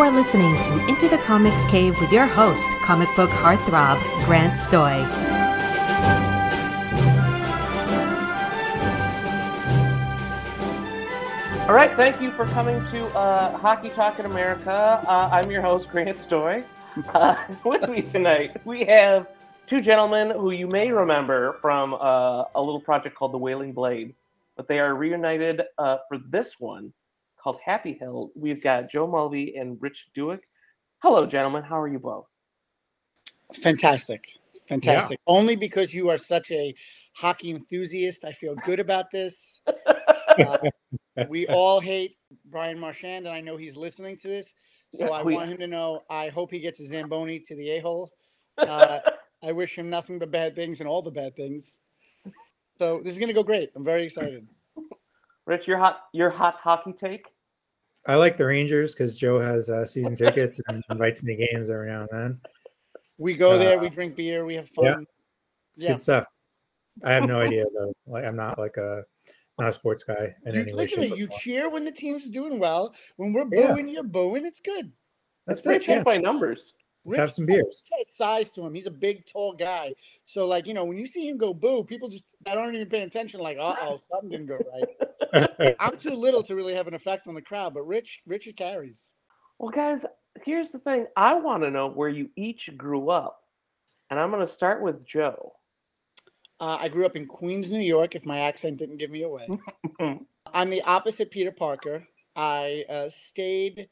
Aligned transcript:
You 0.00 0.06
are 0.06 0.10
listening 0.12 0.56
to 0.62 0.88
Into 0.88 1.10
the 1.10 1.18
Comics 1.18 1.66
Cave 1.66 2.00
with 2.00 2.10
your 2.10 2.24
host, 2.24 2.66
comic 2.80 3.14
book 3.16 3.28
heartthrob, 3.28 4.00
Grant 4.24 4.54
Stoy. 4.54 5.06
All 11.68 11.74
right, 11.74 11.94
thank 11.96 12.18
you 12.22 12.32
for 12.32 12.46
coming 12.46 12.82
to 12.86 13.08
uh, 13.08 13.58
Hockey 13.58 13.90
Talk 13.90 14.18
in 14.18 14.24
America. 14.24 15.04
Uh, 15.06 15.28
I'm 15.30 15.50
your 15.50 15.60
host, 15.60 15.90
Grant 15.90 16.16
Stoy. 16.16 16.64
Uh, 17.12 17.36
with 17.66 17.86
me 17.90 18.00
tonight, 18.00 18.58
we 18.64 18.86
have 18.86 19.26
two 19.66 19.82
gentlemen 19.82 20.30
who 20.30 20.52
you 20.52 20.66
may 20.66 20.90
remember 20.90 21.58
from 21.60 21.92
uh, 21.92 22.44
a 22.54 22.62
little 22.62 22.80
project 22.80 23.16
called 23.16 23.34
The 23.34 23.38
Wailing 23.38 23.74
Blade, 23.74 24.14
but 24.56 24.66
they 24.66 24.78
are 24.78 24.94
reunited 24.94 25.60
uh, 25.76 25.98
for 26.08 26.16
this 26.16 26.58
one 26.58 26.90
called 27.42 27.58
Happy 27.64 27.96
Hill. 27.98 28.30
We've 28.34 28.62
got 28.62 28.90
Joe 28.90 29.06
Mulvey 29.06 29.56
and 29.56 29.78
Rich 29.80 30.08
Douek. 30.16 30.40
Hello, 31.02 31.26
gentlemen. 31.26 31.62
How 31.62 31.80
are 31.80 31.88
you 31.88 31.98
both? 31.98 32.26
Fantastic. 33.62 34.28
Fantastic. 34.68 35.18
Yeah. 35.26 35.34
Only 35.34 35.56
because 35.56 35.92
you 35.92 36.10
are 36.10 36.18
such 36.18 36.50
a 36.52 36.74
hockey 37.14 37.50
enthusiast, 37.50 38.24
I 38.24 38.32
feel 38.32 38.54
good 38.64 38.78
about 38.78 39.10
this. 39.10 39.60
uh, 40.46 40.58
we 41.28 41.46
all 41.48 41.80
hate 41.80 42.16
Brian 42.46 42.78
Marchand, 42.78 43.26
and 43.26 43.34
I 43.34 43.40
know 43.40 43.56
he's 43.56 43.76
listening 43.76 44.16
to 44.18 44.28
this. 44.28 44.54
So 44.94 45.06
yeah, 45.06 45.10
I 45.10 45.22
we, 45.22 45.34
want 45.34 45.50
him 45.50 45.58
to 45.58 45.66
know 45.66 46.02
I 46.10 46.28
hope 46.28 46.50
he 46.50 46.60
gets 46.60 46.80
a 46.80 46.86
Zamboni 46.86 47.40
to 47.40 47.56
the 47.56 47.70
a 47.70 47.80
hole. 47.80 48.10
Uh, 48.58 48.98
I 49.42 49.52
wish 49.52 49.78
him 49.78 49.88
nothing 49.88 50.18
but 50.18 50.30
bad 50.30 50.54
things 50.54 50.80
and 50.80 50.88
all 50.88 51.00
the 51.00 51.10
bad 51.10 51.34
things. 51.34 51.80
So 52.76 53.00
this 53.02 53.14
is 53.14 53.18
going 53.18 53.28
to 53.28 53.34
go 53.34 53.42
great. 53.42 53.70
I'm 53.74 53.86
very 53.86 54.04
excited. 54.04 54.46
Rich, 55.50 55.66
your 55.66 55.78
hot 55.78 56.02
your 56.12 56.30
hot 56.30 56.54
hockey 56.54 56.92
take? 56.92 57.26
I 58.06 58.14
like 58.14 58.36
the 58.36 58.46
Rangers 58.46 58.92
because 58.94 59.16
Joe 59.16 59.40
has 59.40 59.68
uh, 59.68 59.84
season 59.84 60.14
tickets 60.14 60.60
and 60.68 60.80
invites 60.90 61.24
me 61.24 61.34
to 61.34 61.44
games 61.44 61.70
every 61.70 61.88
now 61.88 62.02
and 62.02 62.08
then. 62.12 62.40
We 63.18 63.34
go 63.34 63.58
there, 63.58 63.76
uh, 63.76 63.82
we 63.82 63.88
drink 63.88 64.14
beer, 64.14 64.44
we 64.44 64.54
have 64.54 64.68
fun. 64.68 64.84
Yeah, 64.84 64.98
it's 65.72 65.82
yeah. 65.82 65.88
good 65.88 66.00
stuff. 66.00 66.26
I 67.02 67.12
have 67.14 67.24
no 67.24 67.40
idea 67.46 67.64
though. 67.74 67.92
Like 68.06 68.24
I'm 68.24 68.36
not 68.36 68.60
like 68.60 68.76
a 68.76 69.02
not 69.58 69.70
a 69.70 69.72
sports 69.72 70.04
guy 70.04 70.32
in 70.46 70.54
you, 70.54 70.60
any 70.60 70.72
listen 70.72 71.00
way. 71.00 71.16
you 71.16 71.26
cheer 71.40 71.68
when 71.68 71.84
the 71.84 71.90
team's 71.90 72.30
doing 72.30 72.60
well. 72.60 72.94
When 73.16 73.32
we're 73.32 73.44
booing, 73.44 73.88
yeah. 73.88 73.94
you're 73.94 74.04
booing. 74.04 74.46
It's 74.46 74.60
good. 74.60 74.92
That's 75.48 75.66
great. 75.66 75.86
Yeah. 75.88 76.04
by 76.04 76.16
numbers. 76.16 76.74
Let's 77.04 77.18
have 77.18 77.32
some 77.32 77.46
beers. 77.46 77.82
Size 78.14 78.50
to 78.50 78.62
him. 78.62 78.74
He's 78.74 78.86
a 78.86 78.90
big, 78.90 79.24
tall 79.26 79.54
guy. 79.54 79.94
So, 80.24 80.46
like, 80.46 80.66
you 80.66 80.74
know, 80.74 80.84
when 80.84 80.98
you 80.98 81.06
see 81.06 81.28
him 81.28 81.38
go 81.38 81.54
boo, 81.54 81.82
people 81.82 82.08
just 82.08 82.24
that 82.44 82.58
aren't 82.58 82.74
even 82.74 82.88
paying 82.88 83.06
attention. 83.06 83.40
Like, 83.40 83.56
uh 83.58 83.74
oh, 83.80 84.00
something 84.12 84.30
didn't 84.30 84.46
go 84.46 84.58
right. 84.72 85.76
I'm 85.80 85.96
too 85.96 86.14
little 86.14 86.42
to 86.42 86.54
really 86.54 86.74
have 86.74 86.88
an 86.88 86.94
effect 86.94 87.26
on 87.26 87.34
the 87.34 87.42
crowd, 87.42 87.74
but 87.74 87.86
Rich, 87.86 88.22
Rich 88.26 88.52
carries. 88.56 89.12
Well, 89.58 89.70
guys, 89.70 90.04
here's 90.44 90.70
the 90.70 90.78
thing. 90.78 91.06
I 91.16 91.34
want 91.34 91.62
to 91.62 91.70
know 91.70 91.88
where 91.88 92.08
you 92.08 92.30
each 92.36 92.70
grew 92.76 93.10
up, 93.10 93.44
and 94.10 94.18
I'm 94.18 94.30
going 94.30 94.46
to 94.46 94.52
start 94.52 94.82
with 94.82 95.04
Joe. 95.06 95.52
Uh, 96.58 96.76
I 96.78 96.88
grew 96.88 97.06
up 97.06 97.16
in 97.16 97.26
Queens, 97.26 97.70
New 97.70 97.80
York. 97.80 98.14
If 98.14 98.26
my 98.26 98.40
accent 98.40 98.76
didn't 98.76 98.98
give 98.98 99.10
me 99.10 99.22
away, 99.22 99.48
I'm 100.52 100.70
the 100.70 100.82
opposite 100.82 101.30
Peter 101.30 101.52
Parker. 101.52 102.06
I 102.36 102.84
uh, 102.88 103.08
stayed 103.08 103.88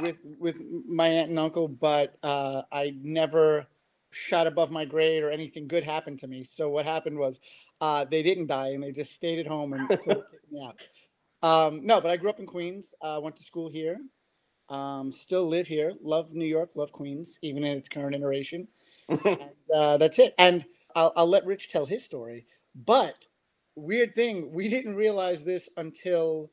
with 0.00 0.18
with 0.38 0.60
my 0.88 1.08
aunt 1.08 1.30
and 1.30 1.38
uncle, 1.38 1.68
but 1.68 2.16
uh, 2.22 2.62
I 2.72 2.94
never 3.02 3.66
shot 4.10 4.46
above 4.46 4.70
my 4.70 4.84
grade 4.84 5.22
or 5.22 5.30
anything 5.30 5.66
good 5.66 5.84
happened 5.84 6.18
to 6.20 6.26
me. 6.26 6.44
So 6.44 6.68
what 6.68 6.84
happened 6.84 7.18
was 7.18 7.40
uh, 7.80 8.04
they 8.04 8.22
didn't 8.22 8.46
die 8.46 8.68
and 8.68 8.82
they 8.82 8.92
just 8.92 9.14
stayed 9.14 9.38
at 9.38 9.46
home 9.46 9.72
and 9.72 9.88
took 10.02 10.26
me 10.50 10.66
out. 10.66 10.80
Um, 11.42 11.84
no, 11.84 12.00
but 12.00 12.10
I 12.10 12.16
grew 12.16 12.30
up 12.30 12.38
in 12.38 12.46
Queens. 12.46 12.94
Uh, 13.00 13.20
went 13.22 13.36
to 13.36 13.42
school 13.42 13.68
here. 13.68 13.98
Um, 14.68 15.12
still 15.12 15.46
live 15.48 15.66
here. 15.66 15.92
Love 16.02 16.32
New 16.34 16.46
York. 16.46 16.70
Love 16.74 16.92
Queens, 16.92 17.38
even 17.42 17.64
in 17.64 17.76
its 17.76 17.88
current 17.88 18.14
iteration. 18.14 18.68
and 19.08 19.50
uh, 19.74 19.96
that's 19.96 20.18
it. 20.18 20.34
And 20.38 20.64
I'll, 20.94 21.12
I'll 21.16 21.26
let 21.26 21.46
Rich 21.46 21.70
tell 21.70 21.86
his 21.86 22.04
story. 22.04 22.46
But 22.74 23.16
weird 23.74 24.14
thing, 24.14 24.52
we 24.52 24.68
didn't 24.68 24.94
realize 24.94 25.44
this 25.44 25.68
until 25.76 26.50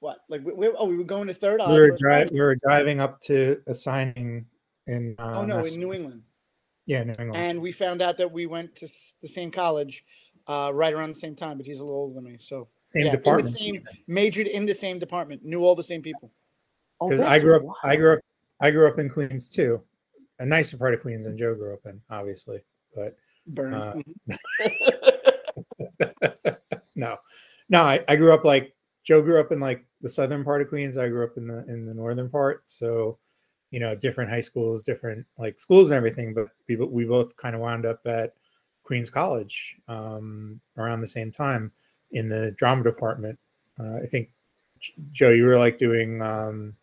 what? 0.00 0.18
Like 0.28 0.44
we, 0.44 0.52
we, 0.52 0.70
oh, 0.76 0.86
we 0.86 0.96
were 0.96 1.04
going 1.04 1.26
to 1.28 1.34
third. 1.34 1.60
We 1.66 1.74
were, 1.74 1.96
dri- 1.96 2.28
we 2.30 2.40
were 2.40 2.56
driving 2.56 3.00
up 3.00 3.20
to 3.22 3.60
a 3.66 3.74
signing 3.74 4.46
in. 4.86 5.16
Uh, 5.18 5.34
oh 5.36 5.44
no, 5.44 5.58
in 5.60 5.78
New 5.78 5.92
England. 5.92 6.22
Yeah, 6.86 7.04
New 7.04 7.14
England. 7.18 7.36
And 7.36 7.60
we 7.60 7.72
found 7.72 8.00
out 8.00 8.16
that 8.18 8.30
we 8.30 8.46
went 8.46 8.74
to 8.76 8.88
the 9.20 9.28
same 9.28 9.50
college, 9.50 10.04
uh, 10.46 10.70
right 10.72 10.92
around 10.92 11.10
the 11.10 11.20
same 11.20 11.34
time. 11.34 11.56
But 11.56 11.66
he's 11.66 11.80
a 11.80 11.84
little 11.84 12.00
older 12.00 12.14
than 12.14 12.24
me, 12.24 12.36
so 12.40 12.68
same 12.84 13.06
yeah, 13.06 13.12
department. 13.12 13.58
Same, 13.58 13.84
majored 14.06 14.46
in 14.46 14.66
the 14.66 14.74
same 14.74 14.98
department. 14.98 15.44
Knew 15.44 15.62
all 15.62 15.74
the 15.74 15.82
same 15.82 16.02
people. 16.02 16.32
Because 17.00 17.20
oh, 17.20 17.26
I 17.26 17.38
grew 17.38 17.56
up, 17.56 17.62
wild. 17.62 17.76
I 17.84 17.96
grew 17.96 18.12
up, 18.14 18.20
I 18.60 18.70
grew 18.70 18.88
up 18.88 18.98
in 18.98 19.08
Queens 19.08 19.48
too, 19.48 19.82
a 20.38 20.46
nicer 20.46 20.76
part 20.76 20.94
of 20.94 21.00
Queens 21.00 21.24
than 21.24 21.36
Joe 21.36 21.54
grew 21.54 21.74
up 21.74 21.86
in, 21.86 22.00
obviously. 22.10 22.60
But 22.94 23.16
burn. 23.46 23.74
Uh, 23.74 23.94
mm-hmm. 24.30 26.50
no, 26.94 27.16
no, 27.68 27.82
I, 27.82 28.04
I 28.08 28.16
grew 28.16 28.32
up 28.32 28.44
like 28.44 28.74
Joe 29.08 29.22
grew 29.22 29.40
up 29.40 29.52
in 29.52 29.58
like 29.58 29.86
the 30.02 30.10
southern 30.10 30.44
part 30.44 30.60
of 30.60 30.68
Queens. 30.68 30.98
I 30.98 31.08
grew 31.08 31.24
up 31.24 31.38
in 31.38 31.46
the 31.46 31.64
in 31.64 31.86
the 31.86 31.94
northern 31.94 32.28
part. 32.28 32.68
So, 32.68 33.16
you 33.70 33.80
know, 33.80 33.94
different 33.94 34.28
high 34.28 34.42
schools, 34.42 34.82
different 34.84 35.24
like 35.38 35.58
schools 35.58 35.88
and 35.88 35.96
everything. 35.96 36.34
But 36.34 36.48
we 36.68 36.76
we 36.76 37.06
both 37.06 37.34
kind 37.38 37.54
of 37.54 37.62
wound 37.62 37.86
up 37.86 38.00
at 38.04 38.34
Queens 38.82 39.08
College 39.08 39.76
um, 39.88 40.60
around 40.76 41.00
the 41.00 41.06
same 41.06 41.32
time 41.32 41.72
in 42.10 42.28
the 42.28 42.50
drama 42.50 42.82
department. 42.82 43.38
Uh, 43.80 43.96
I 44.02 44.04
think 44.04 44.28
Joe, 45.12 45.30
you 45.30 45.46
were 45.46 45.56
like 45.56 45.78
doing 45.78 46.20
um, 46.20 46.76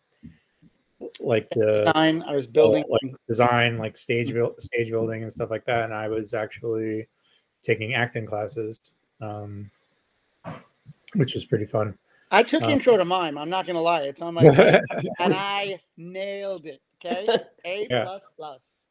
like 1.20 1.48
the 1.50 1.84
design. 1.84 2.24
I 2.26 2.34
was 2.34 2.48
building 2.48 2.82
like 2.88 3.14
design, 3.28 3.78
like 3.78 3.96
stage 3.96 4.34
build, 4.34 4.60
stage 4.60 4.90
building 4.90 5.22
and 5.22 5.32
stuff 5.32 5.50
like 5.50 5.64
that. 5.66 5.84
And 5.84 5.94
I 5.94 6.08
was 6.08 6.34
actually 6.34 7.06
taking 7.62 7.94
acting 7.94 8.26
classes, 8.26 8.80
um, 9.20 9.70
which 11.14 11.34
was 11.34 11.44
pretty 11.44 11.66
fun. 11.66 11.96
I 12.30 12.42
took 12.42 12.62
uh, 12.62 12.68
intro 12.68 12.96
to 12.96 13.04
mime. 13.04 13.38
I'm 13.38 13.50
not 13.50 13.66
gonna 13.66 13.80
lie, 13.80 14.02
it's 14.02 14.20
on 14.20 14.34
my 14.34 14.42
and 15.20 15.34
I 15.34 15.78
nailed 15.96 16.66
it. 16.66 16.80
Okay, 17.04 17.26
A 17.64 17.86
yeah. 17.90 18.04
plus 18.04 18.26
plus. 18.36 18.82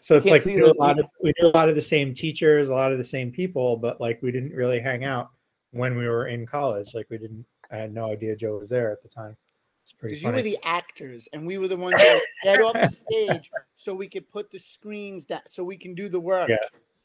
So 0.00 0.16
it's 0.16 0.28
like 0.28 0.44
we 0.44 0.54
knew 0.54 0.70
a 0.70 0.76
lot 0.76 0.98
of 0.98 1.06
we 1.22 1.32
knew 1.40 1.48
a 1.48 1.56
lot 1.56 1.70
of 1.70 1.76
the 1.76 1.82
same 1.82 2.12
teachers, 2.12 2.68
a 2.68 2.74
lot 2.74 2.92
of 2.92 2.98
the 2.98 3.04
same 3.04 3.30
people, 3.30 3.76
but 3.76 4.00
like 4.00 4.20
we 4.22 4.30
didn't 4.30 4.52
really 4.52 4.78
hang 4.78 5.04
out 5.04 5.30
when 5.70 5.96
we 5.96 6.06
were 6.08 6.26
in 6.26 6.46
college. 6.46 6.94
Like 6.94 7.06
we 7.08 7.16
didn't. 7.16 7.46
I 7.70 7.76
had 7.76 7.94
no 7.94 8.06
idea 8.10 8.36
Joe 8.36 8.58
was 8.58 8.68
there 8.68 8.92
at 8.92 9.02
the 9.02 9.08
time. 9.08 9.34
It's 9.82 9.92
pretty. 9.92 10.16
Because 10.16 10.22
you 10.22 10.32
were 10.32 10.42
the 10.42 10.58
actors, 10.62 11.26
and 11.32 11.46
we 11.46 11.56
were 11.56 11.68
the 11.68 11.76
ones 11.78 11.94
that 11.96 12.20
get 12.42 12.60
off 12.60 12.74
the 12.74 12.94
stage 13.10 13.50
so 13.74 13.94
we 13.94 14.08
could 14.08 14.30
put 14.30 14.50
the 14.50 14.58
screens 14.58 15.24
down, 15.24 15.40
so 15.48 15.64
we 15.64 15.78
can 15.78 15.94
do 15.94 16.08
the 16.08 16.20
work. 16.20 16.50
Yeah, 16.50 16.56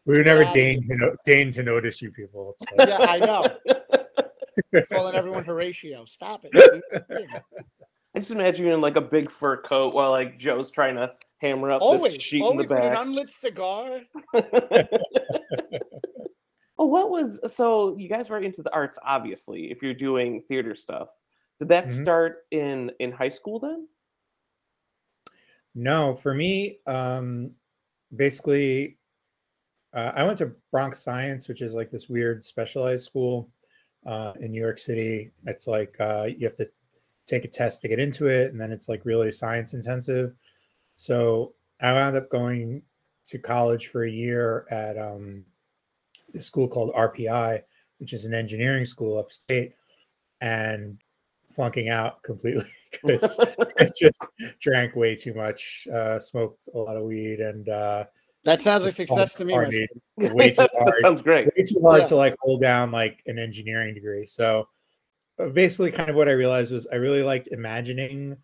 we 0.05 0.17
were 0.17 0.23
never 0.23 0.43
deigned 0.51 0.85
to, 0.89 0.95
no, 0.97 1.15
deigned 1.23 1.53
to 1.53 1.63
notice 1.63 2.01
you 2.01 2.11
people. 2.11 2.55
Like... 2.77 2.89
yeah, 2.89 2.97
I 2.99 3.17
know. 3.19 3.97
Calling 4.91 5.15
everyone 5.15 5.43
Horatio. 5.43 6.05
Stop 6.05 6.45
it. 6.45 6.83
I 8.15 8.19
just 8.19 8.31
imagine 8.31 8.65
you 8.65 8.73
in 8.73 8.81
like 8.81 8.95
a 8.95 9.01
big 9.01 9.29
fur 9.29 9.61
coat 9.61 9.93
while 9.93 10.11
like 10.11 10.39
Joe's 10.39 10.71
trying 10.71 10.95
to 10.95 11.11
hammer 11.37 11.71
up 11.71 11.81
always, 11.81 12.13
this 12.13 12.23
sheet 12.23 12.41
always 12.41 12.69
in 12.69 12.75
the 12.75 12.81
back. 12.81 12.83
With 12.91 12.99
an 12.99 13.07
unlit 13.07 13.29
cigar. 13.29 14.01
oh, 16.77 16.85
what 16.85 17.09
was 17.09 17.39
so? 17.47 17.95
You 17.97 18.09
guys 18.09 18.29
were 18.29 18.39
into 18.39 18.63
the 18.63 18.73
arts, 18.73 18.97
obviously. 19.05 19.71
If 19.71 19.83
you're 19.83 19.93
doing 19.93 20.41
theater 20.41 20.73
stuff, 20.75 21.09
did 21.59 21.69
that 21.69 21.85
mm-hmm. 21.85 22.01
start 22.01 22.45
in 22.51 22.91
in 22.99 23.11
high 23.11 23.29
school 23.29 23.59
then? 23.59 23.87
No, 25.75 26.15
for 26.15 26.33
me, 26.33 26.79
um, 26.87 27.51
basically, 28.15 28.97
uh, 29.93 30.11
I 30.15 30.23
went 30.23 30.39
to 30.39 30.51
Bronx 30.71 30.99
Science, 31.03 31.47
which 31.47 31.61
is 31.61 31.73
like 31.73 31.91
this 31.91 32.09
weird 32.09 32.43
specialized 32.43 33.05
school 33.05 33.49
uh, 34.05 34.33
in 34.39 34.51
New 34.51 34.61
York 34.61 34.79
City. 34.79 35.31
It's 35.45 35.67
like 35.67 35.95
uh, 35.99 36.27
you 36.37 36.47
have 36.47 36.57
to 36.57 36.69
take 37.25 37.45
a 37.45 37.47
test 37.47 37.81
to 37.81 37.87
get 37.87 37.99
into 37.99 38.27
it, 38.27 38.51
and 38.51 38.59
then 38.59 38.71
it's 38.71 38.89
like 38.89 39.05
really 39.05 39.31
science 39.31 39.73
intensive. 39.73 40.33
So 40.95 41.53
I 41.81 41.93
wound 41.93 42.15
up 42.15 42.29
going 42.29 42.81
to 43.25 43.37
college 43.37 43.87
for 43.87 44.03
a 44.03 44.11
year 44.11 44.65
at 44.71 44.97
um, 44.97 45.45
this 46.33 46.45
school 46.45 46.67
called 46.67 46.93
RPI, 46.93 47.61
which 47.99 48.13
is 48.13 48.25
an 48.25 48.33
engineering 48.33 48.85
school 48.85 49.17
upstate, 49.17 49.73
and 50.41 50.97
flunking 51.51 51.89
out 51.89 52.21
completely 52.23 52.65
because 52.91 53.39
I 53.79 53.87
just 53.99 54.25
drank 54.59 54.95
way 54.95 55.15
too 55.15 55.33
much, 55.33 55.87
uh, 55.93 56.19
smoked 56.19 56.67
a 56.73 56.77
lot 56.77 56.97
of 56.97 57.03
weed, 57.03 57.39
and 57.39 57.69
uh, 57.69 58.05
that 58.43 58.61
sounds 58.61 58.83
like 58.83 58.95
success 58.95 59.33
to 59.35 59.45
me. 59.45 59.53
Way 60.17 60.51
too 60.51 60.67
hard. 60.77 60.93
sounds 61.01 61.21
great. 61.21 61.47
Way 61.57 61.63
too 61.63 61.79
hard 61.81 62.01
yeah. 62.01 62.07
to 62.07 62.15
like 62.15 62.35
hold 62.41 62.61
down 62.61 62.91
like 62.91 63.21
an 63.25 63.39
engineering 63.39 63.93
degree. 63.93 64.25
So 64.25 64.67
uh, 65.39 65.47
basically, 65.49 65.91
kind 65.91 66.09
of 66.09 66.15
what 66.15 66.29
I 66.29 66.33
realized 66.33 66.71
was 66.71 66.87
I 66.87 66.95
really 66.95 67.23
liked 67.23 67.47
imagining 67.47 68.37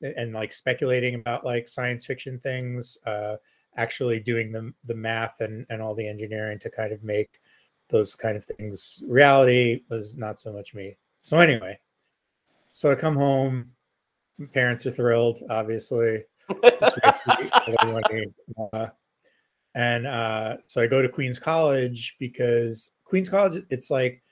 and 0.00 0.32
like 0.32 0.52
speculating 0.52 1.14
about 1.14 1.44
like 1.44 1.68
science 1.68 2.04
fiction 2.06 2.38
things. 2.38 2.98
Uh, 3.06 3.36
actually 3.76 4.20
doing 4.20 4.52
the 4.52 4.72
the 4.84 4.94
math 4.94 5.40
and 5.40 5.66
and 5.70 5.82
all 5.82 5.94
the 5.94 6.06
engineering 6.06 6.58
to 6.58 6.70
kind 6.70 6.92
of 6.92 7.02
make 7.02 7.40
those 7.88 8.14
kind 8.14 8.36
of 8.36 8.44
things 8.44 9.02
reality 9.06 9.82
was 9.90 10.16
not 10.16 10.38
so 10.40 10.52
much 10.52 10.74
me. 10.74 10.96
So 11.18 11.38
anyway, 11.38 11.78
so 12.70 12.90
I 12.90 12.94
come 12.94 13.16
home, 13.16 13.70
parents 14.52 14.86
are 14.86 14.90
thrilled, 14.90 15.42
obviously. 15.50 16.24
Just 16.80 16.96
makes 17.04 17.20
me 17.26 17.50
a 17.52 17.70
little 17.70 18.00
money. 18.00 18.26
Uh, 18.72 18.86
and 19.74 20.06
uh, 20.06 20.56
so 20.66 20.80
I 20.80 20.86
go 20.86 21.02
to 21.02 21.08
Queens 21.08 21.38
College 21.38 22.16
because 22.18 22.92
Queens 23.04 23.28
College, 23.28 23.64
it's 23.70 23.90
like 23.90 24.22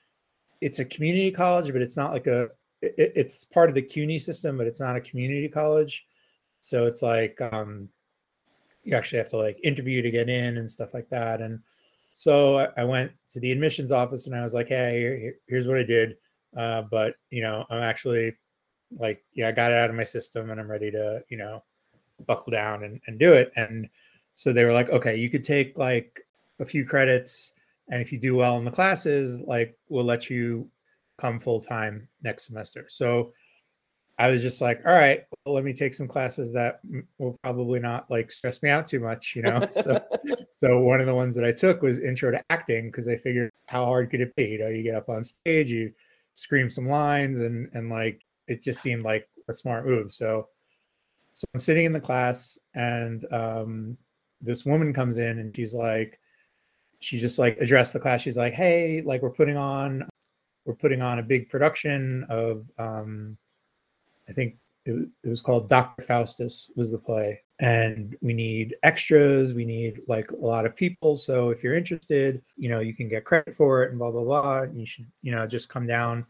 it's 0.61 0.79
a 0.79 0.85
community 0.85 1.31
college, 1.31 1.71
but 1.73 1.81
it's 1.81 1.97
not 1.97 2.13
like 2.13 2.27
a. 2.27 2.49
It, 2.81 3.13
it's 3.15 3.43
part 3.43 3.69
of 3.69 3.75
the 3.75 3.81
CUNY 3.81 4.19
system, 4.19 4.57
but 4.57 4.67
it's 4.67 4.79
not 4.79 4.95
a 4.95 5.01
community 5.01 5.49
college. 5.49 6.05
So 6.59 6.85
it's 6.85 7.01
like 7.01 7.39
um, 7.41 7.89
you 8.83 8.95
actually 8.95 9.17
have 9.17 9.29
to 9.29 9.37
like 9.37 9.59
interview 9.63 10.01
to 10.01 10.11
get 10.11 10.29
in 10.29 10.57
and 10.57 10.69
stuff 10.69 10.93
like 10.93 11.09
that. 11.09 11.41
And 11.41 11.59
so 12.13 12.71
I, 12.77 12.83
went 12.83 13.11
to 13.29 13.39
the 13.39 13.51
admissions 13.51 13.91
office 13.91 14.27
and 14.27 14.35
I 14.35 14.43
was 14.43 14.53
like, 14.53 14.67
"Hey, 14.69 14.99
here, 14.99 15.35
here's 15.47 15.67
what 15.67 15.77
I 15.77 15.83
did, 15.83 16.15
uh, 16.55 16.83
but 16.83 17.15
you 17.31 17.41
know, 17.41 17.65
I'm 17.69 17.81
actually 17.81 18.35
like, 18.97 19.23
yeah, 19.33 19.49
I 19.49 19.51
got 19.51 19.71
it 19.71 19.77
out 19.77 19.89
of 19.89 19.95
my 19.95 20.03
system 20.03 20.51
and 20.51 20.59
I'm 20.59 20.69
ready 20.69 20.91
to, 20.91 21.23
you 21.29 21.37
know, 21.37 21.63
buckle 22.25 22.51
down 22.51 22.83
and, 22.83 23.01
and 23.07 23.19
do 23.19 23.33
it." 23.33 23.51
And 23.55 23.89
so 24.33 24.51
they 24.51 24.65
were 24.65 24.73
like, 24.73 24.89
okay, 24.89 25.15
you 25.15 25.29
could 25.29 25.43
take 25.43 25.77
like 25.77 26.21
a 26.59 26.65
few 26.65 26.85
credits, 26.85 27.53
and 27.89 28.01
if 28.01 28.11
you 28.11 28.19
do 28.19 28.35
well 28.35 28.57
in 28.57 28.65
the 28.65 28.71
classes, 28.71 29.41
like 29.41 29.77
we'll 29.89 30.05
let 30.05 30.29
you 30.29 30.69
come 31.19 31.39
full 31.39 31.59
time 31.59 32.07
next 32.21 32.47
semester. 32.47 32.85
So 32.89 33.33
I 34.19 34.29
was 34.29 34.41
just 34.41 34.61
like, 34.61 34.81
all 34.85 34.93
right, 34.93 35.23
well, 35.45 35.55
let 35.55 35.63
me 35.63 35.73
take 35.73 35.95
some 35.95 36.07
classes 36.07 36.53
that 36.53 36.81
will 37.17 37.37
probably 37.43 37.79
not 37.79 38.09
like 38.11 38.31
stress 38.31 38.61
me 38.61 38.69
out 38.69 38.85
too 38.85 38.99
much, 38.99 39.35
you 39.35 39.41
know. 39.41 39.67
so, 39.69 39.99
so 40.51 40.79
one 40.79 40.99
of 40.99 41.07
the 41.07 41.15
ones 41.15 41.35
that 41.35 41.45
I 41.45 41.51
took 41.51 41.81
was 41.81 41.99
intro 41.99 42.31
to 42.31 42.41
acting 42.49 42.87
because 42.87 43.07
I 43.07 43.17
figured 43.17 43.51
how 43.67 43.85
hard 43.85 44.11
could 44.11 44.21
it 44.21 44.35
be? 44.35 44.49
You 44.49 44.59
know, 44.59 44.67
you 44.67 44.83
get 44.83 44.95
up 44.95 45.09
on 45.09 45.23
stage, 45.23 45.71
you 45.71 45.91
scream 46.35 46.69
some 46.69 46.87
lines, 46.87 47.39
and 47.39 47.69
and 47.73 47.89
like 47.89 48.21
it 48.47 48.61
just 48.61 48.81
seemed 48.81 49.03
like 49.03 49.27
a 49.49 49.53
smart 49.53 49.85
move. 49.85 50.11
So, 50.11 50.47
so 51.31 51.45
I'm 51.53 51.59
sitting 51.59 51.85
in 51.85 51.93
the 51.93 51.99
class, 51.99 52.59
and 52.75 53.25
um, 53.33 53.97
this 54.43 54.65
woman 54.65 54.93
comes 54.93 55.17
in 55.17 55.39
and 55.39 55.55
she's 55.55 55.73
like, 55.73 56.19
she 56.99 57.19
just 57.19 57.39
like 57.39 57.57
addressed 57.59 57.93
the 57.93 57.99
class. 57.99 58.21
She's 58.21 58.37
like, 58.37 58.53
hey, 58.53 59.01
like 59.01 59.21
we're 59.21 59.29
putting 59.29 59.57
on, 59.57 60.07
we're 60.65 60.75
putting 60.75 61.01
on 61.01 61.19
a 61.19 61.23
big 61.23 61.49
production 61.49 62.25
of, 62.29 62.65
um, 62.77 63.37
I 64.29 64.31
think 64.31 64.57
it, 64.85 65.07
it 65.23 65.29
was 65.29 65.41
called 65.41 65.69
Dr. 65.69 66.03
Faustus 66.03 66.71
was 66.75 66.91
the 66.91 66.97
play, 66.97 67.41
and 67.59 68.15
we 68.21 68.33
need 68.33 68.75
extras. 68.83 69.53
We 69.53 69.65
need 69.65 70.01
like 70.07 70.31
a 70.31 70.35
lot 70.35 70.65
of 70.65 70.75
people. 70.75 71.15
So 71.15 71.49
if 71.49 71.63
you're 71.63 71.73
interested, 71.73 72.41
you 72.57 72.69
know, 72.69 72.79
you 72.79 72.93
can 72.93 73.07
get 73.07 73.23
credit 73.23 73.55
for 73.55 73.83
it 73.83 73.91
and 73.91 73.99
blah 73.99 74.11
blah 74.11 74.23
blah. 74.23 74.61
And 74.63 74.79
you 74.79 74.85
should, 74.85 75.07
you 75.21 75.31
know, 75.31 75.47
just 75.47 75.69
come 75.69 75.87
down 75.87 76.25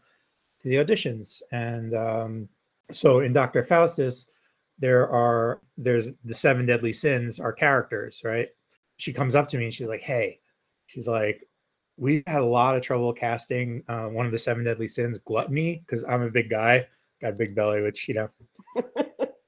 to 0.60 0.68
the 0.68 0.76
auditions. 0.76 1.42
And 1.50 1.94
um, 1.94 2.48
so 2.90 3.20
in 3.20 3.32
Dr. 3.32 3.62
Faustus, 3.62 4.30
there 4.78 5.08
are 5.08 5.60
there's 5.76 6.16
the 6.24 6.34
seven 6.34 6.66
deadly 6.66 6.92
sins 6.92 7.38
are 7.38 7.52
characters, 7.52 8.22
right? 8.24 8.48
She 8.96 9.12
comes 9.12 9.34
up 9.34 9.48
to 9.48 9.58
me 9.58 9.64
and 9.64 9.74
she's 9.74 9.88
like, 9.88 10.02
"Hey," 10.02 10.40
she's 10.86 11.08
like, 11.08 11.48
"We 11.96 12.22
had 12.26 12.40
a 12.40 12.44
lot 12.44 12.76
of 12.76 12.82
trouble 12.82 13.12
casting 13.12 13.82
uh, 13.88 14.06
one 14.06 14.26
of 14.26 14.32
the 14.32 14.38
seven 14.38 14.64
deadly 14.64 14.88
sins, 14.88 15.18
gluttony, 15.18 15.82
because 15.86 16.04
I'm 16.04 16.22
a 16.22 16.30
big 16.30 16.50
guy, 16.50 16.86
got 17.20 17.30
a 17.30 17.36
big 17.36 17.54
belly, 17.54 17.82
which 17.82 18.08
you 18.08 18.14
know, 18.14 18.28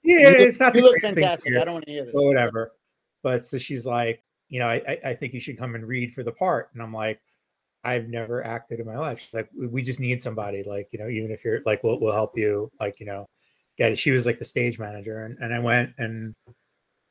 yeah, 0.02 0.30
you 0.30 0.36
it's 0.36 0.60
not. 0.60 0.74
You 0.74 0.82
look 0.82 1.00
fantastic. 1.00 1.52
here, 1.52 1.60
I 1.60 1.64
don't 1.64 1.74
want 1.74 1.86
to 1.86 1.92
hear 1.92 2.04
this. 2.04 2.14
but 2.14 2.24
whatever. 2.24 2.72
But 3.22 3.44
so 3.44 3.58
she's 3.58 3.86
like, 3.86 4.22
you 4.48 4.60
know, 4.60 4.68
I, 4.68 4.82
I 4.88 4.98
I 5.10 5.14
think 5.14 5.34
you 5.34 5.40
should 5.40 5.58
come 5.58 5.74
and 5.74 5.86
read 5.86 6.12
for 6.12 6.22
the 6.22 6.32
part, 6.32 6.70
and 6.74 6.82
I'm 6.82 6.92
like. 6.92 7.20
I've 7.84 8.08
never 8.08 8.44
acted 8.44 8.80
in 8.80 8.86
my 8.86 8.98
life. 8.98 9.20
She's 9.20 9.32
like, 9.32 9.48
we 9.56 9.68
we 9.68 9.80
just 9.80 10.00
need 10.00 10.20
somebody, 10.20 10.64
like, 10.64 10.88
you 10.90 10.98
know, 10.98 11.08
even 11.08 11.30
if 11.30 11.44
you're 11.44 11.60
like, 11.64 11.84
we'll, 11.84 12.00
we'll 12.00 12.12
help 12.12 12.36
you, 12.36 12.68
like, 12.80 12.98
you 12.98 13.06
know, 13.06 13.28
it. 13.78 13.98
She 13.98 14.10
was 14.10 14.26
like 14.26 14.38
the 14.38 14.44
stage 14.44 14.78
manager, 14.78 15.24
and, 15.24 15.38
and 15.40 15.54
I 15.54 15.58
went 15.58 15.92
and 15.98 16.34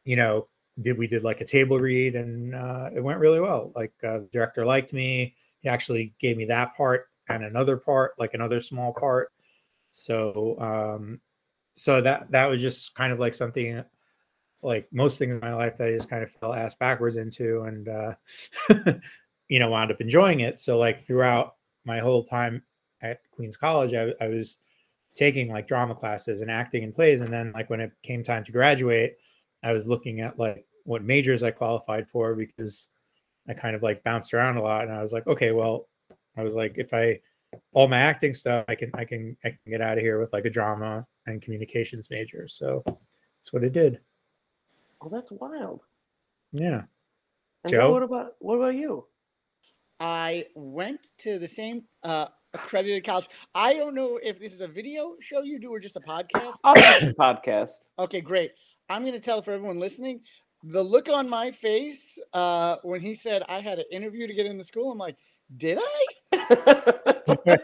you 0.03 0.15
know 0.15 0.47
did 0.81 0.97
we 0.97 1.07
did 1.07 1.23
like 1.23 1.41
a 1.41 1.45
table 1.45 1.79
read, 1.79 2.15
and 2.15 2.55
uh, 2.55 2.89
it 2.93 3.01
went 3.01 3.19
really 3.19 3.39
well. 3.39 3.71
Like 3.75 3.93
uh, 4.03 4.19
the 4.19 4.29
director 4.31 4.65
liked 4.65 4.93
me. 4.93 5.35
He 5.61 5.69
actually 5.69 6.13
gave 6.19 6.37
me 6.37 6.45
that 6.45 6.75
part 6.75 7.07
and 7.29 7.43
another 7.43 7.77
part, 7.77 8.13
like 8.19 8.33
another 8.33 8.59
small 8.59 8.93
part. 8.93 9.31
So 9.89 10.59
um, 10.59 11.21
so 11.73 12.01
that 12.01 12.31
that 12.31 12.45
was 12.45 12.61
just 12.61 12.95
kind 12.95 13.11
of 13.13 13.19
like 13.19 13.35
something 13.35 13.83
like 14.61 14.87
most 14.91 15.19
things 15.19 15.35
in 15.35 15.41
my 15.41 15.53
life 15.53 15.75
that 15.77 15.89
I 15.89 15.91
just 15.93 16.09
kind 16.09 16.23
of 16.23 16.31
fell 16.31 16.53
ass 16.53 16.73
backwards 16.73 17.17
into 17.17 17.61
and 17.63 17.87
uh 17.87 18.15
you 19.47 19.59
know 19.59 19.69
wound 19.69 19.91
up 19.91 20.01
enjoying 20.01 20.39
it 20.39 20.57
so 20.59 20.77
like 20.79 20.99
throughout 20.99 21.55
my 21.85 21.99
whole 21.99 22.23
time 22.23 22.63
at 23.01 23.19
queens 23.31 23.57
college 23.57 23.93
I, 23.93 24.11
I 24.23 24.27
was 24.27 24.57
taking 25.15 25.49
like 25.49 25.65
drama 25.67 25.95
classes 25.95 26.41
and 26.41 26.51
acting 26.51 26.83
in 26.83 26.91
plays 26.91 27.21
and 27.21 27.31
then 27.31 27.51
like 27.53 27.69
when 27.69 27.79
it 27.79 27.91
came 28.03 28.21
time 28.23 28.43
to 28.43 28.51
graduate 28.51 29.15
i 29.63 29.71
was 29.71 29.87
looking 29.87 30.19
at 30.21 30.37
like 30.37 30.65
what 30.83 31.03
majors 31.03 31.41
i 31.41 31.49
qualified 31.49 32.07
for 32.09 32.35
because 32.35 32.87
i 33.47 33.53
kind 33.53 33.75
of 33.75 33.81
like 33.81 34.03
bounced 34.03 34.33
around 34.33 34.57
a 34.57 34.61
lot 34.61 34.83
and 34.83 34.91
i 34.93 35.01
was 35.01 35.13
like 35.13 35.25
okay 35.27 35.51
well 35.51 35.87
i 36.37 36.43
was 36.43 36.53
like 36.55 36.73
if 36.77 36.93
i 36.93 37.17
all 37.73 37.87
my 37.87 37.97
acting 37.99 38.33
stuff 38.33 38.65
i 38.67 38.75
can 38.75 38.91
i 38.93 39.05
can 39.05 39.35
i 39.45 39.49
can 39.49 39.59
get 39.67 39.81
out 39.81 39.97
of 39.97 40.03
here 40.03 40.19
with 40.19 40.33
like 40.33 40.45
a 40.45 40.49
drama 40.49 41.05
and 41.27 41.41
communications 41.41 42.09
major 42.09 42.47
so 42.47 42.83
that's 42.85 43.51
what 43.53 43.63
i 43.63 43.69
did 43.69 43.99
Oh, 45.01 45.09
that's 45.09 45.29
wild. 45.29 45.81
yeah 46.51 46.83
And 47.63 47.71
Joe? 47.71 47.91
what 47.91 48.01
about 48.01 48.31
what 48.39 48.55
about 48.55 48.75
you? 48.75 49.05
I 49.99 50.47
went 50.55 50.99
to 51.19 51.37
the 51.37 51.47
same 51.47 51.83
uh, 52.03 52.27
accredited 52.55 53.03
college. 53.03 53.27
I 53.53 53.73
don't 53.73 53.93
know 53.93 54.19
if 54.23 54.39
this 54.39 54.53
is 54.53 54.61
a 54.61 54.67
video 54.67 55.15
show 55.19 55.43
you 55.43 55.59
do 55.59 55.69
or 55.69 55.79
just 55.79 55.95
a 55.95 55.99
podcast. 55.99 56.55
I'll 56.63 56.73
do 56.73 56.81
this 56.81 57.13
podcast. 57.19 57.85
Okay, 57.99 58.21
great. 58.21 58.53
I'm 58.89 59.01
going 59.01 59.13
to 59.13 59.19
tell 59.19 59.41
for 59.41 59.51
everyone 59.51 59.79
listening 59.79 60.21
the 60.63 60.81
look 60.81 61.09
on 61.09 61.29
my 61.29 61.51
face 61.51 62.17
uh, 62.33 62.77
when 62.83 63.01
he 63.01 63.13
said 63.13 63.43
I 63.47 63.61
had 63.61 63.77
an 63.77 63.85
interview 63.91 64.25
to 64.27 64.33
get 64.33 64.47
into 64.47 64.63
school. 64.63 64.91
I'm 64.91 64.97
like, 64.97 65.17
did 65.57 65.77
I? 65.79 66.05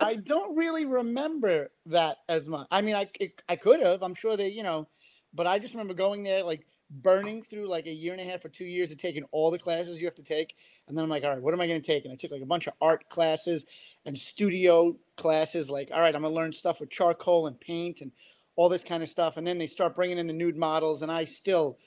I 0.00 0.16
don't 0.16 0.56
really 0.56 0.84
remember 0.84 1.70
that 1.86 2.18
as 2.28 2.48
much. 2.48 2.66
I 2.70 2.82
mean, 2.82 2.94
I 2.94 3.08
it, 3.20 3.42
I 3.48 3.56
could 3.56 3.80
have. 3.80 4.02
I'm 4.02 4.14
sure 4.14 4.36
they, 4.36 4.48
you 4.48 4.62
know, 4.62 4.88
but 5.32 5.46
I 5.46 5.58
just 5.58 5.74
remember 5.74 5.94
going 5.94 6.22
there 6.22 6.42
like 6.42 6.66
burning 7.02 7.42
through 7.42 7.68
like 7.68 7.86
a 7.86 7.92
year 7.92 8.12
and 8.12 8.20
a 8.20 8.24
half 8.24 8.44
or 8.44 8.48
two 8.48 8.64
years 8.64 8.90
of 8.90 8.98
taking 8.98 9.24
all 9.32 9.50
the 9.50 9.58
classes 9.58 10.00
you 10.00 10.06
have 10.06 10.14
to 10.16 10.22
take, 10.22 10.56
and 10.88 10.96
then 10.96 11.04
I'm 11.04 11.10
like, 11.10 11.24
all 11.24 11.30
right, 11.30 11.42
what 11.42 11.54
am 11.54 11.60
I 11.60 11.66
going 11.66 11.80
to 11.80 11.86
take? 11.86 12.04
And 12.04 12.12
I 12.12 12.16
took 12.16 12.30
like 12.30 12.42
a 12.42 12.46
bunch 12.46 12.66
of 12.66 12.74
art 12.80 13.08
classes 13.08 13.64
and 14.06 14.16
studio 14.16 14.96
classes. 15.16 15.70
Like, 15.70 15.90
all 15.92 16.00
right, 16.00 16.14
I'm 16.14 16.22
gonna 16.22 16.34
learn 16.34 16.52
stuff 16.52 16.80
with 16.80 16.90
charcoal 16.90 17.46
and 17.46 17.58
paint 17.60 18.00
and 18.00 18.12
all 18.56 18.68
this 18.68 18.84
kind 18.84 19.02
of 19.02 19.08
stuff. 19.08 19.36
And 19.36 19.46
then 19.46 19.58
they 19.58 19.66
start 19.66 19.94
bringing 19.94 20.18
in 20.18 20.26
the 20.26 20.32
nude 20.32 20.56
models, 20.56 21.02
and 21.02 21.10
I 21.10 21.24
still. 21.24 21.78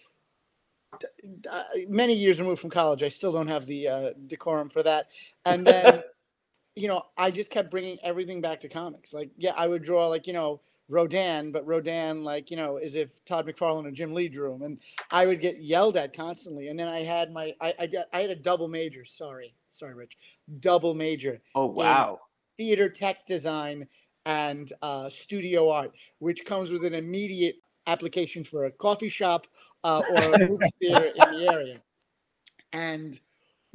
Uh, 1.52 1.64
many 1.90 2.14
years 2.14 2.40
removed 2.40 2.62
from 2.62 2.70
college, 2.70 3.04
I 3.04 3.10
still 3.10 3.34
don't 3.34 3.50
have 3.50 3.66
the 3.66 3.88
uh, 3.90 4.10
decorum 4.26 4.70
for 4.70 4.82
that. 4.84 5.08
And 5.46 5.68
then 5.68 6.02
you 6.78 6.88
know, 6.88 7.02
I 7.18 7.32
just 7.32 7.50
kept 7.50 7.72
bringing 7.72 7.98
everything 8.04 8.40
back 8.40 8.60
to 8.60 8.70
comics. 8.70 9.12
Like, 9.12 9.32
yeah, 9.36 9.54
I 9.58 9.68
would 9.68 9.84
draw 9.84 10.08
like, 10.08 10.28
you 10.28 10.34
know, 10.34 10.62
Rodin, 10.90 11.52
but 11.52 11.66
Rodin, 11.66 12.24
like, 12.24 12.50
you 12.50 12.58
know, 12.58 12.78
as 12.78 12.96
if 12.96 13.10
Todd 13.26 13.46
McFarlane 13.46 13.86
or 13.86 13.92
Jim 13.92 14.14
Lee 14.14 14.30
drew 14.30 14.54
him. 14.54 14.62
And 14.62 14.80
I 15.12 15.26
would 15.26 15.42
get 15.42 15.62
yelled 15.62 15.98
at 15.98 16.16
constantly. 16.16 16.70
And 16.70 16.80
then 16.80 16.88
I 16.88 17.00
had 17.04 17.32
my, 17.32 17.54
I, 17.60 17.74
I, 17.80 17.88
did- 17.88 18.06
I 18.14 18.22
had 18.22 18.30
a 18.30 18.36
double 18.36 18.68
major. 18.68 19.04
Sorry. 19.04 19.54
Sorry, 19.70 19.94
Rich. 19.94 20.18
Double 20.60 20.94
major 20.94 21.42
oh 21.56 21.66
wow. 21.66 22.20
theater 22.58 22.90
tech 22.90 23.26
design 23.26 23.88
and 24.26 24.74
uh, 24.82 25.10
studio 25.10 25.70
art, 25.70 25.92
which 26.20 26.46
comes 26.46 26.72
with 26.72 26.84
an 26.84 26.94
immediate 26.94 27.56
application 27.86 28.44
for 28.44 28.66
a 28.66 28.72
coffee 28.72 29.10
shop 29.10 29.48
uh, 29.84 30.02
or 30.10 30.18
a 30.18 30.48
movie 30.48 30.70
theater 30.82 31.12
in 31.16 31.32
the 31.32 31.52
area. 31.52 31.82
And 32.74 33.20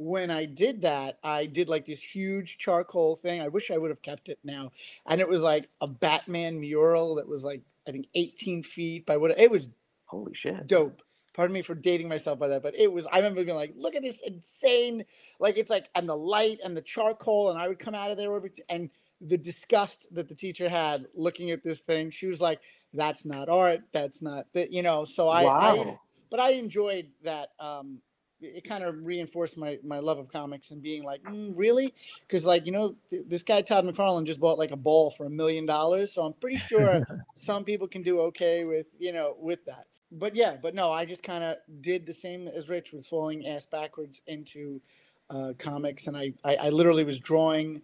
when 0.03 0.29
I 0.29 0.45
did 0.45 0.81
that, 0.81 1.19
I 1.23 1.45
did 1.45 1.69
like 1.69 1.85
this 1.85 2.01
huge 2.01 2.57
charcoal 2.57 3.15
thing. 3.15 3.41
I 3.41 3.47
wish 3.47 3.71
I 3.71 3.77
would 3.77 3.89
have 3.89 4.01
kept 4.01 4.29
it 4.29 4.39
now. 4.43 4.71
And 5.07 5.21
it 5.21 5.27
was 5.27 5.41
like 5.41 5.69
a 5.81 5.87
Batman 5.87 6.59
mural 6.59 7.15
that 7.15 7.27
was 7.27 7.43
like, 7.43 7.61
I 7.87 7.91
think 7.91 8.07
18 8.13 8.63
feet 8.63 9.05
by 9.05 9.17
what 9.17 9.31
it 9.37 9.49
was 9.49 9.69
Holy 10.05 10.33
shit. 10.33 10.67
dope. 10.67 11.01
Pardon 11.33 11.53
me 11.53 11.63
for 11.63 11.73
dating 11.73 12.09
myself 12.09 12.37
by 12.37 12.47
that, 12.49 12.61
but 12.61 12.75
it 12.75 12.91
was. 12.91 13.07
I 13.07 13.17
remember 13.17 13.43
being 13.43 13.57
like, 13.57 13.73
"Look 13.75 13.95
at 13.95 14.03
this 14.03 14.19
insane!" 14.23 15.03
Like 15.39 15.57
it's 15.57 15.71
like, 15.71 15.89
and 15.95 16.07
the 16.07 16.15
light 16.15 16.59
and 16.63 16.77
the 16.77 16.81
charcoal, 16.83 17.49
and 17.49 17.59
I 17.59 17.67
would 17.67 17.79
come 17.79 17.95
out 17.95 18.11
of 18.11 18.17
there 18.17 18.39
and 18.69 18.91
the 19.19 19.39
disgust 19.39 20.05
that 20.11 20.29
the 20.29 20.35
teacher 20.35 20.69
had 20.69 21.07
looking 21.15 21.49
at 21.49 21.63
this 21.63 21.79
thing. 21.79 22.11
She 22.11 22.27
was 22.27 22.39
like, 22.39 22.61
"That's 22.93 23.25
not 23.25 23.49
art. 23.49 23.79
That's 23.93 24.21
not 24.21 24.45
that." 24.53 24.71
You 24.71 24.83
know. 24.83 25.05
So 25.05 25.27
I, 25.27 25.41
I 25.41 25.73
wow. 25.73 25.99
but 26.29 26.39
I 26.39 26.51
enjoyed 26.51 27.07
that. 27.23 27.49
Um, 27.59 27.97
it 28.43 28.63
kind 28.63 28.83
of 28.83 29.05
reinforced 29.05 29.57
my 29.57 29.79
my 29.83 29.99
love 29.99 30.19
of 30.19 30.27
comics 30.27 30.71
and 30.71 30.81
being 30.81 31.03
like, 31.03 31.23
mm, 31.23 31.53
really? 31.55 31.93
Because 32.21 32.45
like 32.45 32.65
you 32.65 32.71
know, 32.71 32.95
th- 33.09 33.25
this 33.27 33.43
guy 33.43 33.61
Todd 33.61 33.85
McFarlane 33.85 34.25
just 34.25 34.39
bought 34.39 34.57
like 34.57 34.71
a 34.71 34.77
ball 34.77 35.11
for 35.11 35.25
a 35.25 35.29
million 35.29 35.65
dollars, 35.65 36.11
so 36.11 36.23
I'm 36.23 36.33
pretty 36.33 36.57
sure 36.57 37.05
some 37.33 37.63
people 37.63 37.87
can 37.87 38.03
do 38.03 38.19
okay 38.21 38.65
with 38.65 38.87
you 38.99 39.13
know 39.13 39.35
with 39.39 39.63
that. 39.65 39.85
But 40.11 40.35
yeah, 40.35 40.57
but 40.61 40.75
no, 40.75 40.91
I 40.91 41.05
just 41.05 41.23
kind 41.23 41.43
of 41.43 41.57
did 41.81 42.05
the 42.05 42.13
same 42.13 42.47
as 42.47 42.69
Rich 42.69 42.93
was 42.93 43.07
falling 43.07 43.47
ass 43.47 43.65
backwards 43.65 44.21
into 44.27 44.81
uh, 45.29 45.53
comics, 45.57 46.07
and 46.07 46.15
I, 46.15 46.33
I 46.43 46.55
I 46.55 46.69
literally 46.69 47.03
was 47.03 47.19
drawing. 47.19 47.81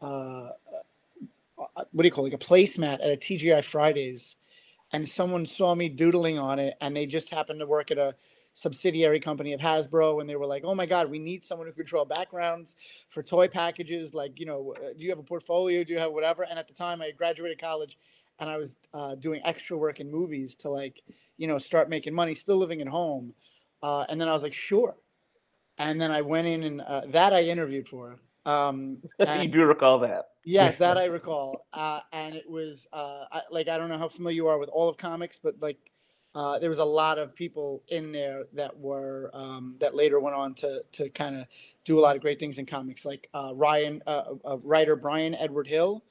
Uh, 0.00 0.50
uh, 1.76 1.84
what 1.92 2.02
do 2.02 2.04
you 2.04 2.10
call 2.10 2.26
it, 2.26 2.32
like 2.32 2.42
a 2.42 2.44
placemat 2.44 2.94
at 2.94 3.10
a 3.10 3.16
TGI 3.16 3.62
Fridays, 3.62 4.36
and 4.92 5.08
someone 5.08 5.46
saw 5.46 5.74
me 5.74 5.88
doodling 5.88 6.38
on 6.38 6.58
it, 6.58 6.74
and 6.80 6.96
they 6.96 7.06
just 7.06 7.30
happened 7.30 7.60
to 7.60 7.66
work 7.66 7.90
at 7.90 7.98
a 7.98 8.14
subsidiary 8.52 9.20
company 9.20 9.52
of 9.52 9.60
Hasbro, 9.60 10.20
and 10.20 10.28
they 10.28 10.36
were 10.36 10.46
like, 10.46 10.64
"Oh 10.64 10.74
my 10.74 10.86
God, 10.86 11.10
we 11.10 11.18
need 11.18 11.42
someone 11.42 11.66
who 11.66 11.72
could 11.72 11.86
draw 11.86 12.04
backgrounds 12.04 12.76
for 13.08 13.22
toy 13.22 13.48
packages. 13.48 14.14
Like, 14.14 14.38
you 14.38 14.46
know, 14.46 14.74
uh, 14.78 14.92
do 14.96 15.02
you 15.04 15.10
have 15.10 15.18
a 15.18 15.24
portfolio? 15.24 15.84
Do 15.84 15.92
you 15.92 15.98
have 15.98 16.12
whatever?" 16.12 16.44
And 16.44 16.58
at 16.58 16.68
the 16.68 16.74
time, 16.74 17.00
I 17.02 17.10
graduated 17.10 17.60
college, 17.60 17.98
and 18.38 18.48
I 18.50 18.56
was 18.56 18.76
uh, 18.92 19.14
doing 19.16 19.40
extra 19.44 19.76
work 19.76 20.00
in 20.00 20.10
movies 20.10 20.54
to 20.56 20.70
like, 20.70 21.02
you 21.36 21.46
know, 21.46 21.58
start 21.58 21.88
making 21.88 22.14
money, 22.14 22.34
still 22.34 22.56
living 22.56 22.80
at 22.80 22.88
home. 22.88 23.34
Uh, 23.82 24.06
and 24.08 24.20
then 24.20 24.28
I 24.28 24.32
was 24.32 24.42
like, 24.42 24.54
"Sure." 24.54 24.96
And 25.78 26.00
then 26.00 26.10
I 26.10 26.20
went 26.20 26.46
in, 26.46 26.62
and 26.64 26.80
uh, 26.82 27.02
that 27.08 27.32
I 27.32 27.44
interviewed 27.44 27.88
for. 27.88 28.20
Um, 28.44 28.98
you 29.20 29.48
do 29.48 29.64
recall 29.64 29.98
that? 30.00 30.26
Yes, 30.44 30.76
that 30.78 30.96
I 30.98 31.06
recall. 31.06 31.66
Uh, 31.72 32.00
and 32.12 32.34
it 32.34 32.48
was 32.48 32.86
uh, 32.92 33.24
I, 33.30 33.42
like 33.50 33.68
I 33.68 33.78
don't 33.78 33.88
know 33.88 33.98
how 33.98 34.08
familiar 34.08 34.36
you 34.36 34.48
are 34.48 34.58
with 34.58 34.68
all 34.68 34.88
of 34.88 34.96
comics, 34.96 35.38
but 35.42 35.54
like 35.60 35.91
uh, 36.34 36.58
there 36.58 36.70
was 36.70 36.78
a 36.78 36.84
lot 36.84 37.18
of 37.18 37.34
people 37.34 37.82
in 37.88 38.10
there 38.10 38.44
that 38.54 38.78
were 38.78 39.30
um, 39.34 39.76
that 39.80 39.94
later 39.94 40.18
went 40.18 40.34
on 40.34 40.54
to 40.54 40.82
to 40.92 41.10
kind 41.10 41.36
of 41.36 41.46
do 41.84 41.98
a 41.98 42.00
lot 42.00 42.16
of 42.16 42.22
great 42.22 42.38
things 42.38 42.58
in 42.58 42.64
comics, 42.64 43.04
like 43.04 43.28
uh, 43.34 43.52
Ryan, 43.54 44.02
uh, 44.06 44.34
uh, 44.44 44.58
writer 44.62 44.96
Bryan 44.96 45.34
Edward 45.34 45.66
Hill, 45.66 46.02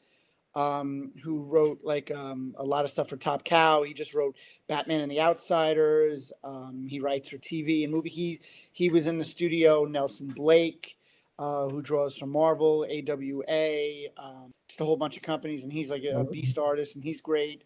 um, 0.54 1.12
who 1.24 1.42
wrote 1.42 1.80
like 1.84 2.12
um, 2.12 2.54
a 2.58 2.64
lot 2.64 2.86
of 2.86 2.92
stuff 2.92 3.10
for 3.10 3.18
Top 3.18 3.44
Cow. 3.44 3.82
He 3.82 3.96
just 3.96 4.14
wrote 4.14 4.36
Batman 4.68 5.02
and 5.02 5.12
the 5.12 5.22
Outsiders. 5.22 6.32
Um, 6.44 6.86
he 6.88 7.00
writes 7.00 7.30
for 7.30 7.38
TV 7.38 7.84
and 7.84 7.92
movie. 7.92 8.10
He 8.10 8.42
he 8.74 8.90
was 8.90 9.08
in 9.08 9.18
the 9.18 9.26
studio. 9.26 9.86
Nelson 9.86 10.28
Blake. 10.28 10.98
Uh, 11.40 11.68
who 11.70 11.82
draws 11.82 12.16
for 12.16 12.28
Marvel, 12.28 12.86
AWA, 12.86 14.10
um, 14.16 14.52
just 14.68 14.80
a 14.80 14.86
whole 14.86 14.98
bunch 14.98 15.18
of 15.18 15.24
companies, 15.24 15.64
and 15.64 15.74
he's 15.74 15.90
like 15.90 16.04
a, 16.04 16.20
a 16.20 16.24
beast 16.24 16.60
artist, 16.60 16.94
and 16.94 17.04
he's 17.04 17.20
great. 17.20 17.64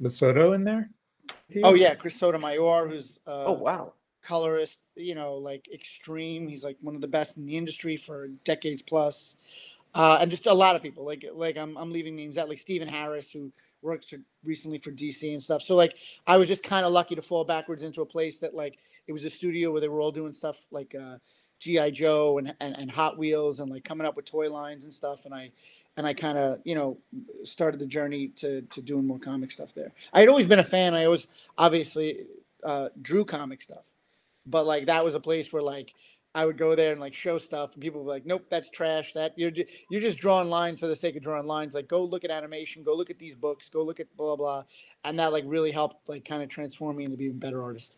Was 0.00 0.16
Soto 0.16 0.52
in 0.52 0.64
there? 0.64 0.90
Oh 1.62 1.74
yeah, 1.74 1.94
Chris 1.94 2.16
Sotomayor, 2.16 2.88
who's 2.88 3.20
uh, 3.26 3.44
oh 3.46 3.52
wow, 3.52 3.92
colorist. 4.22 4.80
You 4.96 5.14
know, 5.14 5.34
like 5.34 5.68
extreme. 5.72 6.48
He's 6.48 6.64
like 6.64 6.76
one 6.80 6.94
of 6.94 7.00
the 7.00 7.08
best 7.08 7.36
in 7.36 7.46
the 7.46 7.56
industry 7.56 7.96
for 7.96 8.28
decades 8.44 8.82
plus, 8.82 9.36
uh, 9.94 10.18
and 10.20 10.30
just 10.30 10.46
a 10.46 10.54
lot 10.54 10.76
of 10.76 10.82
people. 10.82 11.04
Like 11.04 11.24
like 11.32 11.56
I'm 11.56 11.76
I'm 11.76 11.92
leaving 11.92 12.16
names 12.16 12.38
out, 12.38 12.48
like 12.48 12.58
Stephen 12.58 12.88
Harris, 12.88 13.30
who 13.30 13.52
worked 13.82 14.08
for, 14.08 14.16
recently 14.44 14.78
for 14.78 14.90
DC 14.90 15.30
and 15.30 15.42
stuff. 15.42 15.62
So 15.62 15.76
like 15.76 15.96
I 16.26 16.36
was 16.36 16.48
just 16.48 16.62
kind 16.62 16.86
of 16.86 16.92
lucky 16.92 17.14
to 17.14 17.22
fall 17.22 17.44
backwards 17.44 17.82
into 17.82 18.00
a 18.00 18.06
place 18.06 18.38
that 18.38 18.54
like 18.54 18.78
it 19.06 19.12
was 19.12 19.24
a 19.24 19.30
studio 19.30 19.70
where 19.70 19.80
they 19.80 19.88
were 19.88 20.00
all 20.00 20.12
doing 20.12 20.32
stuff 20.32 20.56
like 20.70 20.94
uh, 21.00 21.16
GI 21.60 21.92
Joe 21.92 22.38
and, 22.38 22.54
and 22.60 22.76
and 22.76 22.90
Hot 22.90 23.18
Wheels 23.18 23.60
and 23.60 23.70
like 23.70 23.84
coming 23.84 24.06
up 24.06 24.16
with 24.16 24.24
toy 24.24 24.50
lines 24.50 24.84
and 24.84 24.92
stuff. 24.92 25.24
And 25.24 25.34
I 25.34 25.52
and 25.96 26.06
I 26.06 26.14
kind 26.14 26.38
of 26.38 26.60
you 26.64 26.74
know 26.74 26.98
started 27.44 27.80
the 27.80 27.86
journey 27.86 28.28
to 28.36 28.62
to 28.62 28.82
doing 28.82 29.06
more 29.06 29.18
comic 29.18 29.50
stuff 29.50 29.74
there. 29.74 29.92
I 30.12 30.20
had 30.20 30.28
always 30.28 30.46
been 30.46 30.58
a 30.58 30.64
fan. 30.64 30.94
I 30.94 31.04
always 31.04 31.26
obviously 31.58 32.26
uh, 32.62 32.88
drew 33.00 33.24
comic 33.24 33.62
stuff, 33.62 33.86
but 34.46 34.66
like 34.66 34.86
that 34.86 35.04
was 35.04 35.14
a 35.14 35.20
place 35.20 35.52
where 35.52 35.62
like 35.62 35.92
I 36.34 36.46
would 36.46 36.58
go 36.58 36.74
there 36.74 36.90
and 36.90 37.00
like 37.00 37.14
show 37.14 37.38
stuff, 37.38 37.74
and 37.74 37.82
people 37.82 38.02
were 38.02 38.10
like, 38.10 38.26
"Nope, 38.26 38.46
that's 38.50 38.68
trash. 38.68 39.12
That 39.12 39.34
you're 39.36 39.52
just, 39.52 39.68
you're 39.88 40.00
just 40.00 40.18
drawing 40.18 40.50
lines 40.50 40.80
for 40.80 40.88
the 40.88 40.96
sake 40.96 41.14
of 41.14 41.22
drawing 41.22 41.46
lines. 41.46 41.74
Like, 41.74 41.86
go 41.86 42.02
look 42.02 42.24
at 42.24 42.30
animation, 42.30 42.82
go 42.82 42.94
look 42.94 43.10
at 43.10 43.18
these 43.20 43.36
books, 43.36 43.68
go 43.68 43.82
look 43.82 44.00
at 44.00 44.14
blah 44.16 44.34
blah." 44.34 44.64
And 45.04 45.18
that 45.20 45.32
like 45.32 45.44
really 45.46 45.70
helped 45.70 46.08
like 46.08 46.24
kind 46.24 46.42
of 46.42 46.48
transform 46.48 46.96
me 46.96 47.04
into 47.04 47.16
being 47.16 47.30
a 47.30 47.34
better 47.34 47.62
artist. 47.62 47.96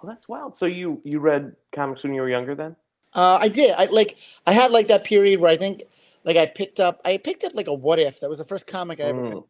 Oh, 0.00 0.06
that's 0.06 0.28
wild. 0.28 0.54
So 0.54 0.66
you 0.66 1.00
you 1.02 1.18
read 1.18 1.56
comics 1.74 2.04
when 2.04 2.14
you 2.14 2.20
were 2.20 2.30
younger, 2.30 2.54
then? 2.54 2.76
Uh, 3.12 3.38
I 3.40 3.48
did. 3.48 3.74
I 3.76 3.86
like 3.86 4.16
I 4.46 4.52
had 4.52 4.70
like 4.70 4.86
that 4.86 5.02
period 5.02 5.40
where 5.40 5.50
I 5.50 5.56
think 5.56 5.82
like 6.26 6.38
I 6.38 6.46
picked 6.46 6.80
up 6.80 7.00
I 7.06 7.18
picked 7.18 7.44
up 7.44 7.54
like 7.54 7.68
a 7.68 7.74
what 7.74 8.00
if. 8.00 8.20
That 8.20 8.30
was 8.30 8.40
the 8.40 8.46
first 8.46 8.68
comic 8.68 9.00
I 9.00 9.04
ever 9.04 9.22
Mm. 9.22 9.28
picked. 9.28 9.48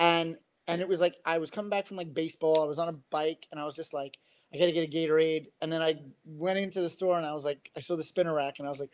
And 0.00 0.38
and 0.68 0.82
it 0.82 0.88
was 0.88 1.00
like 1.00 1.16
I 1.26 1.38
was 1.38 1.50
coming 1.50 1.70
back 1.70 1.86
from 1.86 1.98
like 1.98 2.14
baseball. 2.14 2.62
I 2.62 2.66
was 2.66 2.80
on 2.80 2.88
a 2.90 2.94
bike 3.10 3.46
and 3.52 3.60
I 3.60 3.64
was 3.66 3.76
just 3.76 3.94
like, 3.94 4.18
I 4.54 4.58
gotta 4.58 4.72
get 4.72 4.88
a 4.88 4.92
Gatorade. 4.92 5.48
And 5.62 5.72
then 5.72 5.82
I 5.82 5.96
went 6.26 6.58
into 6.58 6.82
the 6.82 6.90
store 6.90 7.18
and 7.18 7.26
I 7.26 7.34
was 7.34 7.44
like, 7.44 7.70
I 7.76 7.80
saw 7.80 7.96
the 7.96 8.04
spinner 8.04 8.34
rack 8.34 8.56
and 8.58 8.68
I 8.68 8.70
was 8.70 8.80
like, 8.80 8.92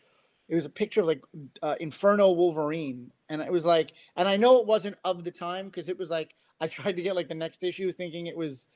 it 0.49 0.55
was 0.55 0.65
a 0.65 0.71
picture 0.71 1.01
of 1.01 1.07
like 1.07 1.23
uh, 1.63 1.75
Inferno 1.79 2.31
Wolverine. 2.33 3.11
And 3.29 3.41
it 3.41 3.51
was 3.51 3.65
like, 3.65 3.93
and 4.17 4.27
I 4.27 4.37
know 4.37 4.59
it 4.59 4.67
wasn't 4.67 4.97
of 5.05 5.23
the 5.25 5.31
time 5.31 5.67
because 5.67 5.89
it 5.89 5.99
was 5.99 6.09
like 6.11 6.35
I 6.61 6.67
tried 6.67 6.97
to 6.97 7.03
get 7.03 7.15
like 7.15 7.29
the 7.29 7.35
next 7.35 7.63
issue 7.63 7.91
thinking 7.91 8.27
it 8.27 8.37
was 8.37 8.67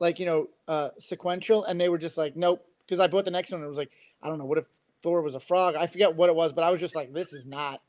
like, 0.00 0.18
you 0.18 0.26
know, 0.26 0.48
uh 0.68 0.90
sequential, 0.98 1.64
and 1.64 1.80
they 1.80 1.88
were 1.90 1.98
just 1.98 2.16
like, 2.18 2.36
nope. 2.36 2.64
Because 2.86 3.00
I 3.00 3.08
bought 3.08 3.24
the 3.24 3.30
next 3.30 3.50
one 3.50 3.60
and 3.60 3.66
it 3.66 3.68
was 3.68 3.78
like, 3.78 3.92
I 4.22 4.28
don't 4.28 4.38
know, 4.38 4.44
what 4.46 4.58
if 4.58 4.66
Thor 5.04 5.20
was 5.20 5.34
a 5.34 5.40
frog? 5.40 5.76
I 5.76 5.86
forget 5.86 6.16
what 6.16 6.30
it 6.30 6.34
was, 6.34 6.54
but 6.54 6.64
I 6.64 6.70
was 6.70 6.80
just 6.80 6.96
like, 6.96 7.12
this 7.12 7.34
is 7.34 7.44
not 7.44 7.82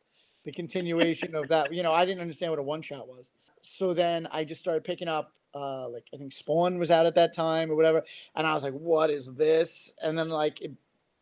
the 0.43 0.51
continuation 0.51 1.33
of 1.33 1.47
that. 1.47 1.73
You 1.73 1.81
know, 1.81 1.93
I 1.93 2.03
didn't 2.05 2.19
understand 2.19 2.51
what 2.51 2.59
a 2.59 2.63
one 2.63 2.81
shot 2.81 3.07
was. 3.07 3.31
So 3.61 3.93
then 3.93 4.27
I 4.31 4.43
just 4.43 4.59
started 4.59 4.83
picking 4.83 5.07
up 5.07 5.31
uh 5.53 5.87
like 5.87 6.03
I 6.13 6.17
think 6.17 6.33
Spawn 6.33 6.77
was 6.77 6.91
out 6.91 7.05
at 7.05 7.15
that 7.15 7.33
time 7.33 7.71
or 7.71 7.75
whatever. 7.75 8.03
And 8.35 8.45
I 8.45 8.53
was 8.53 8.63
like, 8.63 8.73
what 8.73 9.09
is 9.09 9.33
this? 9.33 9.93
And 10.03 10.19
then 10.19 10.27
like 10.27 10.61
it, 10.61 10.73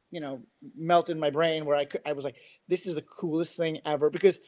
you 0.10 0.20
know, 0.20 0.42
melted 0.76 1.18
my 1.18 1.30
brain 1.30 1.64
where 1.64 1.78
I 1.78 1.86
could 1.86 2.02
I 2.08 2.14
was 2.14 2.26
like, 2.26 2.38
this 2.68 2.88
is 2.88 2.96
the 2.96 3.04
coolest 3.04 3.56
thing 3.56 3.80
ever. 3.86 4.10
Because 4.10 4.40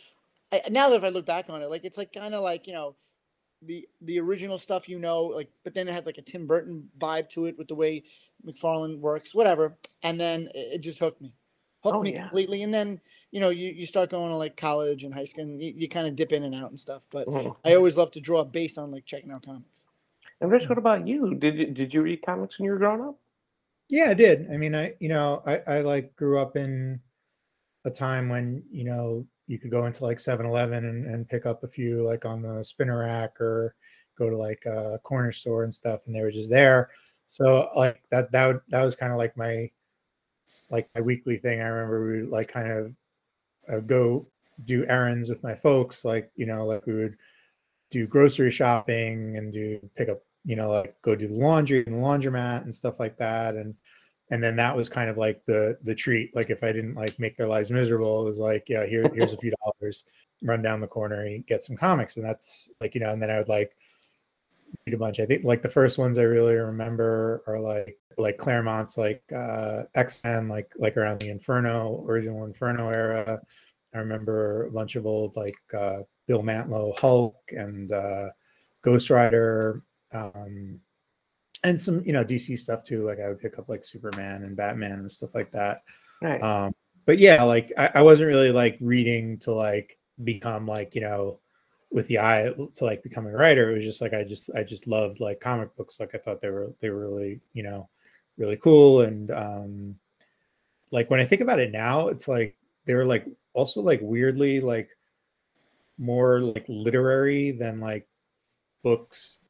I, 0.52 0.64
now 0.72 0.90
that 0.90 0.98
if 0.98 1.04
I 1.04 1.10
look 1.10 1.28
back 1.28 1.46
on 1.50 1.62
it, 1.62 1.70
like 1.70 1.86
it's 1.86 1.98
like 1.98 2.12
kind 2.12 2.34
of 2.34 2.42
like, 2.42 2.66
you 2.66 2.74
know, 2.74 2.96
the 3.62 3.88
the 4.02 4.20
original 4.20 4.58
stuff 4.58 4.90
you 4.90 4.98
know, 4.98 5.26
like 5.26 5.50
but 5.64 5.76
then 5.76 5.88
it 5.88 5.94
had 5.94 6.08
like 6.08 6.18
a 6.18 6.24
Tim 6.24 6.48
Burton 6.48 6.90
vibe 7.00 7.30
to 7.30 7.46
it 7.46 7.56
with 7.56 7.68
the 7.68 7.76
way 7.76 8.04
McFarlane 8.46 9.00
works, 9.00 9.34
whatever. 9.36 9.78
And 10.04 10.20
then 10.20 10.50
it, 10.54 10.76
it 10.76 10.82
just 10.82 11.00
hooked 11.00 11.22
me. 11.22 11.34
Hooked 11.84 11.98
Oh, 11.98 12.02
me 12.02 12.14
yeah. 12.14 12.24
completely. 12.24 12.64
And 12.64 12.74
then, 12.74 13.00
you 13.32 13.40
know, 13.40 13.50
you, 13.50 13.70
you 13.70 13.86
start 13.86 14.10
going 14.10 14.30
to 14.30 14.36
like 14.36 14.58
college 14.58 15.04
and 15.04 15.14
high 15.14 15.26
school 15.26 15.44
and 15.44 15.62
you, 15.62 15.74
you 15.76 15.88
kind 15.90 16.08
of 16.08 16.16
dip 16.16 16.32
in 16.32 16.44
and 16.44 16.56
out 16.56 16.70
and 16.70 16.80
stuff. 16.80 17.04
But 17.12 17.28
Mhm. 17.28 17.56
I 17.64 17.76
always 17.76 17.96
love 17.98 18.12
to 18.12 18.22
draw 18.22 18.44
based 18.44 18.78
on 18.78 18.92
like 18.92 19.06
checking 19.06 19.32
out 19.32 19.46
comics. 19.46 19.86
And 20.42 20.52
Rich, 20.52 20.68
what 20.68 20.78
about 20.78 21.08
you? 21.08 21.36
Did 21.36 21.56
you 21.58 21.66
did 21.68 21.94
you 21.94 22.02
read 22.02 22.22
comics 22.26 22.58
when 22.58 22.66
you 22.66 22.72
were 22.72 22.78
growing 22.78 23.02
up? 23.02 23.18
Yeah, 23.90 24.10
I 24.10 24.14
did. 24.16 24.52
I 24.52 24.58
mean, 24.58 24.76
I 24.76 24.96
you 25.00 25.10
know, 25.10 25.42
I, 25.46 25.62
I 25.68 25.82
like 25.82 26.16
grew 26.16 26.40
up 26.40 26.56
in 26.58 27.00
a 27.86 27.92
time 27.92 28.30
when, 28.30 28.64
you 28.72 28.84
know, 28.84 29.26
you 29.48 29.60
could 29.60 29.70
go 29.70 29.86
into 29.86 30.04
like 30.04 30.18
7-Eleven 30.18 30.86
and, 30.86 31.06
and 31.06 31.30
pick 31.30 31.46
up 31.46 31.64
a 31.64 31.68
few 31.68 32.02
like 32.02 32.26
on 32.26 32.42
the 32.42 32.64
spinner 32.64 33.00
rack 33.00 33.40
or 33.40 33.76
go 34.18 34.30
to 34.30 34.36
like 34.36 34.66
a 34.66 35.00
corner 35.04 35.32
store 35.32 35.64
and 35.64 35.74
stuff 35.74 36.08
and 36.08 36.16
they 36.16 36.22
were 36.22 36.32
just 36.32 36.50
there. 36.50 36.90
So 37.28 37.70
like 37.76 38.02
that 38.12 38.32
that 38.32 38.48
would, 38.48 38.60
that 38.70 38.84
was 38.84 38.96
kind 38.96 39.12
of 39.12 39.18
like 39.18 39.36
my 39.38 39.70
like 40.70 40.90
my 40.96 41.02
weekly 41.02 41.38
thing. 41.38 41.62
I 41.62 41.66
remember 41.68 42.06
we 42.06 42.22
would 42.22 42.30
like 42.30 42.48
kind 42.48 42.72
of 42.72 42.96
uh, 43.72 43.80
go 43.80 44.28
do 44.64 44.86
errands 44.88 45.30
with 45.30 45.44
my 45.44 45.54
folks, 45.54 46.06
like, 46.06 46.32
you 46.36 46.46
know, 46.46 46.66
like 46.66 46.86
we 46.86 46.94
would 46.94 47.18
do 47.90 48.08
grocery 48.08 48.52
shopping 48.52 49.38
and 49.38 49.52
do 49.52 49.80
pick 49.96 50.10
up, 50.10 50.22
you 50.46 50.56
know, 50.56 50.72
like 50.72 50.96
go 51.02 51.16
do 51.16 51.28
the 51.28 51.40
laundry 51.40 51.84
and 51.86 51.96
the 51.96 52.00
laundromat 52.00 52.64
and 52.64 52.74
stuff 52.74 53.00
like 53.00 53.18
that. 53.18 53.56
And 53.56 53.76
and 54.32 54.44
then 54.44 54.56
that 54.56 54.76
was 54.76 54.90
kind 54.90 55.10
of 55.10 55.18
like 55.18 55.46
the 55.46 55.78
the 55.84 55.94
treat. 55.94 56.36
Like 56.36 56.50
if 56.50 56.64
I 56.64 56.72
didn't 56.72 56.96
like 56.96 57.20
make 57.20 57.38
their 57.38 57.48
lives 57.48 57.70
miserable, 57.72 58.22
it 58.22 58.26
was 58.26 58.40
like, 58.40 58.66
yeah, 58.68 58.86
here 58.86 59.10
here's 59.14 59.34
a 59.34 59.38
few 59.42 59.54
dollars, 59.64 60.06
run 60.42 60.62
down 60.62 60.82
the 60.82 60.88
corner 60.88 61.22
and 61.22 61.46
get 61.46 61.64
some 61.64 61.76
comics. 61.76 62.18
And 62.18 62.26
that's 62.26 62.70
like, 62.82 62.96
you 62.96 63.02
know, 63.02 63.10
and 63.10 63.22
then 63.22 63.30
I 63.30 63.38
would 63.38 63.50
like 63.50 63.76
a 64.88 64.98
bunch. 64.98 65.20
I 65.20 65.26
think 65.26 65.44
like 65.44 65.62
the 65.62 65.70
first 65.70 65.98
ones 65.98 66.18
I 66.18 66.24
really 66.24 66.56
remember 66.56 67.44
are 67.48 67.60
like 67.60 67.98
like 68.18 68.38
Claremont's 68.38 68.98
like 68.98 69.24
uh 69.36 69.84
X-Men, 69.96 70.48
like 70.48 70.72
like 70.78 70.98
around 70.98 71.20
the 71.20 71.30
Inferno, 71.30 72.06
original 72.08 72.46
Inferno 72.46 72.90
era. 72.90 73.40
I 73.94 73.98
remember 73.98 74.66
a 74.66 74.72
bunch 74.72 74.96
of 74.96 75.06
old 75.06 75.36
like 75.36 75.56
uh 75.78 76.00
Bill 76.28 76.44
Mantlo 76.44 76.98
Hulk 76.98 77.38
and 77.50 77.92
uh 77.92 78.30
Ghost 78.82 79.10
Rider. 79.10 79.84
Um 80.14 80.80
and 81.66 81.82
some 81.82 82.04
you 82.06 82.14
know 82.14 82.24
DC 82.24 82.58
stuff 82.60 82.84
too. 82.84 83.04
Like 83.04 83.20
I 83.20 83.28
would 83.28 83.40
pick 83.40 83.58
up 83.58 83.68
like 83.68 83.84
Superman 83.84 84.44
and 84.44 84.56
Batman 84.56 85.00
and 85.00 85.12
stuff 85.12 85.34
like 85.34 85.52
that. 85.52 85.82
Right. 86.22 86.42
Um, 86.42 86.74
but 87.06 87.18
yeah, 87.18 87.44
like 87.44 87.74
I, 87.78 87.92
I 87.96 88.02
wasn't 88.02 88.28
really 88.28 88.52
like 88.52 88.78
reading 88.80 89.40
to 89.40 89.52
like 89.52 89.98
become 90.24 90.66
like 90.66 90.96
you 90.96 91.02
know 91.02 91.40
with 91.96 92.10
the 92.10 92.20
eye 92.20 92.54
to 92.76 92.84
like 92.84 93.02
becoming 93.02 93.34
a 93.34 93.38
writer. 93.38 93.72
It 93.72 93.76
was 93.76 93.86
just 93.86 94.02
like 94.02 94.14
I 94.14 94.26
just 94.26 94.50
I 94.54 94.64
just 94.64 94.86
loved 94.86 95.22
like 95.22 95.40
comic 95.40 95.74
books. 95.78 95.98
Like 95.98 96.14
I 96.14 96.18
thought 96.18 96.42
they 96.42 96.50
were 96.50 96.74
they 96.82 96.90
were 96.90 97.10
really 97.10 97.40
you 97.54 97.64
know 97.64 97.88
really 98.38 98.58
cool 98.58 99.02
and 99.02 99.32
um 99.32 99.96
like 100.92 101.10
when 101.10 101.22
I 101.22 101.26
think 101.26 101.40
about 101.42 101.60
it 101.60 101.72
now, 101.72 102.10
it's 102.10 102.28
like 102.28 102.58
they 102.84 102.96
were 102.96 103.06
like 103.06 103.26
also 103.54 103.82
like 103.82 104.02
weirdly 104.04 104.60
like 104.60 104.90
more 105.98 106.42
like 106.42 106.66
literary 106.68 107.52
than 107.52 107.80
like 107.80 108.06
books 108.84 109.44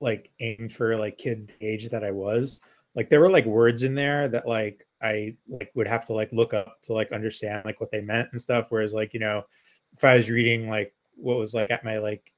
like 0.00 0.30
aimed 0.38 0.72
for 0.72 0.96
like 0.96 1.18
kids 1.18 1.44
the 1.44 1.66
age 1.66 1.88
that 1.88 2.04
I 2.04 2.12
was. 2.12 2.60
Like 2.94 3.10
there 3.10 3.20
were 3.20 3.30
like 3.30 3.46
words 3.46 3.82
in 3.82 3.96
there 3.96 4.28
that 4.28 4.46
like 4.46 4.86
I 5.02 5.34
like 5.48 5.72
would 5.74 5.88
have 5.88 6.06
to 6.06 6.12
like 6.12 6.30
look 6.30 6.54
up 6.54 6.80
to 6.82 6.92
like 6.92 7.10
understand 7.10 7.64
like 7.64 7.80
what 7.80 7.90
they 7.90 8.00
meant 8.00 8.28
and 8.30 8.40
stuff. 8.40 8.66
Whereas 8.68 8.94
like, 8.94 9.12
you 9.12 9.18
know, 9.20 9.42
if 9.96 10.04
I 10.04 10.16
was 10.16 10.30
reading 10.30 10.68
like 10.68 10.94
what 11.16 11.38
was 11.38 11.54
like 11.54 11.70
at 11.70 11.84
my 11.84 11.98
like 11.98 12.32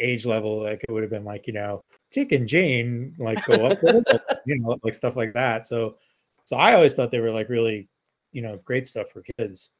age 0.00 0.26
level, 0.26 0.62
like 0.62 0.84
it 0.88 0.92
would 0.92 1.02
have 1.02 1.10
been 1.10 1.24
like, 1.24 1.46
you 1.46 1.52
know, 1.52 1.82
Dick 2.10 2.32
and 2.32 2.48
Jane 2.48 3.14
like 3.18 3.44
go 3.46 3.66
up, 3.66 3.78
you 4.46 4.58
know, 4.58 4.76
like 4.82 4.94
stuff 4.94 5.16
like 5.16 5.34
that. 5.34 5.66
So 5.66 5.96
so 6.44 6.56
I 6.56 6.74
always 6.74 6.94
thought 6.94 7.10
they 7.10 7.20
were 7.20 7.30
like 7.30 7.48
really, 7.48 7.88
you 8.32 8.42
know, 8.42 8.58
great 8.64 8.86
stuff 8.86 9.10
for 9.10 9.22
kids. 9.38 9.70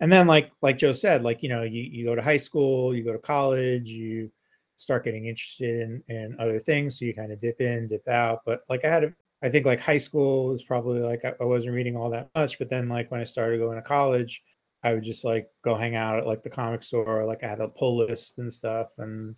and 0.00 0.10
then 0.12 0.26
like 0.26 0.50
like 0.62 0.78
Joe 0.78 0.92
said, 0.92 1.24
like 1.24 1.42
you 1.42 1.48
know, 1.48 1.62
you, 1.62 1.82
you 1.82 2.04
go 2.04 2.14
to 2.14 2.22
high 2.22 2.36
school, 2.38 2.94
you 2.94 3.04
go 3.04 3.12
to 3.12 3.18
college, 3.18 3.88
you 3.88 4.30
start 4.76 5.04
getting 5.04 5.26
interested 5.26 5.80
in, 5.80 6.02
in 6.08 6.36
other 6.38 6.58
things. 6.58 6.98
So 6.98 7.04
you 7.04 7.14
kind 7.14 7.32
of 7.32 7.40
dip 7.40 7.60
in, 7.60 7.88
dip 7.88 8.06
out. 8.08 8.40
But 8.44 8.62
like 8.68 8.84
I 8.84 8.88
had, 8.88 9.04
a, 9.04 9.14
I 9.42 9.48
think 9.48 9.66
like 9.66 9.80
high 9.80 9.98
school 9.98 10.48
was 10.48 10.64
probably 10.64 11.00
like 11.00 11.24
I, 11.24 11.34
I 11.40 11.44
wasn't 11.44 11.74
reading 11.74 11.96
all 11.96 12.10
that 12.10 12.30
much. 12.34 12.58
But 12.58 12.70
then 12.70 12.88
like 12.88 13.10
when 13.10 13.20
I 13.20 13.24
started 13.24 13.60
going 13.60 13.76
to 13.76 13.82
college, 13.82 14.42
I 14.84 14.92
would 14.92 15.02
just 15.02 15.24
like 15.24 15.48
go 15.62 15.74
hang 15.74 15.96
out 15.96 16.18
at 16.18 16.26
like 16.26 16.42
the 16.42 16.50
comic 16.50 16.82
store. 16.82 17.24
Like 17.24 17.42
I 17.42 17.48
had 17.48 17.60
a 17.60 17.68
pull 17.68 17.96
list 17.96 18.38
and 18.38 18.52
stuff, 18.52 18.92
and 18.98 19.34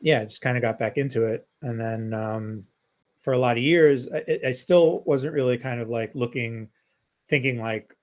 yeah, 0.00 0.22
just 0.22 0.42
kind 0.42 0.56
of 0.56 0.62
got 0.62 0.78
back 0.78 0.98
into 0.98 1.24
it. 1.24 1.48
And 1.62 1.80
then 1.80 2.12
um, 2.12 2.64
for 3.16 3.32
a 3.32 3.38
lot 3.38 3.56
of 3.56 3.62
years, 3.62 4.08
I, 4.12 4.40
I 4.48 4.52
still 4.52 5.02
wasn't 5.06 5.32
really 5.32 5.56
kind 5.56 5.80
of 5.80 5.88
like 5.88 6.10
looking, 6.14 6.68
thinking 7.28 7.58
like 7.58 7.96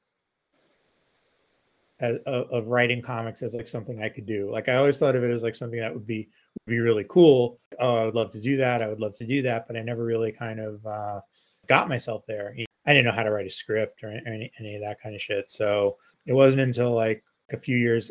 as, 1.99 2.17
of 2.25 2.67
writing 2.67 3.01
comics 3.01 3.43
as 3.43 3.53
like 3.53 3.67
something 3.67 4.01
I 4.01 4.09
could 4.09 4.25
do. 4.25 4.49
Like 4.51 4.69
I 4.69 4.77
always 4.77 4.97
thought 4.97 5.15
of 5.15 5.23
it 5.23 5.31
as 5.31 5.43
like 5.43 5.55
something 5.55 5.79
that 5.79 5.93
would 5.93 6.07
be 6.07 6.29
would 6.65 6.71
be 6.71 6.79
really 6.79 7.05
cool. 7.09 7.59
Oh, 7.79 7.95
I 7.95 8.05
would 8.05 8.15
love 8.15 8.31
to 8.31 8.41
do 8.41 8.57
that. 8.57 8.81
I 8.81 8.87
would 8.87 9.01
love 9.01 9.15
to 9.17 9.25
do 9.25 9.43
that, 9.43 9.67
but 9.67 9.77
I 9.77 9.81
never 9.81 10.03
really 10.03 10.31
kind 10.31 10.59
of 10.59 10.85
uh, 10.85 11.21
got 11.67 11.89
myself 11.89 12.23
there. 12.27 12.55
I 12.89 12.93
didn't 12.93 13.05
know 13.05 13.11
how 13.11 13.21
to 13.21 13.29
write 13.29 13.45
a 13.45 13.51
script 13.51 14.03
or 14.03 14.09
any, 14.09 14.51
any 14.57 14.73
of 14.73 14.81
that 14.81 14.99
kind 14.99 15.13
of 15.13 15.21
shit. 15.21 15.51
So 15.51 15.97
it 16.25 16.33
wasn't 16.33 16.61
until 16.63 16.89
like 16.89 17.23
a 17.51 17.57
few 17.57 17.77
years 17.77 18.09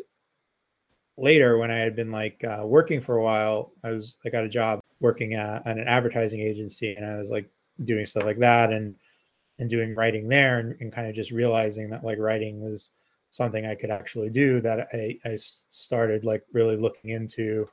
later 1.17 1.57
when 1.57 1.69
I 1.69 1.75
had 1.75 1.97
been 1.97 2.13
like 2.13 2.41
uh, 2.45 2.63
working 2.65 3.01
for 3.01 3.17
a 3.17 3.21
while, 3.23 3.73
I 3.83 3.91
was 3.91 4.17
I 4.23 4.29
got 4.29 4.45
a 4.45 4.49
job 4.49 4.79
working 5.01 5.33
at, 5.33 5.67
at, 5.67 5.77
an 5.77 5.85
advertising 5.85 6.39
agency, 6.39 6.95
and 6.95 7.05
I 7.05 7.17
was 7.17 7.29
like 7.29 7.49
doing 7.83 8.05
stuff 8.05 8.23
like 8.23 8.39
that 8.39 8.71
and 8.71 8.95
and 9.59 9.69
doing 9.69 9.95
writing 9.95 10.29
there, 10.29 10.59
and, 10.59 10.77
and 10.79 10.93
kind 10.93 11.09
of 11.09 11.13
just 11.13 11.31
realizing 11.31 11.89
that 11.89 12.05
like 12.05 12.17
writing 12.17 12.61
was 12.61 12.91
something 13.31 13.65
I 13.65 13.75
could 13.75 13.91
actually 13.91 14.29
do. 14.29 14.61
That 14.61 14.87
I 14.93 15.19
I 15.25 15.35
started 15.35 16.23
like 16.23 16.43
really 16.53 16.77
looking 16.77 17.09
into 17.09 17.67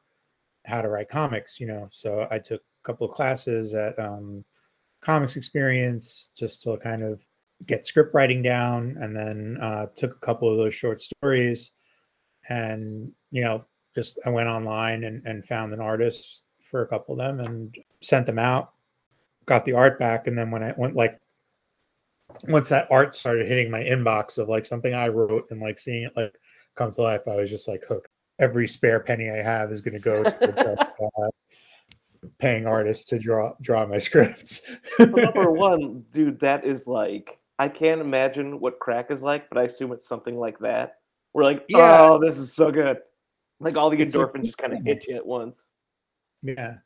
how 0.65 0.83
to 0.83 0.89
write 0.89 1.09
comics, 1.09 1.61
you 1.61 1.69
know. 1.69 1.87
So 1.93 2.27
I 2.33 2.41
took 2.41 2.63
a 2.63 2.83
couple 2.83 3.07
of 3.07 3.13
classes 3.13 3.75
at 3.75 3.97
um, 3.97 4.45
Comics 5.07 5.37
Experience 5.37 6.31
just 6.37 6.63
to 6.65 6.77
kind 6.79 7.03
of 7.05 7.25
get 7.67 7.87
script 7.87 8.13
writing 8.13 8.43
down, 8.43 8.97
and 9.01 9.17
then 9.17 9.57
uh, 9.63 9.87
took 9.95 10.11
a 10.11 10.27
couple 10.27 10.51
of 10.51 10.59
those 10.59 10.75
short 10.75 11.01
stories. 11.01 11.71
And 12.49 13.13
you 13.31 13.43
know 13.43 13.65
just 13.95 14.19
i 14.27 14.31
went 14.31 14.49
online 14.49 15.05
and, 15.05 15.27
and 15.27 15.45
found 15.45 15.73
an 15.73 15.81
artist 15.81 16.45
for 16.63 16.83
a 16.83 16.87
couple 16.87 17.15
of 17.15 17.19
them 17.19 17.41
and 17.41 17.75
sent 18.03 18.27
them 18.27 18.39
out 18.39 18.73
got 19.47 19.65
the 19.65 19.73
art 19.73 19.99
back. 19.99 20.27
And 20.27 20.37
then 20.37 20.51
when 20.51 20.63
i 20.63 20.75
went 20.77 20.97
like 20.97 21.19
once 22.49 22.69
that 22.69 22.89
art 22.91 23.15
started 23.15 23.47
hitting 23.47 23.71
my 23.71 23.83
inbox 23.83 24.37
of 24.37 24.49
like 24.49 24.67
something 24.67 24.93
i 24.93 25.09
wrote 25.09 25.47
and 25.51 25.61
like 25.61 25.79
seeing 25.79 26.03
it 26.05 26.13
like 26.17 26.35
come 26.75 26.91
to 26.91 27.03
life 27.03 27.29
i 27.29 27.37
was 27.37 27.51
just 27.51 27.69
like 27.69 27.85
hooked. 27.89 28.09
Every 28.39 28.69
spare 28.69 29.01
penny 29.01 29.31
i 29.31 29.43
have 29.43 29.73
is 29.73 29.81
going 29.81 29.95
to 29.95 30.01
go 30.01 30.23
towards 30.25 30.61
uh, 30.61 30.77
paying 32.39 32.67
artists 32.67 33.05
to 33.07 33.19
draw 33.19 33.53
draw 33.61 33.87
my 33.87 33.99
scripts 34.07 34.63
number 34.99 35.51
one 35.51 36.05
dude 36.13 36.39
that 36.41 36.65
is 36.65 36.87
like 36.87 37.39
i 37.59 37.69
can't 37.69 38.01
imagine 38.01 38.61
what 38.61 38.79
crack 38.79 39.11
is 39.11 39.23
like 39.23 39.49
but 39.49 39.59
i 39.59 39.65
assume 39.65 39.93
it's 39.93 40.07
something 40.07 40.37
like 40.37 40.59
that 40.59 40.97
we're 41.37 41.45
like, 41.45 41.67
yeah. 41.69 41.99
oh, 42.01 42.19
this 42.19 42.39
is 42.39 42.55
so 42.55 42.71
good. 42.71 42.97
Like 43.61 43.77
all 43.77 43.91
the 43.91 43.99
it's 43.99 44.15
endorphins 44.15 44.47
just 44.47 44.57
kind 44.57 44.73
of 44.73 44.83
hit 44.83 45.07
you 45.07 45.17
at 45.17 45.27
once. 45.27 45.67
Yeah. 46.43 46.77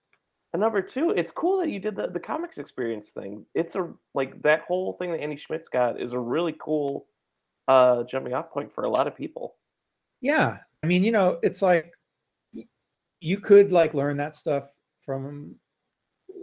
And 0.53 0.61
number 0.61 0.83
two, 0.83 1.11
it's 1.11 1.31
cool 1.31 1.61
that 1.61 1.71
you 1.71 1.79
did 1.79 1.95
the, 1.95 2.09
the 2.09 2.19
comics 2.19 2.59
experience 2.59 3.11
thing. 3.11 3.47
It's 3.55 3.77
a 3.77 3.93
like 4.13 4.43
that 4.43 4.63
whole 4.63 4.95
thing 4.95 5.13
that 5.13 5.21
Andy 5.21 5.37
Schmidt's 5.37 5.69
got 5.69 6.01
is 6.01 6.13
a 6.13 6.19
really 6.19 6.57
cool 6.59 7.07
uh 7.69 8.03
jumping 8.03 8.35
off 8.35 8.51
point 8.51 8.75
for 8.75 8.83
a 8.83 8.91
lot 8.91 9.07
of 9.07 9.17
people. 9.17 9.55
Yeah. 10.21 10.59
I 10.83 10.87
mean, 10.89 11.05
you 11.05 11.13
know, 11.13 11.39
it's 11.45 11.63
like 11.63 11.93
you 13.21 13.39
could 13.39 13.71
like 13.71 13.95
learn 13.95 14.17
that 14.17 14.35
stuff 14.35 14.69
from 15.11 15.57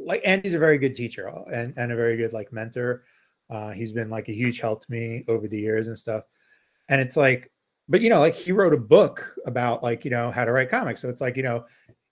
like 0.03 0.21
Andy's 0.25 0.53
a 0.53 0.59
very 0.59 0.77
good 0.77 0.95
teacher 0.95 1.29
uh, 1.29 1.43
and, 1.53 1.73
and 1.77 1.91
a 1.91 1.95
very 1.95 2.17
good 2.17 2.33
like 2.33 2.51
mentor. 2.51 3.03
Uh, 3.49 3.71
he's 3.71 3.93
been 3.93 4.09
like 4.09 4.27
a 4.27 4.33
huge 4.33 4.59
help 4.59 4.81
to 4.85 4.91
me 4.91 5.23
over 5.27 5.47
the 5.47 5.59
years 5.59 5.87
and 5.87 5.97
stuff. 5.97 6.23
And 6.89 6.99
it's 6.99 7.15
like 7.15 7.51
but 7.89 8.01
you 8.01 8.09
know, 8.09 8.19
like 8.19 8.35
he 8.35 8.51
wrote 8.51 8.73
a 8.73 8.77
book 8.77 9.33
about 9.45 9.83
like 9.83 10.03
you 10.03 10.11
know 10.11 10.31
how 10.31 10.45
to 10.45 10.51
write 10.51 10.69
comics. 10.69 11.01
So 11.01 11.09
it's 11.09 11.21
like 11.21 11.37
you 11.37 11.43
know, 11.43 11.65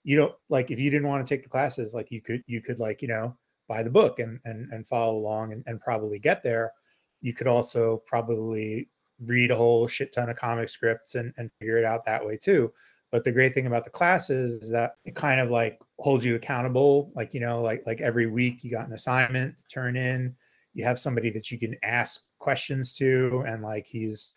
you 0.04 0.16
don't 0.16 0.34
like 0.48 0.70
if 0.70 0.80
you 0.80 0.90
didn't 0.90 1.08
want 1.08 1.26
to 1.26 1.34
take 1.34 1.42
the 1.42 1.48
classes, 1.48 1.92
like 1.94 2.10
you 2.10 2.22
could 2.22 2.42
you 2.46 2.62
could 2.62 2.78
like 2.78 3.02
you 3.02 3.08
know 3.08 3.36
buy 3.68 3.82
the 3.82 3.90
book 3.90 4.18
and 4.18 4.40
and 4.44 4.72
and 4.72 4.86
follow 4.86 5.16
along 5.16 5.52
and, 5.52 5.62
and 5.66 5.80
probably 5.80 6.18
get 6.18 6.42
there. 6.42 6.72
You 7.20 7.34
could 7.34 7.46
also 7.46 8.02
probably 8.06 8.88
read 9.24 9.50
a 9.50 9.56
whole 9.56 9.86
shit 9.88 10.12
ton 10.12 10.30
of 10.30 10.36
comic 10.36 10.68
scripts 10.68 11.14
and, 11.14 11.32
and 11.38 11.50
figure 11.58 11.78
it 11.78 11.84
out 11.84 12.04
that 12.04 12.24
way 12.24 12.36
too. 12.36 12.72
But 13.10 13.24
the 13.24 13.32
great 13.32 13.54
thing 13.54 13.66
about 13.66 13.84
the 13.84 13.90
classes 13.90 14.62
is 14.62 14.70
that 14.70 14.92
it 15.04 15.14
kind 15.14 15.40
of 15.40 15.50
like 15.50 15.78
holds 15.98 16.24
you 16.24 16.34
accountable. 16.34 17.10
Like, 17.14 17.34
you 17.34 17.40
know, 17.40 17.62
like 17.62 17.86
like 17.86 18.00
every 18.00 18.26
week 18.26 18.62
you 18.62 18.70
got 18.70 18.86
an 18.86 18.94
assignment 18.94 19.58
to 19.58 19.64
turn 19.68 19.96
in. 19.96 20.34
You 20.74 20.84
have 20.84 20.98
somebody 20.98 21.30
that 21.30 21.50
you 21.50 21.58
can 21.58 21.74
ask 21.82 22.22
questions 22.38 22.94
to, 22.96 23.44
and 23.46 23.62
like 23.62 23.86
he's 23.86 24.34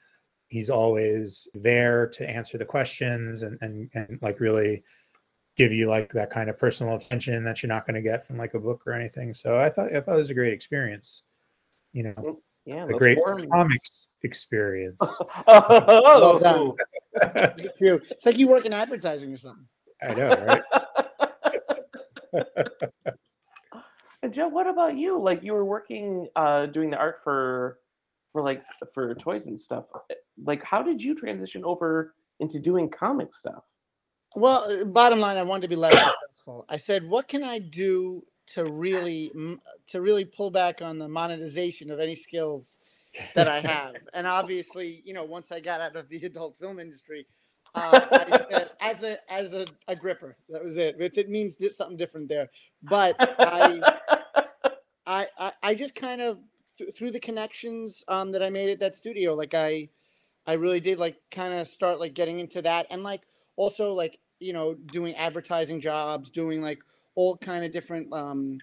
he's 0.48 0.70
always 0.70 1.48
there 1.54 2.08
to 2.08 2.28
answer 2.28 2.58
the 2.58 2.66
questions 2.66 3.44
and 3.44 3.58
and 3.62 3.90
and 3.94 4.20
like 4.22 4.40
really 4.40 4.84
give 5.56 5.72
you 5.74 5.88
like 5.88 6.10
that 6.14 6.30
kind 6.30 6.50
of 6.50 6.58
personal 6.58 6.96
attention 6.96 7.44
that 7.44 7.62
you're 7.62 7.68
not 7.68 7.86
going 7.86 7.96
to 7.96 8.02
get 8.02 8.26
from 8.26 8.38
like 8.38 8.54
a 8.54 8.60
book 8.60 8.82
or 8.88 8.94
anything. 8.94 9.34
So 9.34 9.60
I 9.60 9.70
thought 9.70 9.94
I 9.94 10.02
thought 10.02 10.16
it 10.16 10.20
was 10.20 10.30
a 10.30 10.36
great 10.36 10.54
experience. 10.54 11.24
You 11.92 12.04
know, 12.04 12.40
yeah, 12.66 12.86
a 12.86 12.94
great 12.94 13.18
comics 13.52 14.10
experience. 14.24 15.02
oh, 15.48 16.40
well 16.42 16.76
It's 17.82 18.26
like 18.26 18.38
you 18.38 18.48
work 18.48 18.66
in 18.66 18.74
advertising 18.74 19.34
or 19.34 19.38
something. 19.38 19.66
I 20.02 20.14
know, 20.14 20.30
right? 20.30 20.62
And 24.24 24.34
Joe, 24.34 24.48
what 24.48 24.68
about 24.68 24.98
you? 24.98 25.20
Like 25.20 25.44
you 25.44 25.54
were 25.54 25.66
working 25.66 26.28
uh 26.36 26.68
doing 26.68 26.90
the 26.90 26.98
art 26.98 27.22
for 27.24 27.80
for 28.32 28.42
like 28.42 28.64
for 28.94 29.16
toys 29.16 29.46
and 29.46 29.60
stuff. 29.60 29.86
Eh, 30.12 30.16
like, 30.44 30.64
how 30.64 30.82
did 30.82 31.02
you 31.02 31.16
transition 31.16 31.64
over 31.64 32.16
into 32.40 32.60
doing 32.60 32.90
comic 32.90 33.34
stuff? 33.34 33.64
Well, 34.36 34.70
uh, 34.70 34.86
bottom 34.86 35.20
line, 35.20 35.38
I 35.38 35.44
wanted 35.44 35.64
to 35.64 35.68
be 35.68 35.76
less 35.76 35.94
successful. 35.94 36.66
I 36.70 36.78
said, 36.78 37.08
what 37.08 37.28
can 37.28 37.44
I 37.44 37.60
do 37.60 38.24
to 38.54 38.66
really 38.66 39.32
to 39.88 40.02
really 40.02 40.26
pull 40.26 40.52
back 40.52 40.82
on 40.82 41.00
the 41.00 41.08
monetization 41.08 41.90
of 41.92 42.00
any 42.00 42.16
skills 42.16 42.78
that 43.36 43.48
I 43.48 43.60
have? 43.60 43.96
and 44.14 44.28
obviously, 44.28 45.02
you 45.06 45.14
know, 45.14 45.24
once 45.24 45.52
I 45.52 45.60
got 45.60 45.82
out 45.82 45.96
of 45.96 46.10
the 46.10 46.18
adult 46.26 46.58
film 46.58 46.80
industry, 46.80 47.26
uh, 47.76 48.06
I 48.12 48.38
said, 48.50 48.70
as 48.82 49.04
a 49.04 49.32
as 49.32 49.54
a, 49.54 49.66
a 49.88 49.96
gripper, 49.96 50.38
that 50.50 50.64
was 50.64 50.78
it. 50.78 50.96
It, 51.00 51.18
it 51.18 51.30
means 51.30 51.58
something 51.76 51.98
different 51.98 52.30
there. 52.30 52.50
But 52.84 53.16
I, 53.20 53.82
I, 55.06 55.28
I, 55.38 55.52
I 55.64 55.76
just 55.76 55.96
kind 55.96 56.22
of 56.22 56.40
th- 56.78 56.96
through 56.96 57.12
the 57.12 57.20
connections 57.20 58.04
um, 58.08 58.32
that 58.32 58.44
I 58.44 58.50
made 58.50 58.70
at 58.70 58.80
that 58.80 58.96
studio, 58.96 59.34
like 59.34 59.54
I, 59.54 59.90
I 60.48 60.54
really 60.54 60.80
did 60.80 61.00
like 61.00 61.18
kind 61.32 61.54
of 61.54 61.68
start 61.68 62.00
like 62.00 62.14
getting 62.14 62.40
into 62.40 62.62
that, 62.62 62.88
and 62.90 63.04
like 63.04 63.22
also 63.56 63.94
like 63.94 64.20
you 64.40 64.54
know 64.54 64.74
doing 64.74 65.16
advertising 65.16 65.82
jobs, 65.82 66.30
doing 66.30 66.62
like 66.62 66.80
all 67.16 67.38
kind 67.38 67.66
of 67.66 67.74
different 67.74 68.12
um, 68.14 68.60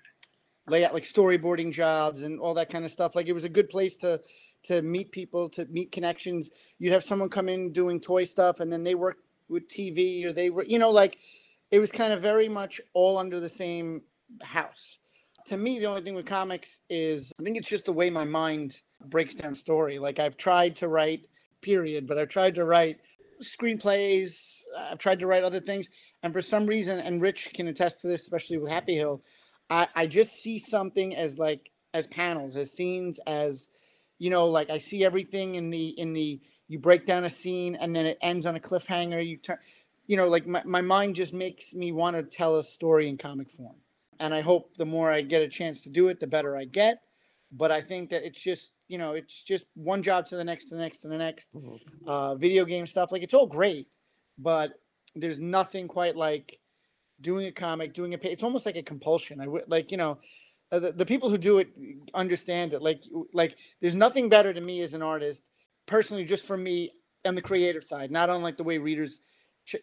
layout, 0.69 0.95
like 0.95 1.05
storyboarding 1.05 1.73
jobs 1.73 2.23
and 2.23 2.41
all 2.41 2.55
that 2.55 2.71
kind 2.71 2.85
of 2.85 2.91
stuff. 2.91 3.15
Like 3.15 3.27
it 3.27 3.33
was 3.33 3.45
a 3.45 3.49
good 3.51 3.69
place 3.69 3.97
to 3.99 4.21
to 4.67 4.83
meet 4.83 5.11
people, 5.13 5.49
to 5.51 5.67
meet 5.67 5.93
connections. 5.93 6.51
You'd 6.79 6.93
have 6.93 7.05
someone 7.05 7.29
come 7.29 7.49
in 7.49 7.73
doing 7.73 8.01
toy 8.01 8.25
stuff, 8.25 8.61
and 8.61 8.73
then 8.73 8.85
they 8.85 8.95
work 8.95 9.19
with 9.49 9.69
TV, 9.69 10.25
or 10.25 10.33
they 10.33 10.51
were, 10.51 10.65
you 10.65 10.79
know, 10.79 10.91
like 10.91 11.19
it 11.71 11.79
was 11.79 11.91
kind 11.91 12.13
of 12.13 12.21
very 12.21 12.49
much 12.49 12.81
all 12.95 13.19
under 13.19 13.41
the 13.41 13.49
same 13.49 14.03
house 14.43 15.01
to 15.47 15.57
me, 15.57 15.79
the 15.79 15.87
only 15.87 16.03
thing 16.03 16.15
with 16.15 16.27
comics 16.27 16.81
is 16.91 17.33
I 17.41 17.45
think 17.45 17.57
it's 17.57 17.69
just 17.69 17.85
the 17.85 17.93
way 17.93 18.11
my 18.11 18.25
mind 18.25 18.81
breaks 19.07 19.35
down 19.35 19.55
story. 19.55 19.99
Like 19.99 20.19
I've 20.19 20.37
tried 20.37 20.77
to 20.77 20.89
write, 20.89 21.27
period, 21.63 22.07
but 22.07 22.19
I've 22.19 22.29
tried 22.29 22.57
to 22.57 22.65
write 22.65 22.99
screenplays. 23.43 24.63
I've 24.77 24.99
tried 24.99 25.21
to 25.21 25.27
write 25.27 25.45
other 25.45 25.61
things, 25.61 25.89
and 26.23 26.33
for 26.33 26.43
some 26.43 26.67
reason, 26.67 26.99
and 26.99 27.23
Rich 27.23 27.51
can 27.55 27.69
attest 27.69 28.01
to 28.01 28.09
this, 28.09 28.23
especially 28.23 28.59
with 28.59 28.71
Happy 28.71 28.95
Hill, 28.95 29.23
I, 29.71 29.87
I 29.95 30.07
just 30.07 30.43
see 30.43 30.59
something 30.59 31.15
as 31.15 31.39
like 31.39 31.71
as 31.95 32.07
panels, 32.09 32.57
as 32.57 32.73
scenes, 32.73 33.21
as 33.27 33.69
you 34.19 34.31
know, 34.31 34.47
like 34.47 34.71
I 34.71 34.79
see 34.79 35.05
everything 35.05 35.55
in 35.57 35.71
the 35.71 35.89
in 35.99 36.13
the 36.13 36.41
you 36.69 36.79
break 36.79 37.07
down 37.07 37.25
a 37.25 37.31
scene 37.31 37.77
and 37.77 37.95
then 37.95 38.07
it 38.07 38.19
ends 38.21 38.47
on 38.47 38.57
a 38.57 38.61
cliffhanger. 38.61 39.25
You 39.25 39.37
turn, 39.37 39.59
you 40.07 40.17
know, 40.17 40.27
like 40.27 40.47
my, 40.47 40.63
my 40.65 40.81
mind 40.81 41.17
just 41.17 41.33
makes 41.33 41.75
me 41.75 41.93
want 41.93 42.17
to 42.17 42.23
tell 42.23 42.57
a 42.57 42.65
story 42.65 43.09
in 43.09 43.17
comic 43.17 43.51
form 43.51 43.77
and 44.21 44.35
I 44.35 44.41
hope 44.41 44.77
the 44.77 44.87
more 44.87 45.11
I 45.11 45.23
get 45.23 45.43
a 45.43 45.49
chance 45.49 45.83
to 45.83 45.89
do 45.89 46.09
it, 46.09 46.21
the 46.21 46.27
better 46.27 46.57
I 46.57 46.65
get. 46.65 47.03
But 47.53 47.71
I 47.71 47.81
think 47.81 48.11
that 48.11 48.25
it's 48.25 48.41
just 48.41 48.73
you 48.89 48.99
know 48.99 49.13
it's 49.13 49.43
just 49.43 49.67
one 49.75 50.03
job 50.03 50.27
to 50.27 50.37
the 50.37 50.45
next, 50.45 50.65
to 50.67 50.71
the 50.71 50.81
next, 50.81 50.99
to 50.99 51.09
the 51.09 51.19
next. 51.19 51.55
Mm-hmm. 51.55 52.09
Uh, 52.09 52.35
video 52.35 52.65
game 52.65 52.87
stuff 52.87 53.13
like 53.13 53.23
it's 53.23 53.35
all 53.35 53.47
great, 53.47 53.89
but 54.39 54.73
there's 55.15 55.39
nothing 55.39 55.89
quite 55.89 56.17
like 56.17 56.59
doing 57.21 57.47
a 57.47 57.53
comic, 57.53 57.95
doing 57.95 58.15
a. 58.15 58.19
It's 58.23 58.43
almost 58.43 58.67
like 58.67 58.77
a 58.77 58.83
compulsion. 58.83 59.41
I 59.41 59.47
would 59.47 59.65
like 59.69 59.91
you 59.91 59.99
know. 59.99 60.19
Uh, 60.73 60.81
the, 60.81 60.93
the 60.93 61.07
people 61.07 61.31
who 61.31 61.39
do 61.39 61.59
it 61.59 61.69
understand 62.13 62.73
it 62.73 62.83
like 62.83 63.01
like 63.33 63.57
there's 63.81 63.95
nothing 63.95 64.29
better 64.29 64.53
to 64.53 64.61
me 64.61 64.81
as 64.81 64.95
an 64.95 65.03
artist 65.03 65.49
personally 65.87 66.25
just 66.25 66.45
for 66.45 66.57
me 66.57 66.91
on 67.27 67.35
the 67.35 67.43
creative 67.43 67.85
side, 67.85 68.11
not 68.11 68.31
on 68.31 68.43
like 68.43 68.57
the 68.57 68.65
way 68.65 68.79
readers 68.79 69.21
ch- 69.65 69.77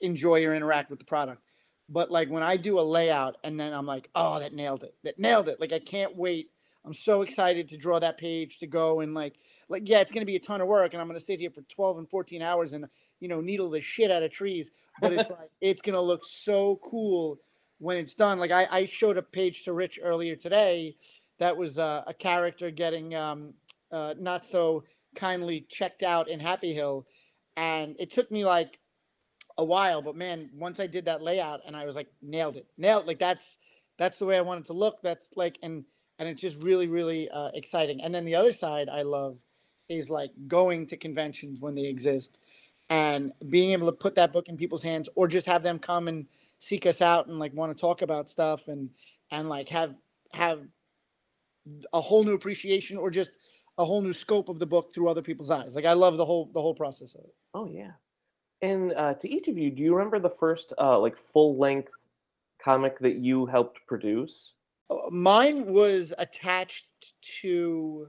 enjoy 0.00 0.44
or 0.44 0.54
interact 0.54 0.90
with 0.90 0.98
the 0.98 1.04
product. 1.04 1.42
But 1.88 2.10
like 2.10 2.28
when 2.28 2.42
I 2.42 2.56
do 2.56 2.78
a 2.78 2.82
layout 2.82 3.36
and 3.42 3.58
then 3.58 3.72
I'm 3.72 3.86
like, 3.86 4.10
oh, 4.14 4.38
that 4.38 4.54
nailed 4.54 4.84
it. 4.84 4.94
That 5.02 5.18
nailed 5.18 5.48
it. 5.48 5.60
Like 5.60 5.72
I 5.72 5.78
can't 5.78 6.16
wait. 6.16 6.50
I'm 6.84 6.94
so 6.94 7.22
excited 7.22 7.68
to 7.68 7.76
draw 7.76 7.98
that 7.98 8.16
page 8.16 8.58
to 8.58 8.66
go 8.66 9.00
and 9.00 9.12
like 9.12 9.34
like 9.68 9.88
yeah, 9.88 10.00
it's 10.00 10.12
gonna 10.12 10.24
be 10.24 10.36
a 10.36 10.40
ton 10.40 10.60
of 10.60 10.68
work 10.68 10.92
and 10.92 11.00
I'm 11.00 11.08
gonna 11.08 11.20
sit 11.20 11.40
here 11.40 11.50
for 11.50 11.62
12 11.62 11.98
and 11.98 12.08
14 12.08 12.42
hours 12.42 12.72
and 12.72 12.86
you 13.18 13.28
know 13.28 13.40
needle 13.40 13.70
the 13.70 13.80
shit 13.80 14.10
out 14.10 14.22
of 14.22 14.30
trees. 14.30 14.70
But 15.00 15.12
it's 15.12 15.30
like 15.38 15.50
it's 15.60 15.82
gonna 15.82 16.00
look 16.00 16.24
so 16.24 16.80
cool 16.88 17.38
when 17.80 17.96
it's 17.96 18.14
done. 18.14 18.38
Like 18.38 18.52
I, 18.52 18.68
I 18.70 18.86
showed 18.86 19.16
a 19.16 19.22
page 19.22 19.64
to 19.64 19.72
Rich 19.72 19.98
earlier 20.02 20.36
today 20.36 20.96
that 21.38 21.56
was 21.56 21.78
uh, 21.78 22.04
a 22.06 22.14
character 22.14 22.70
getting 22.70 23.14
um, 23.14 23.54
uh, 23.90 24.14
not 24.18 24.44
so 24.44 24.84
kindly 25.16 25.66
checked 25.68 26.02
out 26.02 26.28
in 26.28 26.38
Happy 26.38 26.72
Hill, 26.72 27.06
and 27.56 27.96
it 27.98 28.12
took 28.12 28.30
me 28.30 28.44
like 28.44 28.78
a 29.58 29.64
while, 29.64 30.00
but 30.02 30.16
man, 30.16 30.50
once 30.54 30.78
I 30.80 30.86
did 30.86 31.06
that 31.06 31.22
layout 31.22 31.60
and 31.66 31.76
I 31.76 31.86
was 31.86 31.96
like 31.96 32.08
nailed 32.22 32.56
it, 32.56 32.66
nailed 32.78 33.06
like 33.06 33.18
that's 33.18 33.58
that's 33.98 34.18
the 34.18 34.26
way 34.26 34.36
I 34.36 34.42
wanted 34.42 34.66
to 34.66 34.72
look. 34.72 35.02
That's 35.02 35.26
like 35.36 35.58
and 35.62 35.84
and 36.18 36.28
it's 36.28 36.40
just 36.40 36.56
really 36.62 36.86
really 36.86 37.28
uh, 37.30 37.50
exciting. 37.54 38.02
And 38.02 38.14
then 38.14 38.24
the 38.24 38.36
other 38.36 38.52
side 38.52 38.88
I 38.88 39.02
love 39.02 39.38
is 39.88 40.08
like 40.08 40.30
going 40.46 40.86
to 40.88 40.96
conventions 40.96 41.60
when 41.60 41.74
they 41.74 41.86
exist 41.86 42.38
and 42.90 43.32
being 43.48 43.70
able 43.70 43.86
to 43.86 43.96
put 43.96 44.16
that 44.16 44.32
book 44.32 44.48
in 44.48 44.56
people's 44.56 44.82
hands 44.82 45.08
or 45.14 45.28
just 45.28 45.46
have 45.46 45.62
them 45.62 45.78
come 45.78 46.08
and 46.08 46.26
seek 46.58 46.84
us 46.84 47.00
out 47.00 47.28
and 47.28 47.38
like 47.38 47.54
want 47.54 47.74
to 47.74 47.80
talk 47.80 48.02
about 48.02 48.28
stuff 48.28 48.68
and 48.68 48.90
and 49.30 49.48
like 49.48 49.68
have 49.68 49.94
have 50.32 50.60
a 51.92 52.00
whole 52.00 52.24
new 52.24 52.34
appreciation 52.34 52.96
or 52.96 53.10
just 53.10 53.30
a 53.78 53.84
whole 53.84 54.02
new 54.02 54.12
scope 54.12 54.48
of 54.48 54.58
the 54.58 54.66
book 54.66 54.92
through 54.92 55.08
other 55.08 55.22
people's 55.22 55.50
eyes. 55.50 55.74
Like 55.76 55.86
I 55.86 55.92
love 55.92 56.16
the 56.16 56.24
whole 56.24 56.50
the 56.52 56.60
whole 56.60 56.74
process 56.74 57.14
of 57.14 57.22
it. 57.22 57.34
Oh 57.54 57.66
yeah. 57.66 57.92
And 58.62 58.92
uh, 58.92 59.14
to 59.14 59.28
each 59.30 59.48
of 59.48 59.56
you, 59.56 59.70
do 59.70 59.82
you 59.82 59.94
remember 59.94 60.18
the 60.18 60.36
first 60.38 60.72
uh, 60.78 60.98
like 60.98 61.16
full 61.16 61.56
length 61.56 61.92
comic 62.62 62.98
that 62.98 63.16
you 63.16 63.46
helped 63.46 63.78
produce? 63.86 64.52
Uh, 64.90 65.08
mine 65.10 65.66
was 65.66 66.12
attached 66.18 66.86
to 67.40 68.08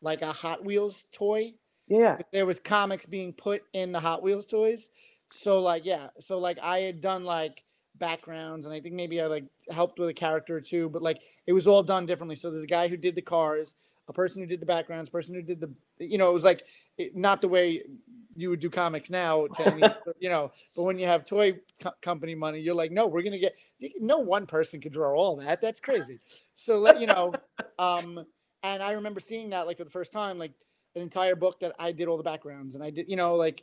like 0.00 0.22
a 0.22 0.32
Hot 0.32 0.64
Wheels 0.64 1.04
toy. 1.12 1.54
Yeah. 1.88 2.18
There 2.32 2.46
was 2.46 2.58
comics 2.60 3.06
being 3.06 3.32
put 3.32 3.62
in 3.72 3.92
the 3.92 4.00
Hot 4.00 4.22
Wheels 4.22 4.46
toys. 4.46 4.90
So 5.30 5.60
like 5.60 5.84
yeah, 5.84 6.08
so 6.20 6.38
like 6.38 6.58
I 6.62 6.78
had 6.78 7.00
done 7.00 7.24
like 7.24 7.62
backgrounds 7.98 8.66
and 8.66 8.74
I 8.74 8.80
think 8.80 8.94
maybe 8.94 9.20
I 9.20 9.26
like 9.26 9.44
helped 9.70 9.98
with 9.98 10.08
a 10.08 10.14
character 10.14 10.56
or 10.56 10.60
two, 10.60 10.88
but 10.88 11.02
like 11.02 11.20
it 11.46 11.52
was 11.52 11.66
all 11.66 11.82
done 11.82 12.06
differently. 12.06 12.36
So 12.36 12.50
there's 12.50 12.64
a 12.64 12.68
guy 12.68 12.88
who 12.88 12.96
did 12.96 13.14
the 13.14 13.22
cars, 13.22 13.74
a 14.08 14.12
person 14.12 14.40
who 14.40 14.46
did 14.46 14.60
the 14.60 14.66
backgrounds, 14.66 15.08
person 15.08 15.34
who 15.34 15.42
did 15.42 15.60
the 15.60 15.72
you 15.98 16.18
know, 16.18 16.30
it 16.30 16.34
was 16.34 16.44
like 16.44 16.64
it, 16.98 17.16
not 17.16 17.40
the 17.40 17.48
way 17.48 17.82
you 18.36 18.50
would 18.50 18.60
do 18.60 18.70
comics 18.70 19.10
now 19.10 19.46
to 19.46 19.66
any, 19.66 19.82
you 20.20 20.28
know, 20.28 20.50
but 20.74 20.84
when 20.84 20.98
you 20.98 21.06
have 21.06 21.24
toy 21.24 21.58
co- 21.80 21.92
company 22.02 22.34
money, 22.34 22.60
you're 22.60 22.74
like, 22.74 22.92
no, 22.92 23.06
we're 23.06 23.22
gonna 23.22 23.38
get 23.38 23.56
no 23.98 24.18
one 24.18 24.46
person 24.46 24.80
could 24.80 24.92
draw 24.92 25.14
all 25.14 25.36
that. 25.36 25.60
That's 25.60 25.80
crazy. 25.80 26.20
So 26.54 26.78
let 26.78 27.00
you 27.00 27.06
know, 27.06 27.38
um, 27.78 28.24
and 28.62 28.82
I 28.82 28.92
remember 28.92 29.20
seeing 29.20 29.50
that 29.50 29.66
like 29.66 29.78
for 29.78 29.84
the 29.84 29.90
first 29.90 30.12
time, 30.12 30.38
like 30.38 30.52
an 30.96 31.02
entire 31.02 31.36
book 31.36 31.60
that 31.60 31.74
I 31.78 31.92
did 31.92 32.08
all 32.08 32.16
the 32.16 32.22
backgrounds 32.22 32.74
and 32.74 32.82
I 32.82 32.90
did, 32.90 33.08
you 33.08 33.16
know, 33.16 33.34
like 33.34 33.62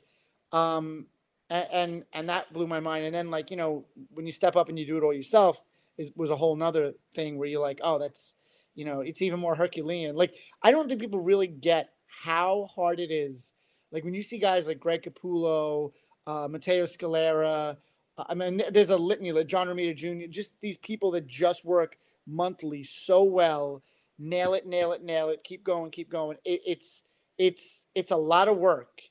um 0.52 1.08
and, 1.50 1.68
and 1.72 2.06
and 2.14 2.30
that 2.30 2.54
blew 2.54 2.68
my 2.68 2.80
mind. 2.80 3.06
And 3.06 3.14
then 3.14 3.30
like 3.30 3.52
you 3.52 3.58
know 3.58 3.86
when 4.12 4.26
you 4.26 4.32
step 4.32 4.56
up 4.56 4.70
and 4.70 4.80
you 4.80 4.86
do 4.86 4.98
it 4.98 5.04
all 5.04 5.14
yourself 5.14 5.64
is 5.98 6.12
was 6.16 6.30
a 6.30 6.36
whole 6.36 6.56
nother 6.56 6.94
thing 7.14 7.38
where 7.38 7.48
you're 7.48 7.62
like, 7.62 7.80
oh, 7.84 8.00
that's 8.00 8.36
you 8.76 8.86
know 8.86 9.02
it's 9.02 9.22
even 9.22 9.40
more 9.40 9.56
Herculean. 9.56 10.16
Like 10.16 10.36
I 10.62 10.72
don't 10.72 10.88
think 10.88 11.02
people 11.02 11.20
really 11.20 11.48
get 11.48 11.90
how 12.08 12.70
hard 12.74 13.00
it 13.00 13.12
is. 13.12 13.54
Like 13.92 14.04
when 14.04 14.14
you 14.14 14.24
see 14.24 14.40
guys 14.40 14.68
like 14.68 14.80
Greg 14.80 15.04
Capullo, 15.04 15.92
uh, 16.28 16.48
Matteo 16.50 16.86
Scalera. 16.86 17.78
Uh, 18.18 18.24
I 18.30 18.34
mean, 18.36 18.62
there's 18.72 18.90
a 18.90 18.98
litany 18.98 19.32
like 19.32 19.48
John 19.48 19.68
Romita 19.68 19.96
Jr. 19.96 20.30
Just 20.30 20.52
these 20.62 20.78
people 20.78 21.12
that 21.12 21.28
just 21.28 21.66
work 21.66 21.98
monthly 22.28 22.84
so 22.84 23.24
well. 23.24 23.84
Nail 24.20 24.54
it, 24.54 24.68
nail 24.68 24.92
it, 24.94 25.04
nail 25.04 25.30
it. 25.30 25.44
Keep 25.44 25.64
going, 25.64 25.92
keep 25.92 26.10
going. 26.10 26.38
It, 26.46 26.62
it's 26.66 27.04
it's 27.38 27.86
it's 27.96 28.12
a 28.12 28.18
lot 28.18 28.48
of 28.48 28.58
work 28.58 29.02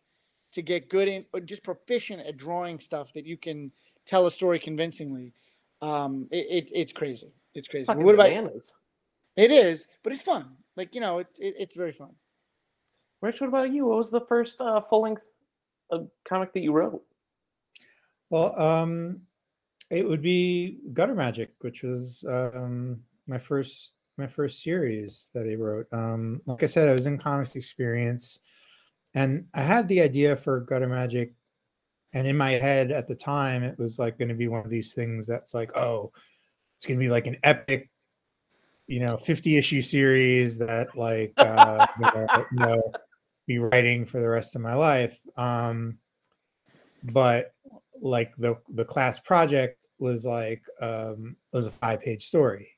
to 0.53 0.63
get 0.63 0.89
good 0.89 1.09
in 1.09 1.25
or 1.33 1.41
just 1.41 1.63
proficient 1.63 2.21
at 2.27 2.37
drawing 2.37 2.79
stuff 2.79 3.13
that 3.15 3.27
you 3.27 3.37
can 3.37 3.73
tell 4.07 4.27
a 4.27 4.31
story 4.31 4.59
convincingly. 4.59 5.33
Um, 5.81 6.29
it, 6.31 6.47
it 6.51 6.71
it's 6.75 6.93
crazy. 6.93 7.33
It's 7.55 7.69
crazy. 7.69 7.87
Fucking 7.87 8.05
what 8.05 8.15
about 8.15 8.29
bananas. 8.29 8.73
it 9.37 9.51
is, 9.51 9.87
but 10.03 10.13
it's 10.13 10.23
fun. 10.23 10.57
Like 10.77 10.95
you 10.95 11.01
know, 11.01 11.19
it, 11.19 11.29
it 11.39 11.55
it's 11.59 11.77
very 11.77 11.93
fun. 11.93 12.15
Rich, 13.21 13.41
what 13.41 13.49
about 13.49 13.73
you? 13.73 13.87
What 13.87 13.99
was 13.99 14.11
the 14.11 14.27
first 14.27 14.61
uh, 14.61 14.81
full 14.81 15.03
length 15.03 15.23
uh, 15.93 16.01
comic 16.29 16.53
that 16.55 16.61
you 16.61 16.73
wrote? 16.73 17.03
Well, 18.31 18.59
um, 18.59 19.21
it 19.91 20.09
would 20.09 20.23
be 20.23 20.81
Gutter 20.93 21.15
Magic, 21.15 21.53
which 21.61 21.83
was 21.83 22.25
um, 22.29 23.01
my 23.27 23.39
first 23.39 23.93
my 24.19 24.27
first 24.27 24.63
series 24.63 25.31
that 25.35 25.49
I 25.49 25.55
wrote. 25.55 25.87
Um, 25.93 26.41
like 26.47 26.63
I 26.63 26.67
said, 26.67 26.89
I 26.89 26.93
was 26.93 27.07
in 27.07 27.19
comics 27.19 27.55
experience, 27.55 28.39
and 29.15 29.47
I 29.55 29.63
had 29.63 29.89
the 29.89 30.01
idea 30.01 30.37
for 30.37 30.61
Gutter 30.61 30.89
Magic, 30.89 31.35
and 32.13 32.27
in 32.27 32.37
my 32.37 32.51
head 32.51 32.91
at 32.91 33.09
the 33.09 33.15
time, 33.15 33.63
it 33.63 33.79
was 33.79 33.99
like 33.99 34.19
going 34.19 34.29
to 34.29 34.35
be 34.35 34.49
one 34.49 34.65
of 34.65 34.71
these 34.71 34.93
things 34.93 35.27
that's 35.27 35.55
like, 35.55 35.77
oh, 35.77 36.13
it's 36.77 36.87
going 36.87 36.99
to 36.99 37.05
be 37.05 37.11
like 37.11 37.27
an 37.27 37.39
epic, 37.43 37.91
you 38.87 39.01
know, 39.01 39.17
fifty 39.17 39.57
issue 39.57 39.81
series 39.81 40.59
that 40.59 40.97
like 40.97 41.33
uh, 41.39 41.87
you 42.53 42.59
know 42.59 42.93
be 43.47 43.59
writing 43.59 44.05
for 44.05 44.21
the 44.21 44.29
rest 44.29 44.55
of 44.55 44.63
my 44.63 44.75
life. 44.75 45.19
Um, 45.37 45.99
but 47.03 47.53
like 48.01 48.35
the 48.37 48.57
the 48.69 48.85
class 48.85 49.19
project 49.21 49.87
was 49.99 50.25
like 50.25 50.63
um 50.81 51.37
was 51.53 51.67
a 51.67 51.71
five 51.71 52.01
page 52.01 52.27
story 52.27 52.69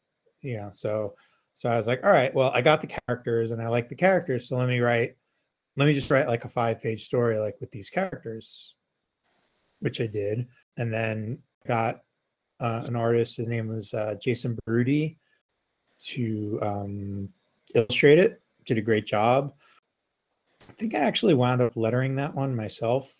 you 0.44 0.56
know 0.56 0.68
so 0.72 1.14
so 1.54 1.68
i 1.68 1.76
was 1.76 1.86
like 1.86 2.04
all 2.04 2.12
right 2.12 2.34
well 2.34 2.50
i 2.54 2.60
got 2.60 2.80
the 2.80 2.86
characters 3.08 3.50
and 3.50 3.60
i 3.60 3.66
like 3.66 3.88
the 3.88 3.94
characters 3.94 4.48
so 4.48 4.56
let 4.56 4.68
me 4.68 4.80
write 4.80 5.16
let 5.76 5.86
me 5.86 5.92
just 5.92 6.10
write 6.10 6.28
like 6.28 6.44
a 6.44 6.48
five 6.48 6.80
page 6.80 7.04
story 7.04 7.38
like 7.38 7.56
with 7.60 7.70
these 7.70 7.90
characters 7.90 8.76
which 9.80 10.00
i 10.00 10.06
did 10.06 10.46
and 10.76 10.92
then 10.92 11.38
got 11.66 12.00
uh, 12.60 12.82
an 12.86 12.94
artist 12.94 13.36
his 13.36 13.48
name 13.48 13.68
was 13.68 13.92
uh, 13.94 14.14
jason 14.22 14.56
Baruti 14.66 15.16
to 15.98 16.58
um 16.62 17.28
illustrate 17.74 18.18
it 18.18 18.40
did 18.66 18.78
a 18.78 18.82
great 18.82 19.06
job 19.06 19.54
i 20.68 20.72
think 20.74 20.94
i 20.94 20.98
actually 20.98 21.34
wound 21.34 21.62
up 21.62 21.76
lettering 21.76 22.14
that 22.16 22.34
one 22.34 22.54
myself 22.54 23.12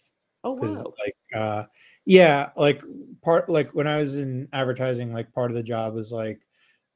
Oh 0.44 0.52
wow. 0.52 0.84
like 0.98 1.16
uh 1.34 1.64
yeah 2.04 2.50
like 2.54 2.82
part 3.22 3.48
like 3.48 3.70
when 3.70 3.86
i 3.86 3.96
was 3.96 4.16
in 4.16 4.46
advertising 4.52 5.12
like 5.12 5.32
part 5.32 5.50
of 5.50 5.56
the 5.56 5.62
job 5.62 5.94
was 5.94 6.12
like 6.12 6.43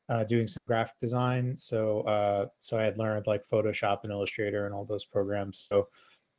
uh 0.09 0.25
doing 0.25 0.47
some 0.47 0.63
graphic 0.67 0.99
design 0.99 1.57
so 1.57 2.01
uh 2.03 2.47
so 2.61 2.79
i 2.79 2.83
had 2.83 2.99
learned 2.99 3.27
like 3.27 3.43
photoshop 3.47 4.01
and 4.05 4.13
illustrator 4.13 4.67
and 4.67 4.75
all 4.75 4.85
those 4.85 5.05
programs 5.05 5.67
so 5.69 5.89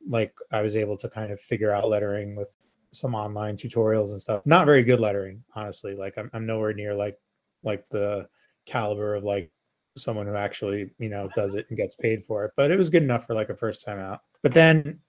like 0.08 0.32
i 0.52 0.62
was 0.62 0.76
able 0.76 0.96
to 0.96 1.08
kind 1.08 1.32
of 1.32 1.40
figure 1.40 1.72
out 1.72 1.88
lettering 1.88 2.34
with 2.36 2.56
some 2.92 3.14
online 3.14 3.56
tutorials 3.56 4.10
and 4.10 4.20
stuff. 4.20 4.44
Not 4.44 4.66
very 4.66 4.82
good 4.82 5.00
lettering 5.00 5.42
honestly 5.54 5.94
like 5.94 6.14
i'm, 6.16 6.30
I'm 6.32 6.46
nowhere 6.46 6.72
near 6.72 6.94
like 6.94 7.18
like 7.62 7.88
the 7.90 8.28
caliber 8.66 9.14
of 9.14 9.24
like 9.24 9.50
someone 9.96 10.26
who 10.26 10.36
actually 10.36 10.90
you 10.98 11.08
know 11.08 11.28
does 11.34 11.54
it 11.54 11.66
and 11.68 11.76
gets 11.76 11.94
paid 11.94 12.24
for 12.24 12.44
it 12.44 12.52
but 12.56 12.70
it 12.70 12.78
was 12.78 12.90
good 12.90 13.02
enough 13.02 13.26
for 13.26 13.34
like 13.34 13.50
a 13.50 13.56
first 13.56 13.84
time 13.84 13.98
out. 13.98 14.20
But 14.42 14.54
then 14.54 15.00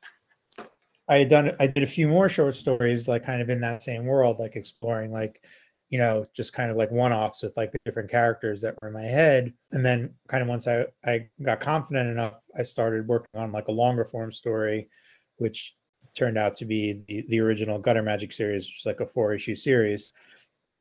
I 1.08 1.18
had 1.18 1.30
done 1.30 1.56
I 1.60 1.68
did 1.68 1.84
a 1.84 1.88
few 1.88 2.08
more 2.08 2.30
short 2.30 2.56
stories 2.56 3.08
like 3.08 3.26
kind 3.26 3.42
of 3.42 3.50
in 3.50 3.60
that 3.62 3.84
same 3.84 4.06
world, 4.06 4.40
like 4.40 4.56
exploring 4.56 5.12
like, 5.12 5.44
you 5.92 5.98
know, 5.98 6.26
just 6.34 6.54
kind 6.54 6.72
of 6.72 6.78
like 6.78 6.90
one-offs 6.90 7.44
with 7.44 7.56
like 7.58 7.72
the 7.74 7.78
different 7.84 8.10
characters 8.10 8.62
that 8.62 8.76
were 8.82 8.88
in 8.88 8.94
my 8.94 9.04
head. 9.04 9.54
And 9.74 9.86
then 9.86 10.14
kind 10.30 10.42
of 10.42 10.48
once 10.48 10.66
I, 10.66 10.86
I 11.06 11.28
got 11.44 11.60
confident 11.60 12.10
enough, 12.10 12.40
I 12.58 12.64
started 12.64 13.08
working 13.08 13.40
on 13.40 13.52
like 13.52 13.68
a 13.68 13.74
longer 13.74 14.06
form 14.06 14.32
story, 14.32 14.90
which 15.38 15.76
turned 16.16 16.38
out 16.38 16.56
to 16.56 16.66
be 16.66 17.04
the, 17.08 17.26
the 17.28 17.42
original 17.42 17.78
Gutter 17.78 18.04
Magic 18.04 18.32
series, 18.32 18.66
which 18.66 18.80
is 18.80 18.86
like 18.86 19.02
a 19.02 19.06
four 19.06 19.34
issue 19.34 19.54
series. 19.54 20.14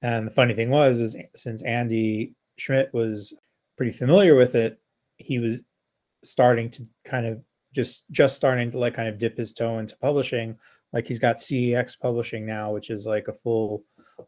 And 0.01 0.29
the 0.29 0.33
funny 0.33 0.55
thing 0.55 0.71
was, 0.71 1.01
is 1.01 1.17
since 1.35 1.63
Andy 1.63 2.35
Schmidt 2.57 2.95
was 2.95 3.35
pretty 3.77 3.93
familiar 3.93 4.37
with 4.37 4.55
it, 4.55 4.79
he 5.17 5.41
was 5.41 5.65
starting 6.23 6.71
to 6.71 6.85
kind 7.05 7.27
of 7.27 7.43
just 7.75 8.05
just 8.11 8.37
starting 8.37 8.71
to 8.71 8.79
like 8.79 8.95
kind 8.95 9.09
of 9.09 9.19
dip 9.19 9.37
his 9.37 9.53
toe 9.53 9.79
into 9.79 9.97
publishing 9.97 10.57
like 10.93 11.07
he's 11.07 11.19
got 11.19 11.37
cex 11.37 11.99
publishing 11.99 12.47
now 12.47 12.73
which 12.73 12.91
is 12.91 13.07
like 13.07 13.29
a 13.29 13.33
full 13.33 13.85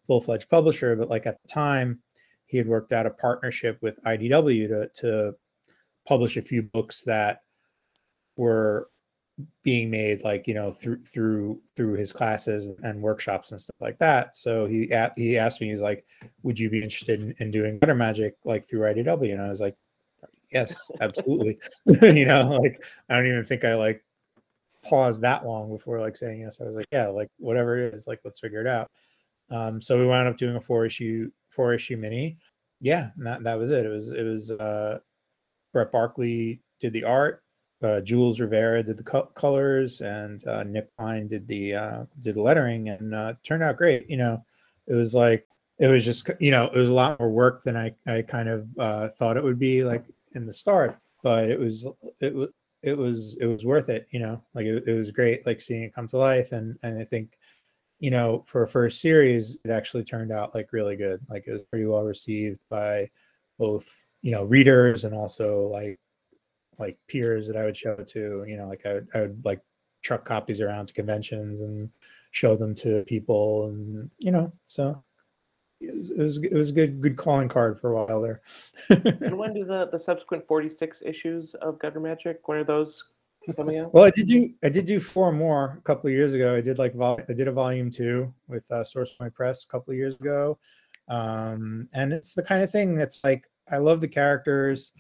full-fledged 0.06 0.48
publisher 0.48 0.96
but 0.96 1.08
like 1.08 1.26
at 1.26 1.40
the 1.42 1.48
time 1.48 2.00
he 2.46 2.58
had 2.58 2.66
worked 2.66 2.92
out 2.92 3.06
a 3.06 3.10
partnership 3.10 3.78
with 3.82 4.02
idw 4.04 4.68
to 4.68 4.88
to 4.94 5.34
publish 6.06 6.36
a 6.36 6.42
few 6.42 6.62
books 6.62 7.02
that 7.02 7.40
were 8.36 8.88
being 9.62 9.90
made 9.90 10.22
like 10.24 10.46
you 10.46 10.54
know 10.54 10.70
through 10.70 11.02
through 11.04 11.60
through 11.74 11.94
his 11.94 12.12
classes 12.12 12.70
and 12.82 13.00
workshops 13.00 13.50
and 13.50 13.60
stuff 13.60 13.76
like 13.80 13.98
that. 13.98 14.36
So 14.36 14.66
he 14.66 14.92
he 15.16 15.38
asked 15.38 15.60
me 15.60 15.70
he's 15.70 15.80
like 15.80 16.04
would 16.42 16.58
you 16.58 16.70
be 16.70 16.82
interested 16.82 17.20
in, 17.20 17.34
in 17.38 17.50
doing 17.50 17.78
gutter 17.78 17.94
magic 17.94 18.36
like 18.44 18.68
through 18.68 18.80
idw 18.80 19.32
and 19.32 19.40
i 19.40 19.48
was 19.48 19.60
like 19.60 19.76
yes 20.50 20.90
absolutely. 21.00 21.58
You 22.02 22.26
know 22.26 22.58
like 22.60 22.82
i 23.08 23.16
don't 23.16 23.26
even 23.26 23.44
think 23.44 23.64
i 23.64 23.74
like 23.74 24.04
pause 24.84 25.20
that 25.20 25.46
long 25.46 25.70
before 25.70 26.00
like 26.00 26.16
saying 26.16 26.40
yes. 26.40 26.58
I 26.60 26.64
was 26.64 26.76
like, 26.76 26.86
yeah, 26.92 27.08
like 27.08 27.28
whatever 27.38 27.78
it 27.78 27.94
is, 27.94 28.06
like 28.06 28.20
let's 28.24 28.40
figure 28.40 28.60
it 28.60 28.66
out. 28.66 28.90
Um, 29.50 29.80
so 29.80 29.98
we 29.98 30.06
wound 30.06 30.28
up 30.28 30.36
doing 30.36 30.56
a 30.56 30.60
four 30.60 30.86
issue 30.86 31.30
four 31.48 31.74
issue 31.74 31.96
mini. 31.96 32.38
Yeah, 32.80 33.10
that 33.18 33.42
that 33.44 33.58
was 33.58 33.70
it. 33.70 33.86
It 33.86 33.90
was 33.90 34.10
it 34.10 34.24
was 34.24 34.50
uh, 34.50 34.98
Brett 35.72 35.92
Barkley 35.92 36.60
did 36.80 36.92
the 36.92 37.04
art, 37.04 37.42
uh, 37.82 38.00
Jules 38.00 38.40
Rivera 38.40 38.82
did 38.82 38.96
the 38.96 39.02
co- 39.02 39.30
colors, 39.34 40.00
and 40.00 40.46
uh, 40.46 40.62
Nick 40.62 40.88
Pine 40.96 41.26
did 41.26 41.46
the 41.48 41.74
uh, 41.74 42.04
did 42.20 42.36
the 42.36 42.42
lettering, 42.42 42.88
and 42.88 43.14
uh, 43.14 43.34
turned 43.42 43.62
out 43.62 43.76
great. 43.76 44.08
You 44.08 44.16
know, 44.16 44.44
it 44.86 44.94
was 44.94 45.14
like 45.14 45.46
it 45.78 45.88
was 45.88 46.04
just 46.04 46.30
you 46.38 46.50
know 46.50 46.66
it 46.66 46.76
was 46.76 46.88
a 46.90 46.94
lot 46.94 47.18
more 47.18 47.30
work 47.30 47.62
than 47.62 47.76
I 47.76 47.92
I 48.06 48.22
kind 48.22 48.48
of 48.48 48.68
uh, 48.78 49.08
thought 49.08 49.36
it 49.36 49.42
would 49.42 49.58
be 49.58 49.82
like 49.84 50.04
in 50.32 50.46
the 50.46 50.52
start, 50.52 50.98
but 51.22 51.50
it 51.50 51.58
was 51.58 51.86
it 52.20 52.34
was 52.34 52.48
it 52.82 52.96
was 52.96 53.36
it 53.40 53.46
was 53.46 53.64
worth 53.64 53.88
it. 53.88 54.06
You 54.10 54.20
know, 54.20 54.42
like 54.54 54.66
it, 54.66 54.84
it 54.86 54.94
was 54.94 55.10
great, 55.10 55.46
like 55.46 55.60
seeing 55.60 55.84
it 55.84 55.94
come 55.94 56.06
to 56.08 56.16
life, 56.16 56.52
and 56.52 56.78
and 56.82 56.98
I 56.98 57.04
think 57.04 57.38
you 58.00 58.10
know 58.10 58.44
for 58.46 58.64
a 58.64 58.68
first 58.68 59.00
series 59.00 59.58
it 59.64 59.70
actually 59.70 60.04
turned 60.04 60.32
out 60.32 60.54
like 60.54 60.72
really 60.72 60.96
good. 60.96 61.20
Like 61.28 61.44
it 61.46 61.52
was 61.52 61.62
pretty 61.62 61.86
well 61.86 62.04
received 62.04 62.60
by 62.68 63.10
both 63.58 64.02
you 64.22 64.32
know 64.32 64.44
readers 64.44 65.04
and 65.04 65.14
also 65.14 65.62
like 65.62 65.98
like 66.78 66.98
peers 67.08 67.46
that 67.46 67.56
I 67.56 67.64
would 67.64 67.76
show 67.76 67.96
to. 67.96 68.44
You 68.46 68.56
know, 68.56 68.68
like 68.68 68.84
I 68.86 68.94
would, 68.94 69.08
I 69.14 69.20
would 69.22 69.44
like 69.44 69.60
truck 70.02 70.24
copies 70.24 70.60
around 70.60 70.86
to 70.86 70.94
conventions 70.94 71.60
and 71.60 71.90
show 72.32 72.56
them 72.56 72.74
to 72.76 73.04
people, 73.04 73.66
and 73.66 74.10
you 74.18 74.32
know, 74.32 74.52
so 74.66 75.02
it 75.82 75.96
was 75.96 76.10
it 76.10 76.18
was, 76.18 76.38
it 76.38 76.52
was 76.52 76.70
a 76.70 76.72
good 76.72 77.00
good 77.00 77.16
calling 77.16 77.48
card 77.48 77.80
for 77.80 77.92
a 77.92 78.04
while 78.04 78.20
there. 78.20 78.40
and 78.88 79.36
when 79.36 79.54
do 79.54 79.64
the 79.64 79.88
the 79.90 79.98
subsequent 79.98 80.46
46 80.46 81.02
issues 81.04 81.54
of 81.54 81.78
Gutter 81.78 82.00
Magic? 82.00 82.46
When 82.46 82.58
are 82.58 82.64
those 82.64 83.02
coming 83.56 83.78
out? 83.78 83.92
well, 83.92 84.04
I 84.04 84.10
did 84.10 84.26
do 84.26 84.50
I 84.62 84.68
did 84.68 84.86
do 84.86 85.00
four 85.00 85.32
more 85.32 85.76
a 85.78 85.82
couple 85.82 86.08
of 86.08 86.14
years 86.14 86.32
ago. 86.32 86.56
I 86.56 86.60
did 86.60 86.78
like 86.78 86.94
vol- 86.94 87.20
I 87.28 87.32
did 87.32 87.48
a 87.48 87.52
volume 87.52 87.90
two 87.90 88.32
with 88.48 88.70
uh, 88.70 88.84
Source 88.84 89.14
Point 89.14 89.34
Press 89.34 89.64
a 89.64 89.68
couple 89.68 89.92
of 89.92 89.98
years 89.98 90.14
ago, 90.14 90.58
um, 91.08 91.88
and 91.94 92.12
it's 92.12 92.34
the 92.34 92.42
kind 92.42 92.62
of 92.62 92.70
thing 92.70 92.94
that's 92.94 93.24
like 93.24 93.48
I 93.70 93.78
love 93.78 94.00
the 94.00 94.08
characters, 94.08 94.92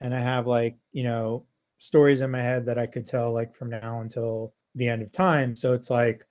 and 0.00 0.14
I 0.14 0.20
have 0.20 0.46
like 0.46 0.76
you 0.92 1.04
know 1.04 1.44
stories 1.78 2.22
in 2.22 2.30
my 2.30 2.40
head 2.40 2.64
that 2.64 2.78
I 2.78 2.86
could 2.86 3.04
tell 3.04 3.32
like 3.32 3.54
from 3.54 3.68
now 3.68 4.00
until 4.00 4.54
the 4.74 4.88
end 4.88 5.02
of 5.02 5.12
time. 5.12 5.54
So 5.54 5.72
it's 5.72 5.90
like, 5.90 6.26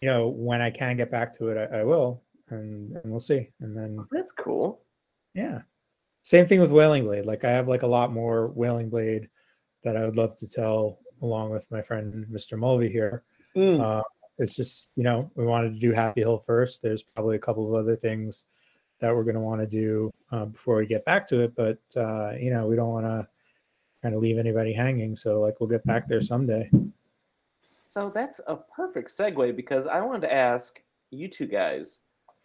you 0.00 0.08
know, 0.08 0.28
when 0.28 0.60
I 0.60 0.70
can 0.70 0.96
get 0.96 1.10
back 1.10 1.32
to 1.38 1.48
it, 1.48 1.70
I, 1.72 1.80
I 1.80 1.84
will, 1.84 2.22
and 2.48 2.96
and 2.96 3.10
we'll 3.10 3.20
see. 3.20 3.48
And 3.60 3.76
then 3.76 4.04
That's 4.10 4.32
cool. 4.32 4.80
yeah, 5.34 5.62
same 6.22 6.46
thing 6.46 6.60
with 6.60 6.70
Wailing 6.70 7.04
Blade. 7.04 7.26
Like 7.26 7.44
I 7.44 7.50
have 7.50 7.68
like 7.68 7.82
a 7.82 7.86
lot 7.86 8.12
more 8.12 8.48
Wailing 8.48 8.90
Blade 8.90 9.28
that 9.84 9.96
I 9.96 10.04
would 10.04 10.16
love 10.16 10.34
to 10.36 10.48
tell 10.48 10.98
along 11.22 11.50
with 11.50 11.70
my 11.70 11.82
friend 11.82 12.26
Mr. 12.30 12.58
Mulvey 12.58 12.88
here. 12.88 13.24
Mm. 13.56 13.80
Uh, 13.80 14.02
it's 14.38 14.56
just 14.56 14.90
you 14.96 15.02
know 15.02 15.30
we 15.34 15.44
wanted 15.44 15.74
to 15.74 15.80
do 15.80 15.92
Happy 15.92 16.20
Hill 16.20 16.38
first. 16.38 16.82
There's 16.82 17.02
probably 17.02 17.36
a 17.36 17.40
couple 17.40 17.68
of 17.68 17.78
other 17.78 17.96
things 17.96 18.46
that 19.00 19.14
we're 19.14 19.24
going 19.24 19.34
to 19.34 19.40
want 19.40 19.60
to 19.60 19.66
do 19.66 20.12
uh, 20.30 20.46
before 20.46 20.76
we 20.76 20.86
get 20.86 21.04
back 21.04 21.26
to 21.28 21.40
it, 21.40 21.54
but 21.56 21.78
uh, 21.96 22.32
you 22.32 22.50
know 22.50 22.66
we 22.66 22.76
don't 22.76 22.90
want 22.90 23.06
to 23.06 23.26
kind 24.02 24.14
of 24.14 24.20
leave 24.20 24.38
anybody 24.38 24.72
hanging. 24.72 25.16
So 25.16 25.40
like 25.40 25.60
we'll 25.60 25.68
get 25.68 25.84
back 25.84 26.08
there 26.08 26.20
someday. 26.20 26.70
So 27.84 28.10
that's 28.14 28.40
a 28.46 28.56
perfect 28.56 29.14
segue 29.16 29.54
because 29.54 29.86
I 29.86 30.00
wanted 30.00 30.22
to 30.22 30.32
ask 30.32 30.80
you 31.10 31.28
two 31.28 31.46
guys, 31.46 31.98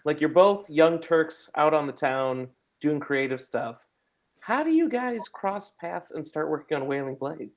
like 0.08 0.22
you're 0.22 0.30
both 0.30 0.70
young 0.70 1.00
Turks 1.00 1.50
out 1.56 1.74
on 1.74 1.86
the 1.86 1.92
town 1.92 2.48
doing 2.80 2.98
creative 2.98 3.42
stuff. 3.42 3.76
How 4.40 4.64
do 4.64 4.72
you 4.72 4.88
guys 4.88 5.20
cross 5.32 5.74
paths 5.82 6.12
and 6.12 6.26
start 6.26 6.50
working 6.50 6.78
on 6.78 6.88
Wailing 6.88 7.16
Blade? 7.16 7.50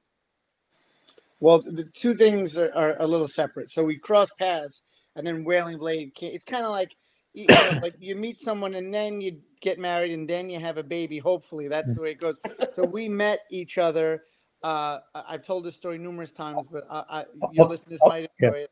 Well, 1.39 1.63
the 1.63 1.85
two 1.95 2.17
things 2.17 2.59
are, 2.59 2.73
are 2.75 2.97
a 2.99 3.07
little 3.07 3.29
separate. 3.29 3.71
So 3.71 3.85
we 3.85 3.99
cross 3.99 4.31
paths, 4.37 4.83
and 5.15 5.25
then 5.25 5.45
Wailing 5.45 5.79
Blade. 5.79 6.13
Came, 6.17 6.35
it's 6.35 6.45
kind 6.45 6.65
of 6.65 6.71
like 6.73 6.91
you 7.35 7.47
know, 7.49 7.79
like 7.83 7.95
you 8.01 8.17
meet 8.17 8.41
someone, 8.41 8.75
and 8.75 8.93
then 8.93 9.21
you 9.21 9.39
get 9.61 9.79
married, 9.79 10.11
and 10.11 10.29
then 10.29 10.51
you 10.51 10.59
have 10.59 10.77
a 10.77 10.83
baby. 10.83 11.19
Hopefully, 11.19 11.69
that's 11.69 11.95
the 11.95 12.03
way 12.03 12.11
it 12.11 12.21
goes. 12.21 12.41
So 12.73 12.85
we 12.85 13.09
met 13.09 13.39
each 13.53 13.79
other. 13.79 14.25
Uh, 14.65 14.99
I- 15.15 15.25
I've 15.29 15.43
told 15.43 15.65
this 15.65 15.77
story 15.77 15.99
numerous 15.99 16.33
times, 16.33 16.67
but 16.71 16.83
I, 16.91 17.05
I, 17.09 17.25
your 17.53 17.65
I'll- 17.67 17.71
listeners 17.71 18.01
might 18.05 18.29
enjoy 18.41 18.57
it. 18.59 18.71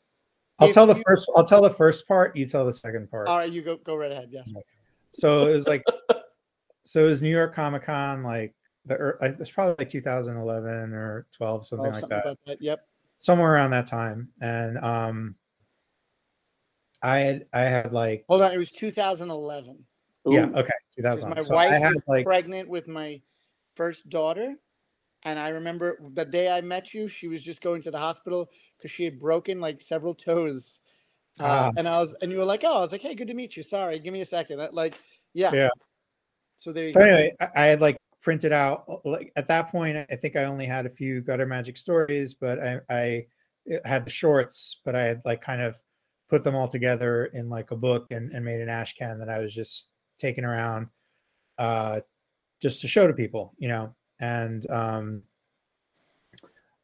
I'll 0.60 0.68
If 0.68 0.74
tell 0.74 0.86
the 0.86 0.96
you- 0.96 1.02
first. 1.06 1.30
I'll 1.36 1.46
tell 1.46 1.62
the 1.62 1.70
first 1.70 2.06
part. 2.08 2.36
You 2.36 2.46
tell 2.46 2.64
the 2.66 2.72
second 2.72 3.10
part. 3.10 3.28
All 3.28 3.36
right, 3.38 3.50
you 3.50 3.62
go 3.62 3.76
go 3.76 3.96
right 3.96 4.10
ahead. 4.12 4.28
Yes. 4.32 4.50
So 5.10 5.46
it 5.46 5.52
was 5.52 5.66
like, 5.68 5.84
so 6.84 7.04
it 7.04 7.08
was 7.08 7.22
New 7.22 7.30
York 7.30 7.54
Comic 7.54 7.84
Con, 7.84 8.22
like 8.22 8.54
the 8.84 8.94
ear- 8.94 9.18
it 9.22 9.38
was 9.38 9.50
probably 9.50 9.76
like 9.78 9.88
2011 9.88 10.92
or 10.92 11.26
12, 11.32 11.66
something 11.66 11.86
Oh, 11.86 11.90
like 11.90 12.00
something 12.00 12.08
that, 12.16 12.24
about 12.24 12.38
that. 12.46 12.60
Yep. 12.62 12.80
somewhere 13.18 13.52
around 13.52 13.70
that 13.70 13.86
time. 13.86 14.28
And 14.42 14.78
um, 14.78 15.34
I 17.02 17.18
had 17.18 17.46
I 17.52 17.60
had 17.60 17.92
like 17.92 18.24
Hold 18.28 18.42
on. 18.42 18.52
It 18.52 18.58
was 18.58 18.72
2011. 18.72 19.78
yeah 20.26 20.44
Okay. 20.46 20.58
okay 20.58 20.68
'cause 20.96 21.20
2000. 21.20 21.30
my 21.30 21.40
So 21.40 21.54
wife 21.54 21.70
I 21.70 21.78
had 21.78 21.94
was 21.94 22.02
like 22.08 22.26
pregnant 22.26 22.68
with 22.68 22.88
my 22.88 23.20
first 23.76 24.08
daughter. 24.08 24.56
And 25.24 25.38
I 25.38 25.48
remember 25.48 25.98
the 26.14 26.24
day 26.24 26.50
I 26.50 26.60
met 26.60 26.94
you, 26.94 27.08
she 27.08 27.28
was 27.28 27.42
just 27.42 27.60
going 27.60 27.82
to 27.82 27.90
the 27.90 27.98
hospital 27.98 28.48
because 28.76 28.90
she 28.90 29.04
had 29.04 29.18
broken 29.18 29.60
like 29.60 29.80
several 29.80 30.14
toes. 30.14 30.80
Uh, 31.40 31.44
Ah. 31.44 31.72
and 31.76 31.88
I 31.88 31.98
was, 31.98 32.14
and 32.22 32.32
you 32.32 32.38
were 32.38 32.44
like, 32.44 32.62
"Oh, 32.64 32.78
I 32.78 32.80
was 32.80 32.90
like, 32.92 33.02
hey, 33.02 33.14
good 33.14 33.28
to 33.28 33.34
meet 33.34 33.56
you. 33.56 33.62
Sorry, 33.62 33.98
give 34.00 34.12
me 34.12 34.22
a 34.22 34.26
second. 34.26 34.60
Like, 34.72 34.94
yeah, 35.34 35.52
Yeah. 35.52 35.68
So 36.56 36.72
there 36.72 36.84
you 36.84 36.90
so 36.90 36.98
go. 37.00 37.04
anyway, 37.04 37.32
I, 37.40 37.48
I 37.56 37.66
had 37.66 37.80
like 37.80 37.96
printed 38.20 38.52
out 38.52 38.84
uh, 38.88 38.96
like 39.04 39.32
at 39.36 39.46
that 39.46 39.70
point. 39.70 39.96
I 40.10 40.16
think 40.16 40.34
I 40.34 40.44
only 40.44 40.66
had 40.66 40.86
a 40.86 40.90
few 40.90 41.20
gutter 41.20 41.46
magic 41.46 41.76
stories, 41.76 42.34
but 42.34 42.58
I 42.58 42.80
I 42.90 43.26
had 43.84 44.04
the 44.04 44.10
shorts, 44.10 44.80
but 44.84 44.96
I 44.96 45.02
had 45.02 45.22
like 45.24 45.40
kind 45.40 45.62
of 45.62 45.80
put 46.28 46.42
them 46.42 46.56
all 46.56 46.66
together 46.68 47.26
in 47.26 47.48
like 47.48 47.70
a 47.70 47.76
book 47.76 48.06
and, 48.10 48.32
and 48.32 48.44
made 48.44 48.60
an 48.60 48.68
ash 48.68 48.94
can 48.96 49.18
that 49.20 49.28
I 49.30 49.38
was 49.38 49.54
just 49.54 49.88
taking 50.18 50.44
around 50.44 50.88
uh 51.58 52.00
just 52.60 52.80
to 52.80 52.88
show 52.88 53.06
to 53.06 53.14
people, 53.14 53.54
you 53.58 53.68
know. 53.68 53.94
And 54.20 54.68
um 54.70 55.22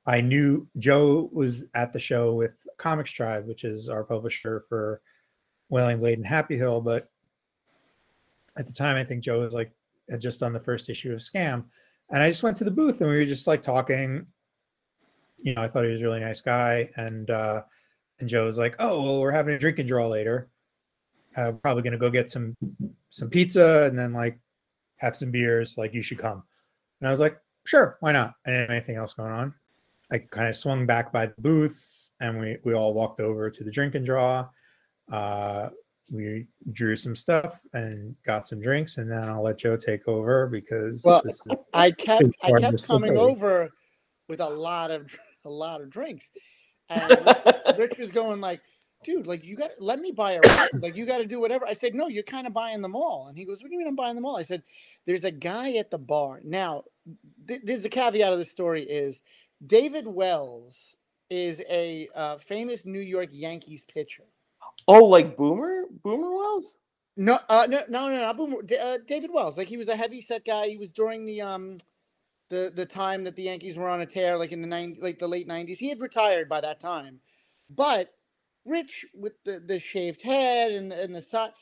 I 0.06 0.20
knew 0.20 0.68
Joe 0.76 1.30
was 1.32 1.64
at 1.74 1.92
the 1.92 1.98
show 1.98 2.34
with 2.34 2.66
ComixTribe, 2.78 3.46
which 3.46 3.64
is 3.64 3.88
our 3.88 4.04
publisher 4.04 4.64
for 4.68 5.00
Wailing 5.70 5.98
Blade 5.98 6.18
and 6.18 6.26
Happy 6.26 6.56
Hill, 6.56 6.80
but 6.80 7.08
at 8.56 8.66
the 8.66 8.72
time 8.72 8.96
I 8.96 9.04
think 9.04 9.22
Joe 9.22 9.40
was 9.40 9.54
like 9.54 9.72
had 10.10 10.20
just 10.20 10.40
done 10.40 10.52
the 10.52 10.60
first 10.60 10.90
issue 10.90 11.12
of 11.12 11.20
Scam. 11.20 11.64
And 12.10 12.22
I 12.22 12.28
just 12.28 12.42
went 12.42 12.56
to 12.58 12.64
the 12.64 12.70
booth 12.70 13.00
and 13.00 13.10
we 13.10 13.16
were 13.16 13.24
just 13.24 13.46
like 13.46 13.62
talking. 13.62 14.26
You 15.38 15.54
know, 15.54 15.62
I 15.62 15.68
thought 15.68 15.84
he 15.84 15.90
was 15.90 16.00
a 16.00 16.04
really 16.04 16.20
nice 16.20 16.40
guy. 16.40 16.90
And 16.96 17.30
uh 17.30 17.62
and 18.20 18.28
Joe 18.28 18.44
was 18.44 18.58
like, 18.58 18.76
Oh, 18.78 19.02
well, 19.02 19.20
we're 19.20 19.30
having 19.30 19.54
a 19.54 19.58
drink 19.58 19.78
and 19.78 19.88
draw 19.88 20.06
later. 20.06 20.50
Uh 21.36 21.52
probably 21.52 21.82
gonna 21.82 21.98
go 21.98 22.10
get 22.10 22.28
some 22.28 22.54
some 23.08 23.30
pizza 23.30 23.86
and 23.88 23.98
then 23.98 24.12
like 24.12 24.38
have 24.96 25.16
some 25.16 25.30
beers. 25.30 25.78
Like 25.78 25.94
you 25.94 26.02
should 26.02 26.18
come. 26.18 26.44
And 27.04 27.10
I 27.10 27.12
was 27.12 27.20
like, 27.20 27.38
sure, 27.66 27.98
why 28.00 28.12
not? 28.12 28.32
I 28.46 28.50
didn't 28.50 28.62
have 28.62 28.70
anything 28.70 28.96
else 28.96 29.12
going 29.12 29.30
on. 29.30 29.52
I 30.10 30.20
kind 30.20 30.48
of 30.48 30.56
swung 30.56 30.86
back 30.86 31.12
by 31.12 31.26
the 31.26 31.34
booth 31.38 32.08
and 32.18 32.40
we 32.40 32.56
we 32.64 32.72
all 32.72 32.94
walked 32.94 33.20
over 33.20 33.50
to 33.50 33.62
the 33.62 33.70
drink 33.70 33.94
and 33.94 34.06
draw. 34.06 34.48
Uh 35.12 35.68
we 36.10 36.46
drew 36.72 36.96
some 36.96 37.14
stuff 37.14 37.60
and 37.74 38.16
got 38.24 38.46
some 38.46 38.58
drinks 38.58 38.96
and 38.96 39.10
then 39.10 39.28
I'll 39.28 39.42
let 39.42 39.58
Joe 39.58 39.76
take 39.76 40.08
over 40.08 40.46
because 40.46 41.02
Well, 41.04 41.20
this 41.22 41.42
is 41.44 41.58
I 41.74 41.90
kept 41.90 42.24
I 42.42 42.52
kept 42.58 42.88
coming 42.88 43.18
over 43.18 43.68
with 44.26 44.40
a 44.40 44.48
lot 44.48 44.90
of 44.90 45.14
a 45.44 45.50
lot 45.50 45.82
of 45.82 45.90
drinks, 45.90 46.30
and 46.88 47.36
Rich, 47.76 47.98
was 47.98 48.08
going 48.08 48.40
like, 48.40 48.62
"Dude, 49.04 49.26
like 49.26 49.44
you 49.44 49.56
got 49.56 49.72
let 49.78 50.00
me 50.00 50.10
buy 50.10 50.32
a 50.32 50.40
like 50.80 50.96
you 50.96 51.04
got 51.04 51.18
to 51.18 51.26
do 51.26 51.38
whatever." 51.38 51.66
I 51.66 51.74
said, 51.74 51.94
"No, 51.94 52.08
you're 52.08 52.22
kind 52.22 52.46
of 52.46 52.54
buying 52.54 52.80
them 52.80 52.96
all." 52.96 53.26
And 53.28 53.36
he 53.36 53.44
goes, 53.44 53.62
"What 53.62 53.68
do 53.68 53.74
you 53.74 53.78
mean 53.78 53.88
I'm 53.88 53.94
buying 53.94 54.14
them 54.14 54.24
all?" 54.24 54.38
I 54.38 54.42
said, 54.42 54.62
"There's 55.04 55.24
a 55.24 55.30
guy 55.30 55.74
at 55.74 55.90
the 55.90 55.98
bar 55.98 56.40
now. 56.42 56.84
Th- 57.48 57.60
there's 57.64 57.82
the 57.82 57.88
caveat 57.88 58.32
of 58.32 58.38
the 58.38 58.44
story 58.44 58.82
is 58.84 59.22
David 59.66 60.06
Wells 60.06 60.96
is 61.30 61.62
a 61.70 62.08
uh, 62.14 62.38
famous 62.38 62.86
New 62.86 63.00
York 63.00 63.30
Yankees 63.32 63.84
pitcher." 63.84 64.24
oh, 64.88 65.04
like 65.04 65.36
Boomer? 65.36 65.84
Boomer 66.02 66.34
Wells? 66.34 66.74
No, 67.16 67.38
uh, 67.48 67.66
no, 67.68 67.82
no, 67.88 68.08
no, 68.08 68.20
not 68.20 68.36
Boomer. 68.36 68.62
D- 68.62 68.76
uh, 68.76 68.98
David 69.06 69.30
Wells. 69.32 69.56
Like 69.56 69.68
he 69.68 69.76
was 69.76 69.88
a 69.88 69.96
heavy 69.96 70.20
set 70.20 70.44
guy. 70.44 70.68
He 70.68 70.76
was 70.76 70.92
during 70.92 71.24
the 71.24 71.42
um, 71.42 71.78
the 72.50 72.72
the 72.74 72.86
time 72.86 73.24
that 73.24 73.36
the 73.36 73.44
Yankees 73.44 73.76
were 73.76 73.88
on 73.88 74.00
a 74.00 74.06
tear, 74.06 74.36
like 74.36 74.52
in 74.52 74.60
the 74.60 74.66
nine, 74.66 74.96
like 75.00 75.18
the 75.18 75.28
late 75.28 75.46
nineties. 75.46 75.78
He 75.78 75.88
had 75.88 76.00
retired 76.00 76.48
by 76.48 76.60
that 76.60 76.80
time, 76.80 77.20
but 77.70 78.10
Rich 78.64 79.06
with 79.14 79.34
the 79.44 79.60
the 79.60 79.78
shaved 79.78 80.22
head 80.22 80.72
and 80.72 80.92
and 80.92 81.14
the 81.14 81.22
side, 81.22 81.52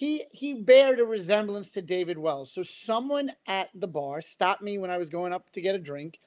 he 0.00 0.24
he 0.32 0.54
bared 0.54 0.98
a 0.98 1.04
resemblance 1.04 1.72
to 1.72 1.82
David 1.82 2.16
Wells. 2.16 2.50
So 2.50 2.62
someone 2.62 3.32
at 3.46 3.68
the 3.74 3.86
bar 3.86 4.22
stopped 4.22 4.62
me 4.62 4.78
when 4.78 4.90
I 4.90 4.96
was 4.96 5.10
going 5.10 5.34
up 5.34 5.52
to 5.52 5.60
get 5.60 5.74
a 5.74 5.78
drink, 5.78 6.18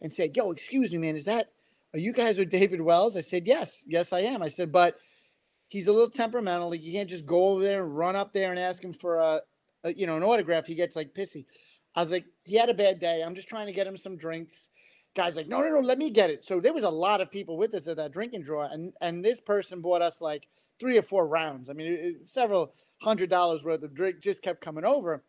and 0.00 0.12
said, 0.12 0.36
"Yo, 0.36 0.52
excuse 0.52 0.92
me, 0.92 0.98
man, 0.98 1.16
is 1.16 1.24
that 1.24 1.48
are 1.92 1.98
you 1.98 2.12
guys 2.12 2.38
with 2.38 2.50
David 2.50 2.80
Wells?" 2.80 3.16
I 3.16 3.22
said, 3.22 3.48
"Yes, 3.48 3.84
yes, 3.88 4.12
I 4.12 4.20
am." 4.20 4.42
I 4.42 4.48
said, 4.48 4.70
"But." 4.70 4.96
he's 5.68 5.88
a 5.88 5.92
little 5.92 6.08
temperamental. 6.08 6.70
Like 6.70 6.80
you 6.80 6.92
can't 6.92 7.10
just 7.10 7.26
go 7.26 7.48
over 7.48 7.62
there 7.64 7.82
and 7.82 7.96
run 7.96 8.14
up 8.14 8.32
there 8.32 8.50
and 8.50 8.58
ask 8.58 8.84
him 8.84 8.92
for 8.92 9.16
a, 9.16 9.40
a 9.82 9.92
you 9.92 10.06
know, 10.06 10.16
an 10.16 10.22
autograph. 10.22 10.64
He 10.64 10.76
gets 10.76 10.94
like 10.94 11.12
pissy. 11.12 11.44
I 11.96 12.02
was 12.02 12.12
like, 12.12 12.24
he 12.44 12.56
had 12.56 12.68
a 12.68 12.74
bad 12.74 13.00
day. 13.00 13.20
I'm 13.20 13.34
just 13.34 13.48
trying 13.48 13.66
to 13.66 13.72
get 13.72 13.84
him 13.84 13.96
some 13.96 14.16
drinks. 14.16 14.68
Guy's 15.16 15.34
like, 15.34 15.48
no, 15.48 15.60
no, 15.60 15.68
no, 15.68 15.80
let 15.80 15.98
me 15.98 16.10
get 16.10 16.30
it. 16.30 16.44
So 16.44 16.60
there 16.60 16.72
was 16.72 16.84
a 16.84 16.90
lot 16.90 17.20
of 17.20 17.32
people 17.32 17.56
with 17.56 17.74
us 17.74 17.88
at 17.88 17.96
that 17.96 18.12
drinking 18.12 18.44
draw, 18.44 18.68
and 18.68 18.92
and 19.00 19.24
this 19.24 19.40
person 19.40 19.80
bought 19.80 20.02
us 20.02 20.20
like 20.20 20.46
three 20.78 20.96
or 20.96 21.02
four 21.02 21.26
rounds. 21.26 21.68
I 21.68 21.72
mean, 21.72 21.90
it, 21.90 22.28
several 22.28 22.74
hundred 23.00 23.30
dollars 23.30 23.64
worth 23.64 23.82
of 23.82 23.94
drink 23.94 24.20
just 24.20 24.42
kept 24.42 24.60
coming 24.60 24.84
over. 24.84 25.24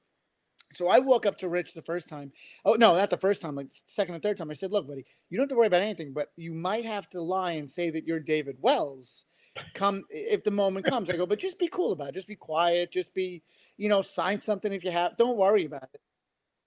So 0.74 0.88
I 0.88 1.00
walk 1.00 1.26
up 1.26 1.38
to 1.40 1.50
Rich 1.50 1.74
the 1.74 1.82
first 1.82 2.10
time. 2.10 2.32
Oh 2.66 2.74
no, 2.74 2.96
not 2.96 3.10
the 3.10 3.18
first 3.18 3.42
time, 3.42 3.56
like 3.56 3.72
second 3.86 4.16
or 4.16 4.20
third 4.20 4.38
time. 4.38 4.52
I 4.52 4.54
said, 4.54 4.72
"Look, 4.72 4.88
buddy, 4.88 5.06
you 5.30 5.38
don't 5.38 5.44
have 5.46 5.50
to 5.50 5.56
worry 5.56 5.68
about 5.68 5.82
anything, 5.82 6.14
but 6.14 6.32
you 6.36 6.54
might 6.54 6.86
have 6.86 7.10
to 7.10 7.22
lie 7.22 7.54
and 7.54 7.70
say 7.70 7.90
that 7.90 8.06
you're 8.06 8.20
David 8.20 8.58
Wells." 8.60 9.26
Come 9.74 10.04
if 10.10 10.44
the 10.44 10.52
moment 10.52 10.86
comes. 10.90 11.10
I 11.10 11.18
go, 11.18 11.26
but 11.26 11.40
just 11.40 11.58
be 11.58 11.68
cool 11.68 11.92
about 11.92 12.10
it. 12.10 12.16
Just 12.16 12.28
be 12.28 12.36
quiet. 12.36 12.92
Just 12.92 13.14
be, 13.14 13.44
you 13.78 13.90
know, 13.90 14.02
sign 14.02 14.40
something 14.40 14.72
if 14.72 14.84
you 14.84 14.92
have. 14.92 15.18
Don't 15.18 15.38
worry 15.38 15.66
about 15.66 15.90
it. 15.94 16.02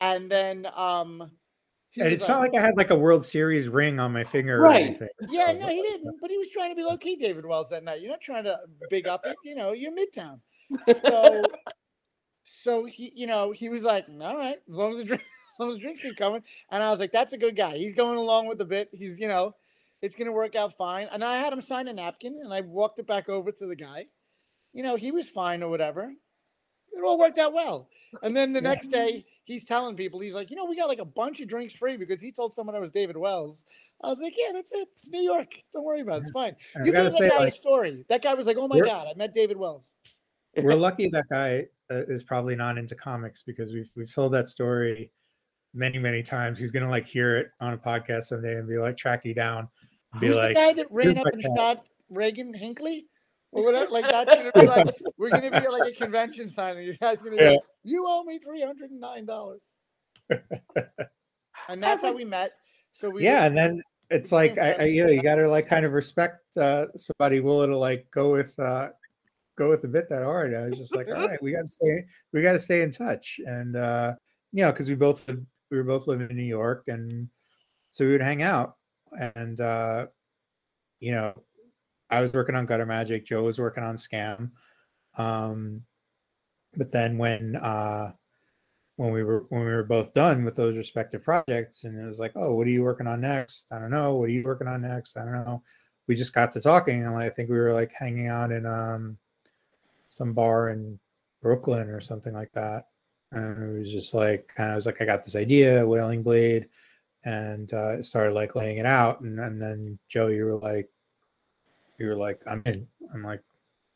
And 0.01 0.31
then, 0.31 0.67
um, 0.75 1.31
and 1.97 2.13
it's 2.13 2.23
like, 2.23 2.29
not 2.29 2.41
like 2.41 2.55
I 2.55 2.61
had 2.61 2.77
like 2.77 2.91
a 2.91 2.97
World 2.97 3.25
Series 3.25 3.69
ring 3.69 3.99
on 3.99 4.13
my 4.13 4.25
finger 4.25 4.61
right. 4.61 4.83
or 4.83 4.87
anything. 4.87 5.09
Yeah, 5.29 5.53
no, 5.53 5.69
he 5.69 5.83
didn't. 5.83 6.17
But 6.21 6.31
he 6.31 6.39
was 6.39 6.49
trying 6.51 6.71
to 6.71 6.77
be 6.77 6.83
low 6.83 6.97
key, 6.97 7.17
David 7.17 7.45
Wells, 7.45 7.69
that 7.71 7.83
night. 7.83 8.01
You're 8.01 8.11
not 8.11 8.21
trying 8.21 8.45
to 8.45 8.57
big 8.89 9.09
up 9.09 9.27
it. 9.27 9.37
You 9.45 9.57
know, 9.57 9.73
you're 9.73 9.93
Midtown. 9.93 10.41
So 11.03 11.43
so 12.63 12.85
he, 12.85 13.13
you 13.15 13.27
know, 13.27 13.53
he 13.53 13.69
was 13.69 13.85
like, 13.85 14.07
all 14.21 14.37
right, 14.37 14.57
as 14.69 14.75
long 14.75 14.93
as 14.93 14.99
the 14.99 15.05
drink, 15.05 15.23
as 15.23 15.59
long 15.59 15.71
as 15.71 15.77
the 15.77 15.81
drinks 15.81 16.05
are 16.05 16.15
coming. 16.15 16.43
And 16.71 16.83
I 16.83 16.91
was 16.91 17.01
like, 17.01 17.13
that's 17.13 17.33
a 17.33 17.39
good 17.39 17.57
guy. 17.57 17.77
He's 17.77 17.95
going 17.95 18.19
along 18.19 18.49
with 18.49 18.59
the 18.59 18.65
bit. 18.65 18.91
He's, 18.93 19.19
you 19.19 19.29
know, 19.29 19.55
it's 20.03 20.15
gonna 20.15 20.33
work 20.33 20.57
out 20.57 20.77
fine. 20.77 21.09
And 21.13 21.25
I 21.25 21.37
had 21.37 21.53
him 21.53 21.61
sign 21.61 21.89
a 21.89 21.93
napkin 21.93 22.39
and 22.43 22.53
I 22.53 22.61
walked 22.63 22.99
it 22.99 23.07
back 23.07 23.29
over 23.29 23.51
to 23.53 23.67
the 23.67 23.77
guy. 23.77 24.07
You 24.73 24.83
know, 24.83 24.97
he 24.97 25.11
was 25.11 25.29
fine 25.29 25.63
or 25.63 25.71
whatever. 25.71 26.13
It 26.93 27.05
all 27.05 27.19
worked 27.19 27.39
out 27.39 27.53
well. 27.53 27.89
And 28.23 28.37
then 28.37 28.53
the 28.53 28.61
next 28.61 28.89
day, 28.89 29.25
he's 29.45 29.65
telling 29.65 29.97
people, 29.97 30.21
he's 30.21 30.35
like, 30.35 30.51
you 30.51 30.57
know, 30.57 30.65
we 30.65 30.77
got 30.77 30.89
like 30.89 30.99
a 30.99 31.05
bunch 31.05 31.41
of 31.41 31.49
drinks 31.49 31.75
free 31.75 31.97
because 31.97 32.21
he 32.21 32.33
told 32.33 32.53
someone 32.53 32.77
I 32.77 32.81
was 32.81 32.91
David 32.91 33.17
Wells. 33.17 33.65
I 34.03 34.09
was 34.09 34.19
like, 34.19 34.35
yeah, 34.37 34.53
that's 34.53 34.73
it. 34.73 34.89
It's 34.97 35.11
New 35.11 35.23
York. 35.23 35.53
Don't 35.73 35.85
worry 35.85 36.01
about 36.01 36.19
it. 36.19 36.23
It's 36.23 36.31
fine. 36.31 36.57
You 36.85 36.93
gave 36.93 37.13
that 37.13 37.31
guy 37.31 37.39
like, 37.39 37.53
a 37.53 37.57
story. 37.57 38.05
That 38.09 38.23
guy 38.23 38.35
was 38.35 38.47
like, 38.47 38.57
oh 38.59 38.67
my 38.69 38.81
God, 38.81 39.07
I 39.09 39.17
met 39.17 39.35
David 39.35 39.57
Wells. 39.57 39.95
We're 40.57 40.75
lucky 40.77 41.09
that 41.09 41.27
guy 41.31 41.67
uh, 41.91 42.03
is 42.09 42.23
probably 42.23 42.57
not 42.57 42.79
into 42.79 42.95
comics 42.95 43.43
because 43.43 43.73
we've 43.73 43.91
we've 43.97 44.13
told 44.13 44.33
that 44.33 44.49
story 44.49 45.11
many 45.75 45.99
many 45.99 46.23
times. 46.23 46.59
He's 46.59 46.71
gonna 46.71 46.91
like 46.91 47.07
hear 47.07 47.37
it 47.37 47.51
on 47.61 47.73
a 47.73 47.79
podcast 47.79 48.25
someday 48.25 48.55
and 48.55 48.69
be 48.69 48.79
like 48.79 48.97
track 48.97 49.25
you 49.25 49.35
down. 49.35 49.69
And 50.13 50.21
be 50.21 50.29
Who's 50.29 50.37
like, 50.37 50.49
the 50.49 50.55
guy 50.55 50.73
that 50.75 50.87
ran 50.91 51.19
up 51.19 51.27
and 51.27 51.43
shot 51.57 51.89
Reagan 52.09 52.55
Hinckley? 52.55 53.07
Or 53.53 53.65
whatever, 53.65 53.91
like 53.91 54.05
that's 54.09 54.33
gonna 54.33 54.53
be 54.55 54.67
like 54.67 54.97
we're 55.19 55.31
gonna 55.31 55.61
be 55.61 55.67
like 55.67 55.93
a 55.93 55.97
convention 55.97 56.49
signing. 56.49 56.87
You 56.87 56.97
guys 56.99 57.21
gonna 57.21 57.37
be 57.37 57.43
yeah. 57.43 57.51
like, 57.51 57.61
you 57.83 58.05
owe 58.07 58.23
me 58.23 58.39
three 58.39 58.63
hundred 58.63 58.93
and 58.93 59.01
nine 59.01 59.27
dollars. 59.27 59.61
and 61.69 61.83
that's 61.83 62.05
how 62.05 62.13
we 62.13 62.25
met. 62.25 62.53
So 62.93 63.11
we 63.11 63.25
yeah, 63.25 63.47
and 63.47 63.59
then 63.59 63.83
it's 64.09 64.31
like 64.31 64.57
I, 64.57 64.73
I, 64.73 64.85
you 64.85 65.05
know 65.05 65.11
you 65.11 65.21
got 65.21 65.37
to 65.37 65.49
like 65.49 65.67
kind 65.67 65.85
of 65.85 65.93
respect 65.93 66.57
uh, 66.57 66.87
somebody 66.97 67.41
willing 67.41 67.71
to 67.71 67.77
like 67.77 68.07
go 68.13 68.31
with 68.31 68.57
uh, 68.61 68.91
go 69.61 69.69
with 69.69 69.85
a 69.85 69.89
bit 69.89 70.09
that 70.09 70.25
hard. 70.25 70.55
I 70.55 70.67
was 70.67 70.79
just 70.79 70.97
like, 70.97 71.09
all 71.09 71.29
right, 71.29 71.43
we 71.43 71.53
got 71.53 71.63
to 71.63 71.69
stay, 71.69 72.05
we 72.33 72.41
got 72.41 72.53
to 72.53 72.59
stay 72.59 72.83
in 72.83 72.91
touch, 72.91 73.39
and 73.45 73.77
uh, 73.77 74.15
you 74.53 74.65
know, 74.65 74.73
because 74.73 74.89
we 74.89 74.95
both 74.95 75.29
we 75.29 75.77
were 75.77 75.85
both 75.85 76.07
living 76.07 76.31
in 76.31 76.37
New 76.37 76.43
York, 76.43 76.85
and 76.89 77.29
so 77.91 78.07
we 78.07 78.13
would 78.13 78.23
hang 78.23 78.43
out, 78.43 78.77
and 79.35 79.61
uh, 79.61 80.07
you 80.99 81.13
know, 81.13 81.35
I 82.09 82.21
was 82.21 82.33
working 82.33 82.55
on 82.55 82.65
Gutter 82.67 82.87
Magic, 82.87 83.27
Joe 83.27 83.43
was 83.43 83.59
working 83.59 83.85
on 83.85 83.97
Scam, 83.97 84.51
um, 85.19 85.83
but 86.75 86.91
then 86.91 87.19
when 87.19 87.57
uh, 87.57 88.13
when 88.97 89.13
we 89.13 89.23
were 89.23 89.45
when 89.51 89.61
we 89.61 89.71
were 89.71 89.85
both 89.85 90.15
done 90.15 90.43
with 90.43 90.57
those 90.57 90.79
respective 90.79 91.23
projects, 91.23 91.85
and 91.85 92.01
it 92.01 92.07
was 92.07 92.19
like, 92.19 92.33
oh, 92.35 92.55
what 92.55 92.67
are 92.67 92.71
you 92.71 92.83
working 92.83 93.07
on 93.07 93.21
next? 93.21 93.67
I 93.71 93.79
don't 93.79 93.91
know. 93.91 94.15
What 94.15 94.31
are 94.31 94.33
you 94.33 94.43
working 94.43 94.69
on 94.69 94.81
next? 94.81 95.19
I 95.19 95.25
don't 95.25 95.45
know. 95.45 95.63
We 96.09 96.15
just 96.15 96.33
got 96.33 96.51
to 96.53 96.63
talking, 96.63 97.05
and 97.05 97.15
I 97.15 97.29
think 97.29 97.51
we 97.51 97.59
were 97.59 97.75
like 97.75 97.93
hanging 97.93 98.29
out 98.29 98.53
in 98.53 98.65
um 98.65 99.19
some 100.11 100.35
bar 100.35 100.69
in 100.69 100.99
Brooklyn 101.41 101.89
or 101.89 102.01
something 102.01 102.35
like 102.35 102.53
that. 102.53 102.89
And 103.33 103.77
it 103.77 103.79
was 103.79 103.91
just 103.91 104.13
like, 104.13 104.53
kind 104.55 104.71
of 104.71 104.75
was 104.75 104.87
like, 104.87 105.01
I 105.01 105.05
got 105.05 105.25
this 105.25 105.37
idea, 105.37 105.87
Wailing 105.87 106.23
Blade, 106.23 106.69
and 107.25 107.73
uh, 107.73 108.03
started 108.03 108.33
like 108.33 108.57
laying 108.57 108.79
it 108.79 108.87
out. 108.87 109.21
And, 109.21 109.39
and 109.39 109.63
then 109.63 109.99
Joe, 110.09 110.27
you 110.27 110.45
were 110.45 110.55
like, 110.55 110.89
you 111.99 112.09
were 112.09 112.17
like, 112.17 112.43
I'm 112.47 112.63
in. 112.67 112.87
I'm 113.15 113.23
like, 113.23 113.43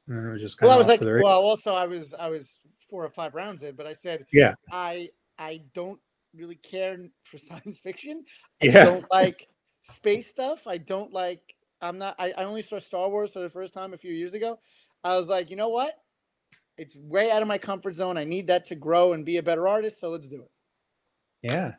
and 0.07 0.17
then 0.17 0.27
it 0.27 0.33
was 0.33 0.41
just 0.41 0.57
kind 0.57 0.69
well, 0.69 0.81
of. 0.81 0.87
I 0.87 0.93
was 0.93 1.01
like, 1.01 1.23
well, 1.23 1.41
also 1.41 1.73
I 1.73 1.87
was, 1.87 2.15
I 2.15 2.29
was 2.29 2.59
four 2.89 3.05
or 3.05 3.11
five 3.11 3.35
rounds 3.35 3.63
in, 3.63 3.75
but 3.75 3.87
I 3.87 3.93
said, 3.93 4.25
yeah, 4.33 4.55
I, 4.71 5.09
I 5.39 5.63
don't 5.75 5.99
really 6.35 6.57
care 6.57 6.97
for 7.25 7.39
science 7.39 7.81
fiction. 7.81 8.25
I 8.63 8.67
yeah. 8.67 8.85
don't 8.85 9.07
like 9.11 9.49
space 9.81 10.29
stuff. 10.29 10.67
I 10.67 10.79
don't 10.79 11.13
like. 11.13 11.57
I'm 11.81 11.99
not. 11.99 12.15
I, 12.21 12.33
I 12.39 12.45
only 12.45 12.63
saw 12.63 12.79
Star 12.79 13.09
Wars 13.09 13.33
for 13.33 13.41
the 13.41 13.51
first 13.51 13.75
time 13.75 13.95
a 13.95 13.99
few 13.99 14.13
years 14.13 14.35
ago. 14.35 14.61
I 15.03 15.19
was 15.19 15.29
like, 15.29 15.51
you 15.51 15.57
know 15.57 15.71
what? 15.71 15.95
It's 16.77 16.97
way 16.97 17.31
out 17.31 17.43
of 17.43 17.49
my 17.49 17.59
comfort 17.59 17.95
zone. 17.95 18.17
I 18.17 18.25
need 18.25 18.47
that 18.49 18.67
to 18.69 18.75
grow 18.75 19.13
and 19.13 19.25
be 19.25 19.37
a 19.37 19.43
better 19.43 19.69
artist. 19.69 20.01
So 20.01 20.09
let's 20.09 20.29
do 20.29 20.43
it. 20.43 20.51
Yeah. 21.43 21.75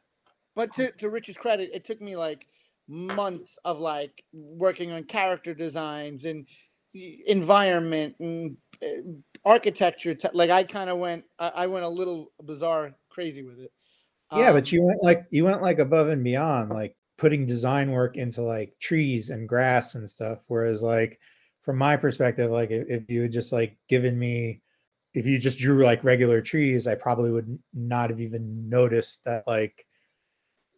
But 0.55 0.73
to, 0.75 0.91
to 0.91 1.09
Rich's 1.09 1.35
credit, 1.35 1.71
it 1.73 1.83
took 1.83 2.01
me 2.01 2.15
like 2.15 2.47
months 2.87 3.57
of 3.65 3.79
like 3.79 4.23
working 4.31 4.91
on 4.91 5.03
character 5.03 5.53
designs 5.53 6.25
and 6.25 6.47
environment 7.27 8.15
and 8.19 8.57
uh, 8.81 8.87
architecture. 9.43 10.15
like 10.33 10.49
I 10.49 10.63
kind 10.63 10.89
of 10.89 10.97
went, 10.97 11.25
I 11.39 11.67
went 11.67 11.83
a 11.83 11.89
little 11.89 12.31
bizarre, 12.43 12.95
crazy 13.09 13.43
with 13.43 13.59
it. 13.59 13.71
Yeah, 14.33 14.49
um, 14.49 14.55
but 14.55 14.71
you 14.71 14.81
went 14.83 15.03
like 15.03 15.25
you 15.29 15.43
went 15.43 15.61
like 15.61 15.79
above 15.79 16.07
and 16.07 16.23
beyond, 16.23 16.71
like 16.71 16.95
putting 17.17 17.45
design 17.45 17.91
work 17.91 18.17
into 18.17 18.41
like 18.41 18.73
trees 18.79 19.29
and 19.29 19.47
grass 19.47 19.95
and 19.95 20.09
stuff. 20.09 20.39
Whereas 20.47 20.81
like 20.81 21.19
from 21.61 21.77
my 21.77 21.95
perspective, 21.95 22.49
like 22.49 22.71
if, 22.71 22.89
if 22.89 23.09
you 23.09 23.23
had 23.23 23.31
just 23.31 23.53
like 23.53 23.77
given 23.87 24.17
me 24.17 24.61
if 25.15 25.25
you 25.25 25.39
just 25.39 25.57
drew 25.57 25.83
like 25.83 26.03
regular 26.03 26.41
trees, 26.41 26.87
I 26.87 26.95
probably 26.95 27.31
would 27.31 27.57
not 27.73 28.09
have 28.09 28.19
even 28.19 28.69
noticed 28.69 29.23
that 29.23 29.47
like 29.47 29.85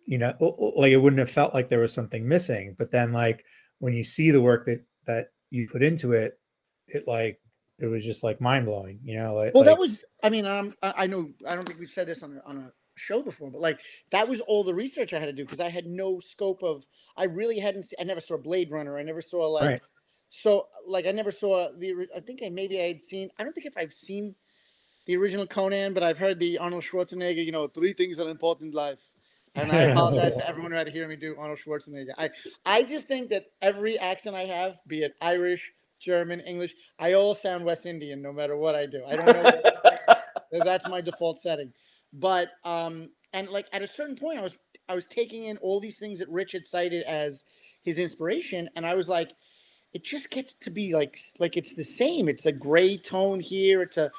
you 0.06 0.17
know 0.17 0.34
like 0.78 0.91
it 0.91 0.97
wouldn't 0.97 1.19
have 1.19 1.30
felt 1.30 1.54
like 1.54 1.69
there 1.69 1.80
was 1.80 1.91
something 1.91 2.28
missing. 2.28 2.76
But 2.78 2.91
then 2.91 3.12
like 3.12 3.43
when 3.80 3.93
you 3.93 4.04
see 4.04 4.32
the 4.32 4.41
work 4.41 4.65
that 4.67 4.86
that 5.08 5.30
you 5.50 5.67
put 5.67 5.82
into 5.82 6.13
it, 6.13 6.39
it 6.88 7.08
like 7.08 7.41
it 7.80 7.88
was 7.88 8.06
just 8.06 8.23
like 8.23 8.39
mind 8.39 8.67
blowing, 8.67 9.00
you 9.04 9.17
know. 9.17 9.34
Like 9.34 9.56
well, 9.56 9.63
like, 9.63 9.73
that 9.73 9.80
was 9.80 10.04
I 10.23 10.30
mean 10.30 10.45
um, 10.45 10.76
I 10.84 11.08
know 11.08 11.30
I 11.47 11.56
don't 11.56 11.67
think 11.67 11.80
we've 11.80 11.89
said 11.89 12.08
this 12.08 12.21
on 12.21 12.38
a, 12.38 12.50
on 12.50 12.58
a 12.58 12.71
show 12.95 13.23
before, 13.23 13.50
but 13.50 13.62
like 13.62 13.80
that 14.12 14.28
was 14.28 14.39
all 14.41 14.63
the 14.63 14.73
research 14.73 15.13
I 15.13 15.19
had 15.19 15.26
to 15.26 15.34
do 15.34 15.45
because 15.45 15.60
I 15.60 15.69
had 15.69 15.88
no 15.88 16.19
scope 16.19 16.62
of 16.62 16.84
I 17.17 17.23
really 17.23 17.58
hadn't 17.58 17.88
I 18.00 18.04
never 18.04 18.21
saw 18.21 18.38
Blade 18.38 18.69
Runner, 18.69 19.00
I 19.00 19.04
never 19.04 19.21
saw 19.21 19.47
like. 19.47 19.65
Right 19.65 19.82
so 20.30 20.68
like 20.86 21.06
I 21.06 21.12
never 21.12 21.32
saw 21.32 21.70
the. 21.78 22.08
I 22.16 22.20
think 22.20 22.42
I 22.44 22.50
maybe 22.50 22.80
I 22.82 22.88
had 22.88 23.02
seen. 23.02 23.30
I 23.38 23.44
don't 23.44 23.54
think 23.54 23.68
if 23.68 23.78
I've 23.78 23.94
seen 23.94 24.36
the 25.06 25.16
original 25.16 25.48
Conan, 25.48 25.94
but 25.94 26.04
I've 26.04 26.18
heard 26.18 26.40
the 26.40 26.58
Arnold 26.58 26.84
Schwarzenegger. 26.84 27.44
You 27.44 27.52
know, 27.52 27.68
three 27.68 27.94
things 27.94 28.18
that 28.18 28.28
are 28.28 28.32
important 28.32 28.72
in 28.72 28.76
life. 28.76 29.00
And 29.56 29.72
I 29.72 29.82
apologize 29.92 30.36
to 30.36 30.48
everyone 30.48 30.72
who 30.72 30.78
had 30.78 30.88
to 30.88 30.94
hear 30.94 31.08
me 31.08 31.16
do 31.16 31.36
Arnold 31.38 31.60
Schwarzenegger. 31.66 32.13
I 32.18 32.30
I 32.66 32.84
just 32.84 33.08
think 33.08 33.30
that 33.30 33.46
every 33.62 33.98
accent 33.98 34.36
I 34.36 34.44
have, 34.44 34.80
be 34.86 35.00
it 35.04 35.16
Irish, 35.22 35.72
German, 36.00 36.42
English, 36.42 36.76
I 37.00 37.13
all 37.13 37.36
sound 37.36 37.66
West 37.66 37.86
Indian 37.86 38.22
no 38.22 38.32
matter 38.32 38.58
what 38.58 38.76
I 38.76 38.86
do. 38.86 39.04
I 39.08 39.16
don't 39.16 39.26
know. 39.26 39.52
that's 40.63 40.88
my 40.88 41.02
default 41.02 41.40
setting. 41.40 41.74
But 42.13 42.50
um, 42.63 43.10
and 43.34 43.50
like 43.50 43.68
at 43.72 43.82
a 43.82 43.88
certain 43.88 44.16
point, 44.16 44.40
I 44.40 44.42
was 44.42 44.58
I 44.90 44.96
was 44.96 45.06
taking 45.08 45.44
in 45.44 45.58
all 45.58 45.80
these 45.80 45.98
things 45.98 46.20
that 46.20 46.30
Rich 46.30 46.54
had 46.54 46.66
cited 46.66 47.04
as 47.04 47.46
his 47.82 47.98
inspiration, 47.98 48.70
and 48.76 48.86
I 48.86 48.96
was 48.96 49.10
like 49.10 49.32
it 49.98 50.04
just 50.04 50.30
gets 50.30 50.54
to 50.54 50.70
be 50.70 50.94
like 50.94 51.20
like 51.40 51.58
it's 51.58 51.74
the 51.74 51.84
same. 51.84 52.30
It's 52.30 52.46
a 52.46 52.52
gray 52.52 53.00
tone 53.00 53.40
here. 53.40 53.82
It's 53.82 53.98
a 53.98 54.12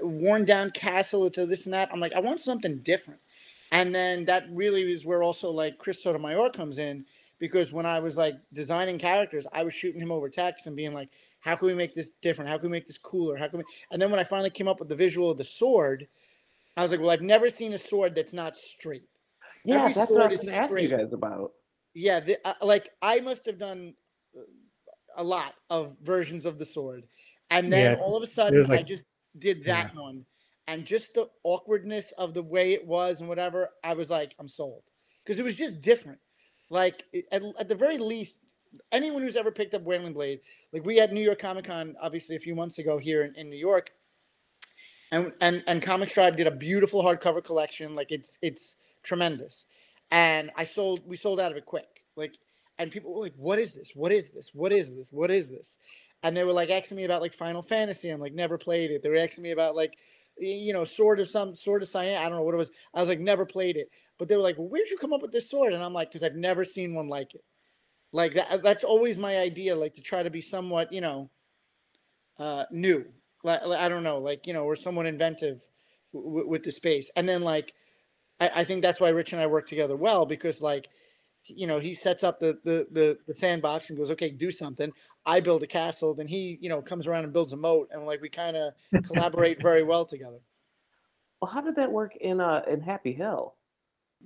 worn 0.00 0.44
down 0.44 0.70
castle. 0.70 1.26
It's 1.26 1.36
a 1.36 1.44
this 1.44 1.64
and 1.64 1.74
that. 1.74 1.88
I'm 1.92 1.98
like, 1.98 2.12
I 2.12 2.20
want 2.20 2.40
something 2.40 2.78
different. 2.78 3.18
And 3.72 3.92
then 3.92 4.24
that 4.26 4.44
really 4.52 4.82
is 4.82 5.04
where 5.04 5.24
also 5.24 5.50
like 5.50 5.78
Chris 5.78 6.00
Sotomayor 6.00 6.50
comes 6.50 6.78
in 6.78 7.04
because 7.40 7.72
when 7.72 7.86
I 7.86 7.98
was 7.98 8.16
like 8.16 8.36
designing 8.52 8.98
characters, 8.98 9.48
I 9.52 9.64
was 9.64 9.74
shooting 9.74 10.00
him 10.00 10.12
over 10.12 10.28
text 10.28 10.68
and 10.68 10.76
being 10.76 10.94
like, 10.94 11.08
how 11.40 11.56
can 11.56 11.66
we 11.66 11.74
make 11.74 11.96
this 11.96 12.12
different? 12.22 12.48
How 12.48 12.56
can 12.58 12.70
we 12.70 12.76
make 12.76 12.86
this 12.86 12.96
cooler? 12.96 13.36
How 13.36 13.48
can 13.48 13.58
we? 13.58 13.64
And 13.90 14.00
then 14.00 14.12
when 14.12 14.20
I 14.20 14.24
finally 14.24 14.50
came 14.50 14.68
up 14.68 14.78
with 14.78 14.88
the 14.88 14.94
visual 14.94 15.32
of 15.32 15.38
the 15.38 15.44
sword, 15.44 16.06
I 16.76 16.84
was 16.84 16.92
like, 16.92 17.00
well, 17.00 17.10
I've 17.10 17.20
never 17.20 17.50
seen 17.50 17.72
a 17.72 17.78
sword 17.80 18.14
that's 18.14 18.32
not 18.32 18.54
straight. 18.54 19.02
Yeah, 19.64 19.80
Every 19.80 19.92
that's 19.92 20.12
what 20.12 20.22
I 20.22 20.26
was 20.28 20.36
going 20.36 20.54
to 20.54 20.54
ask 20.54 20.80
you 20.80 20.88
guys 20.88 21.12
about. 21.12 21.50
Yeah, 21.94 22.20
the, 22.20 22.38
uh, 22.44 22.54
like 22.62 22.90
I 23.02 23.18
must 23.18 23.44
have 23.46 23.58
done 23.58 23.94
a 25.16 25.24
lot 25.24 25.54
of 25.70 25.96
versions 26.02 26.44
of 26.44 26.58
the 26.58 26.66
sword. 26.66 27.04
And 27.50 27.72
then 27.72 27.96
yeah, 27.96 28.02
all 28.02 28.16
of 28.16 28.22
a 28.22 28.26
sudden, 28.26 28.62
like, 28.64 28.80
I 28.80 28.82
just 28.82 29.02
did 29.38 29.64
that 29.64 29.92
yeah. 29.94 30.00
one. 30.00 30.24
And 30.68 30.84
just 30.84 31.14
the 31.14 31.28
awkwardness 31.44 32.12
of 32.18 32.34
the 32.34 32.42
way 32.42 32.72
it 32.72 32.84
was 32.84 33.20
and 33.20 33.28
whatever, 33.28 33.70
I 33.84 33.94
was 33.94 34.10
like, 34.10 34.34
I'm 34.38 34.48
sold. 34.48 34.82
Because 35.24 35.38
it 35.38 35.44
was 35.44 35.54
just 35.54 35.80
different. 35.80 36.18
Like, 36.70 37.04
at, 37.30 37.42
at 37.58 37.68
the 37.68 37.74
very 37.76 37.98
least, 37.98 38.34
anyone 38.90 39.22
who's 39.22 39.36
ever 39.36 39.52
picked 39.52 39.74
up 39.74 39.82
Wailing 39.82 40.12
Blade, 40.12 40.40
like 40.72 40.84
we 40.84 40.96
had 40.96 41.12
New 41.12 41.20
York 41.20 41.38
Comic 41.38 41.66
Con 41.66 41.94
obviously 42.00 42.36
a 42.36 42.40
few 42.40 42.54
months 42.54 42.78
ago 42.78 42.98
here 42.98 43.22
in, 43.24 43.34
in 43.36 43.48
New 43.48 43.56
York. 43.56 43.90
And, 45.12 45.32
and 45.40 45.62
and 45.68 45.80
ComixTribe 45.80 46.36
did 46.36 46.48
a 46.48 46.50
beautiful 46.50 47.00
hardcover 47.02 47.42
collection. 47.42 47.94
Like 47.94 48.10
it's 48.10 48.38
it's 48.42 48.76
tremendous. 49.04 49.66
and 50.10 50.50
I 50.56 50.64
sold. 50.64 51.00
We 51.06 51.16
sold 51.16 51.40
out 51.40 51.50
of 51.50 51.56
it 51.56 51.66
quick. 51.66 52.04
Like, 52.16 52.36
and 52.78 52.90
people 52.90 53.14
were 53.14 53.22
like, 53.22 53.34
"What 53.36 53.58
is 53.58 53.72
this? 53.72 53.92
What 53.94 54.12
is 54.12 54.30
this? 54.30 54.50
What 54.54 54.72
is 54.72 54.94
this? 54.96 55.12
What 55.12 55.30
is 55.30 55.50
this?" 55.50 55.78
And 56.22 56.36
they 56.36 56.44
were 56.44 56.52
like 56.52 56.70
asking 56.70 56.96
me 56.96 57.04
about 57.04 57.22
like 57.22 57.32
Final 57.32 57.62
Fantasy. 57.62 58.10
I'm 58.10 58.20
like, 58.20 58.34
never 58.34 58.58
played 58.58 58.90
it. 58.90 59.02
They 59.02 59.10
were 59.10 59.16
asking 59.16 59.44
me 59.44 59.52
about 59.52 59.76
like, 59.76 59.96
you 60.38 60.72
know, 60.72 60.84
Sword 60.84 61.20
of 61.20 61.28
some 61.28 61.54
Sword 61.54 61.82
of 61.82 61.88
Cyan. 61.88 62.18
I 62.20 62.28
don't 62.28 62.38
know 62.38 62.42
what 62.44 62.54
it 62.54 62.58
was. 62.58 62.70
I 62.94 63.00
was 63.00 63.08
like, 63.08 63.20
never 63.20 63.46
played 63.46 63.76
it. 63.76 63.90
But 64.18 64.28
they 64.28 64.36
were 64.36 64.42
like, 64.42 64.58
well, 64.58 64.68
"Where'd 64.68 64.88
you 64.88 64.98
come 64.98 65.12
up 65.12 65.22
with 65.22 65.32
this 65.32 65.50
sword?" 65.50 65.72
And 65.72 65.82
I'm 65.82 65.92
like, 65.92 66.10
"Because 66.10 66.22
I've 66.24 66.34
never 66.36 66.64
seen 66.64 66.94
one 66.94 67.08
like 67.08 67.34
it." 67.34 67.44
Like 68.12 68.34
that. 68.34 68.62
That's 68.62 68.84
always 68.84 69.18
my 69.18 69.38
idea. 69.38 69.76
Like 69.76 69.94
to 69.94 70.02
try 70.02 70.22
to 70.22 70.30
be 70.30 70.40
somewhat, 70.40 70.92
you 70.92 71.00
know, 71.00 71.30
uh, 72.38 72.64
new. 72.70 73.04
Like 73.44 73.62
I 73.62 73.88
don't 73.88 74.02
know, 74.02 74.18
like 74.18 74.46
you 74.46 74.52
know, 74.52 74.64
or 74.64 74.74
someone 74.76 75.06
inventive 75.06 75.62
w- 76.12 76.48
with 76.48 76.64
the 76.64 76.72
space. 76.72 77.10
And 77.16 77.28
then 77.28 77.42
like, 77.42 77.72
I, 78.40 78.50
I 78.56 78.64
think 78.64 78.82
that's 78.82 79.00
why 79.00 79.10
Rich 79.10 79.32
and 79.32 79.40
I 79.42 79.46
work 79.46 79.66
together 79.66 79.96
well 79.96 80.26
because 80.26 80.60
like, 80.60 80.88
you 81.48 81.66
know, 81.66 81.78
he 81.78 81.94
sets 81.94 82.24
up 82.24 82.40
the, 82.40 82.58
the 82.64 82.86
the 82.90 83.18
the 83.26 83.34
sandbox 83.34 83.88
and 83.88 83.98
goes, 83.98 84.10
okay, 84.10 84.30
do 84.30 84.50
something. 84.50 84.92
I 85.24 85.40
build 85.40 85.62
a 85.62 85.66
castle, 85.66 86.14
then 86.14 86.28
he 86.28 86.58
you 86.60 86.68
know 86.68 86.82
comes 86.82 87.06
around 87.06 87.24
and 87.24 87.32
builds 87.32 87.52
a 87.52 87.56
moat, 87.56 87.88
and 87.92 88.06
like 88.06 88.20
we 88.20 88.28
kind 88.28 88.56
of 88.56 88.72
collaborate 89.06 89.60
very 89.62 89.82
well 89.82 90.04
together. 90.04 90.40
Well, 91.40 91.50
how 91.50 91.60
did 91.60 91.76
that 91.76 91.92
work 91.92 92.16
in 92.16 92.40
uh 92.40 92.62
in 92.66 92.80
Happy 92.80 93.12
Hill? 93.12 93.54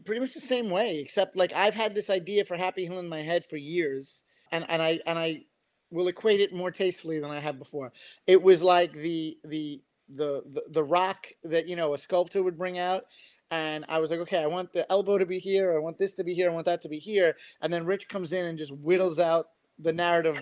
Pretty 0.04 0.20
much 0.20 0.34
the 0.34 0.40
same 0.40 0.70
way, 0.70 0.98
except 0.98 1.36
like 1.36 1.52
I've 1.52 1.74
had 1.74 1.94
this 1.94 2.10
idea 2.10 2.44
for 2.44 2.56
Happy 2.56 2.86
Hill 2.86 2.98
in 2.98 3.08
my 3.08 3.22
head 3.22 3.44
for 3.46 3.56
years, 3.56 4.22
and 4.52 4.64
and 4.68 4.80
I 4.80 5.00
and 5.06 5.18
I 5.18 5.44
will 5.90 6.08
equate 6.08 6.40
it 6.40 6.54
more 6.54 6.70
tastefully 6.70 7.18
than 7.18 7.30
I 7.30 7.40
have 7.40 7.58
before. 7.58 7.92
It 8.26 8.42
was 8.42 8.62
like 8.62 8.92
the 8.92 9.36
the 9.44 9.82
the 10.08 10.42
the, 10.52 10.62
the 10.70 10.84
rock 10.84 11.26
that 11.42 11.68
you 11.68 11.76
know 11.76 11.94
a 11.94 11.98
sculptor 11.98 12.42
would 12.42 12.58
bring 12.58 12.78
out 12.78 13.04
and 13.51 13.84
I 13.88 13.98
was 13.98 14.11
like, 14.11 14.20
okay, 14.20 14.42
I 14.42 14.46
want 14.46 14.72
the 14.72 14.90
elbow 14.90 15.18
to 15.18 15.26
be 15.26 15.38
here, 15.38 15.74
I 15.74 15.78
want 15.78 15.98
this 15.98 16.12
to 16.12 16.24
be 16.24 16.34
here, 16.34 16.51
I 16.51 16.55
want 16.55 16.66
that 16.66 16.80
to 16.82 16.88
be 16.88 16.98
here, 16.98 17.36
and 17.61 17.72
then 17.72 17.84
Rich 17.84 18.09
comes 18.09 18.32
in 18.32 18.44
and 18.44 18.59
just 18.59 18.72
whittles 18.72 19.18
out 19.18 19.46
the 19.78 19.92
narrative 19.92 20.38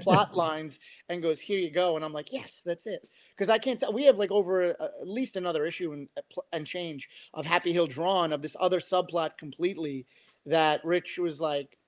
plot 0.00 0.34
lines 0.34 0.78
and 1.08 1.22
goes, 1.22 1.38
here 1.38 1.58
you 1.58 1.70
go, 1.70 1.96
and 1.96 2.04
I'm 2.04 2.12
like, 2.12 2.32
yes, 2.32 2.62
that's 2.64 2.86
it, 2.86 3.08
because 3.36 3.52
I 3.52 3.58
can't 3.58 3.78
tell. 3.78 3.92
We 3.92 4.04
have 4.04 4.16
like 4.16 4.30
over 4.32 4.70
a, 4.70 4.70
at 4.70 5.06
least 5.08 5.36
another 5.36 5.64
issue 5.66 5.92
and 5.92 6.08
and 6.52 6.66
change 6.66 7.08
of 7.34 7.46
Happy 7.46 7.72
Hill 7.72 7.86
drawn 7.86 8.32
of 8.32 8.42
this 8.42 8.56
other 8.58 8.80
subplot 8.80 9.38
completely 9.38 10.06
that 10.46 10.84
Rich 10.84 11.18
was 11.18 11.40
like, 11.40 11.78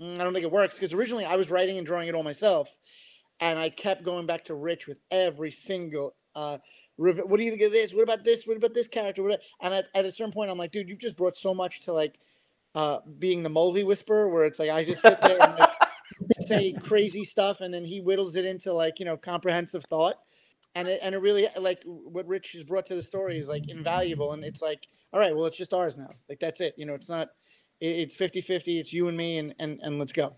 mm, 0.00 0.20
I 0.20 0.24
don't 0.24 0.34
think 0.34 0.44
it 0.44 0.52
works 0.52 0.74
because 0.74 0.92
originally 0.92 1.24
I 1.24 1.36
was 1.36 1.50
writing 1.50 1.78
and 1.78 1.86
drawing 1.86 2.08
it 2.08 2.14
all 2.14 2.22
myself, 2.22 2.76
and 3.40 3.58
I 3.58 3.70
kept 3.70 4.04
going 4.04 4.26
back 4.26 4.44
to 4.44 4.54
Rich 4.54 4.86
with 4.86 4.98
every 5.10 5.50
single. 5.50 6.14
Uh, 6.34 6.58
what 7.00 7.38
do 7.38 7.44
you 7.44 7.50
think 7.50 7.62
of 7.62 7.72
this? 7.72 7.94
What 7.94 8.02
about 8.02 8.24
this? 8.24 8.46
What 8.46 8.58
about 8.58 8.74
this 8.74 8.86
character? 8.86 9.22
What, 9.22 9.42
and 9.60 9.72
at, 9.72 9.86
at 9.94 10.04
a 10.04 10.12
certain 10.12 10.32
point, 10.32 10.50
I'm 10.50 10.58
like, 10.58 10.70
dude, 10.70 10.88
you've 10.88 10.98
just 10.98 11.16
brought 11.16 11.36
so 11.36 11.54
much 11.54 11.80
to 11.82 11.92
like 11.92 12.18
uh, 12.74 12.98
being 13.18 13.42
the 13.42 13.48
Mulvey 13.48 13.84
whisperer, 13.84 14.28
where 14.28 14.44
it's 14.44 14.58
like 14.58 14.70
I 14.70 14.84
just 14.84 15.00
sit 15.00 15.20
there 15.22 15.42
and 15.42 15.58
like 15.58 15.70
say 16.46 16.74
crazy 16.74 17.24
stuff, 17.24 17.60
and 17.62 17.72
then 17.72 17.84
he 17.86 18.00
whittles 18.00 18.36
it 18.36 18.44
into 18.44 18.72
like 18.72 18.98
you 19.00 19.06
know 19.06 19.16
comprehensive 19.16 19.84
thought, 19.88 20.16
and 20.74 20.88
it 20.88 21.00
and 21.02 21.14
it 21.14 21.18
really 21.18 21.48
like 21.58 21.82
what 21.86 22.26
Rich 22.26 22.52
has 22.52 22.64
brought 22.64 22.86
to 22.86 22.94
the 22.94 23.02
story 23.02 23.38
is 23.38 23.48
like 23.48 23.68
invaluable, 23.68 24.32
and 24.32 24.44
it's 24.44 24.60
like, 24.60 24.86
all 25.12 25.20
right, 25.20 25.34
well, 25.34 25.46
it's 25.46 25.56
just 25.56 25.72
ours 25.72 25.96
now, 25.96 26.10
like 26.28 26.38
that's 26.38 26.60
it, 26.60 26.74
you 26.76 26.84
know, 26.84 26.94
it's 26.94 27.08
not, 27.08 27.28
it's 27.80 28.16
50-50, 28.16 28.78
it's 28.78 28.92
you 28.92 29.08
and 29.08 29.16
me, 29.16 29.38
and 29.38 29.54
and 29.58 29.80
and 29.82 29.98
let's 29.98 30.12
go. 30.12 30.36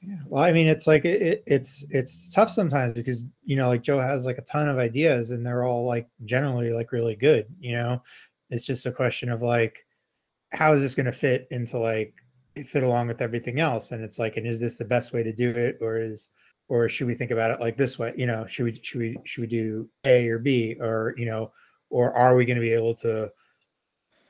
Yeah. 0.00 0.18
Well, 0.26 0.44
I 0.44 0.52
mean, 0.52 0.68
it's 0.68 0.86
like 0.86 1.04
it, 1.04 1.22
it, 1.22 1.42
it's 1.46 1.84
it's 1.90 2.30
tough 2.32 2.50
sometimes 2.50 2.94
because 2.94 3.24
you 3.44 3.56
know, 3.56 3.68
like 3.68 3.82
Joe 3.82 3.98
has 3.98 4.26
like 4.26 4.38
a 4.38 4.42
ton 4.42 4.68
of 4.68 4.78
ideas 4.78 5.30
and 5.30 5.44
they're 5.44 5.64
all 5.64 5.84
like 5.86 6.06
generally 6.24 6.70
like 6.70 6.92
really 6.92 7.16
good. 7.16 7.46
You 7.58 7.72
know, 7.76 8.02
it's 8.50 8.66
just 8.66 8.86
a 8.86 8.92
question 8.92 9.30
of 9.30 9.42
like, 9.42 9.84
how 10.52 10.72
is 10.72 10.80
this 10.80 10.94
going 10.94 11.06
to 11.06 11.12
fit 11.12 11.48
into 11.50 11.78
like 11.78 12.14
fit 12.66 12.82
along 12.82 13.08
with 13.08 13.22
everything 13.22 13.58
else? 13.60 13.92
And 13.92 14.04
it's 14.04 14.18
like, 14.18 14.36
and 14.36 14.46
is 14.46 14.60
this 14.60 14.76
the 14.76 14.84
best 14.84 15.12
way 15.12 15.22
to 15.22 15.32
do 15.32 15.50
it, 15.50 15.78
or 15.80 15.98
is 15.98 16.28
or 16.68 16.88
should 16.88 17.06
we 17.06 17.14
think 17.14 17.30
about 17.30 17.50
it 17.50 17.60
like 17.60 17.76
this 17.76 17.98
way? 17.98 18.12
You 18.16 18.26
know, 18.26 18.46
should 18.46 18.64
we 18.64 18.80
should 18.82 19.00
we 19.00 19.18
should 19.24 19.40
we 19.42 19.46
do 19.46 19.88
A 20.04 20.28
or 20.28 20.38
B, 20.38 20.76
or 20.80 21.14
you 21.16 21.26
know, 21.26 21.52
or 21.90 22.12
are 22.12 22.36
we 22.36 22.44
going 22.44 22.56
to 22.56 22.62
be 22.62 22.72
able 22.72 22.94
to 22.96 23.30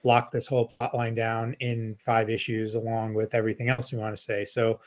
lock 0.05 0.31
this 0.31 0.47
whole 0.47 0.69
plot 0.69 0.95
line 0.95 1.15
down 1.15 1.57
in 1.61 1.97
five 1.99 2.31
issues 2.31 2.77
along 2.77 3.15
with 3.15 3.35
everything 3.35 3.69
else 3.69 3.93
we 3.93 3.99
want 3.99 4.17
to 4.17 4.23
say? 4.23 4.45
So 4.45 4.81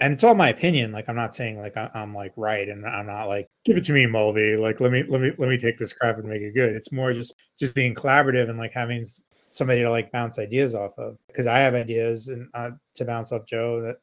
and 0.00 0.12
it's 0.12 0.22
all 0.22 0.34
my 0.34 0.48
opinion. 0.48 0.92
Like 0.92 1.08
I'm 1.08 1.16
not 1.16 1.34
saying 1.34 1.58
like 1.58 1.76
I, 1.76 1.90
am 1.94 2.14
like 2.14 2.32
right, 2.36 2.68
and 2.68 2.86
I'm 2.86 3.06
not 3.06 3.26
like 3.26 3.48
give 3.64 3.76
it 3.76 3.84
to 3.84 3.92
me, 3.92 4.06
Mulvey. 4.06 4.56
Like 4.56 4.80
let 4.80 4.92
me 4.92 5.04
let 5.08 5.20
me 5.20 5.32
let 5.38 5.48
me 5.48 5.58
take 5.58 5.76
this 5.76 5.92
crap 5.92 6.18
and 6.18 6.28
make 6.28 6.42
it 6.42 6.54
good. 6.54 6.74
It's 6.74 6.92
more 6.92 7.12
just 7.12 7.34
just 7.58 7.74
being 7.74 7.94
collaborative 7.94 8.48
and 8.48 8.58
like 8.58 8.72
having 8.72 9.04
somebody 9.50 9.80
to 9.80 9.90
like 9.90 10.12
bounce 10.12 10.38
ideas 10.38 10.74
off 10.74 10.96
of 10.98 11.18
because 11.26 11.46
I 11.46 11.58
have 11.58 11.74
ideas 11.74 12.28
and 12.28 12.48
uh, 12.54 12.70
to 12.94 13.04
bounce 13.04 13.32
off 13.32 13.46
Joe 13.46 13.80
that 13.80 13.96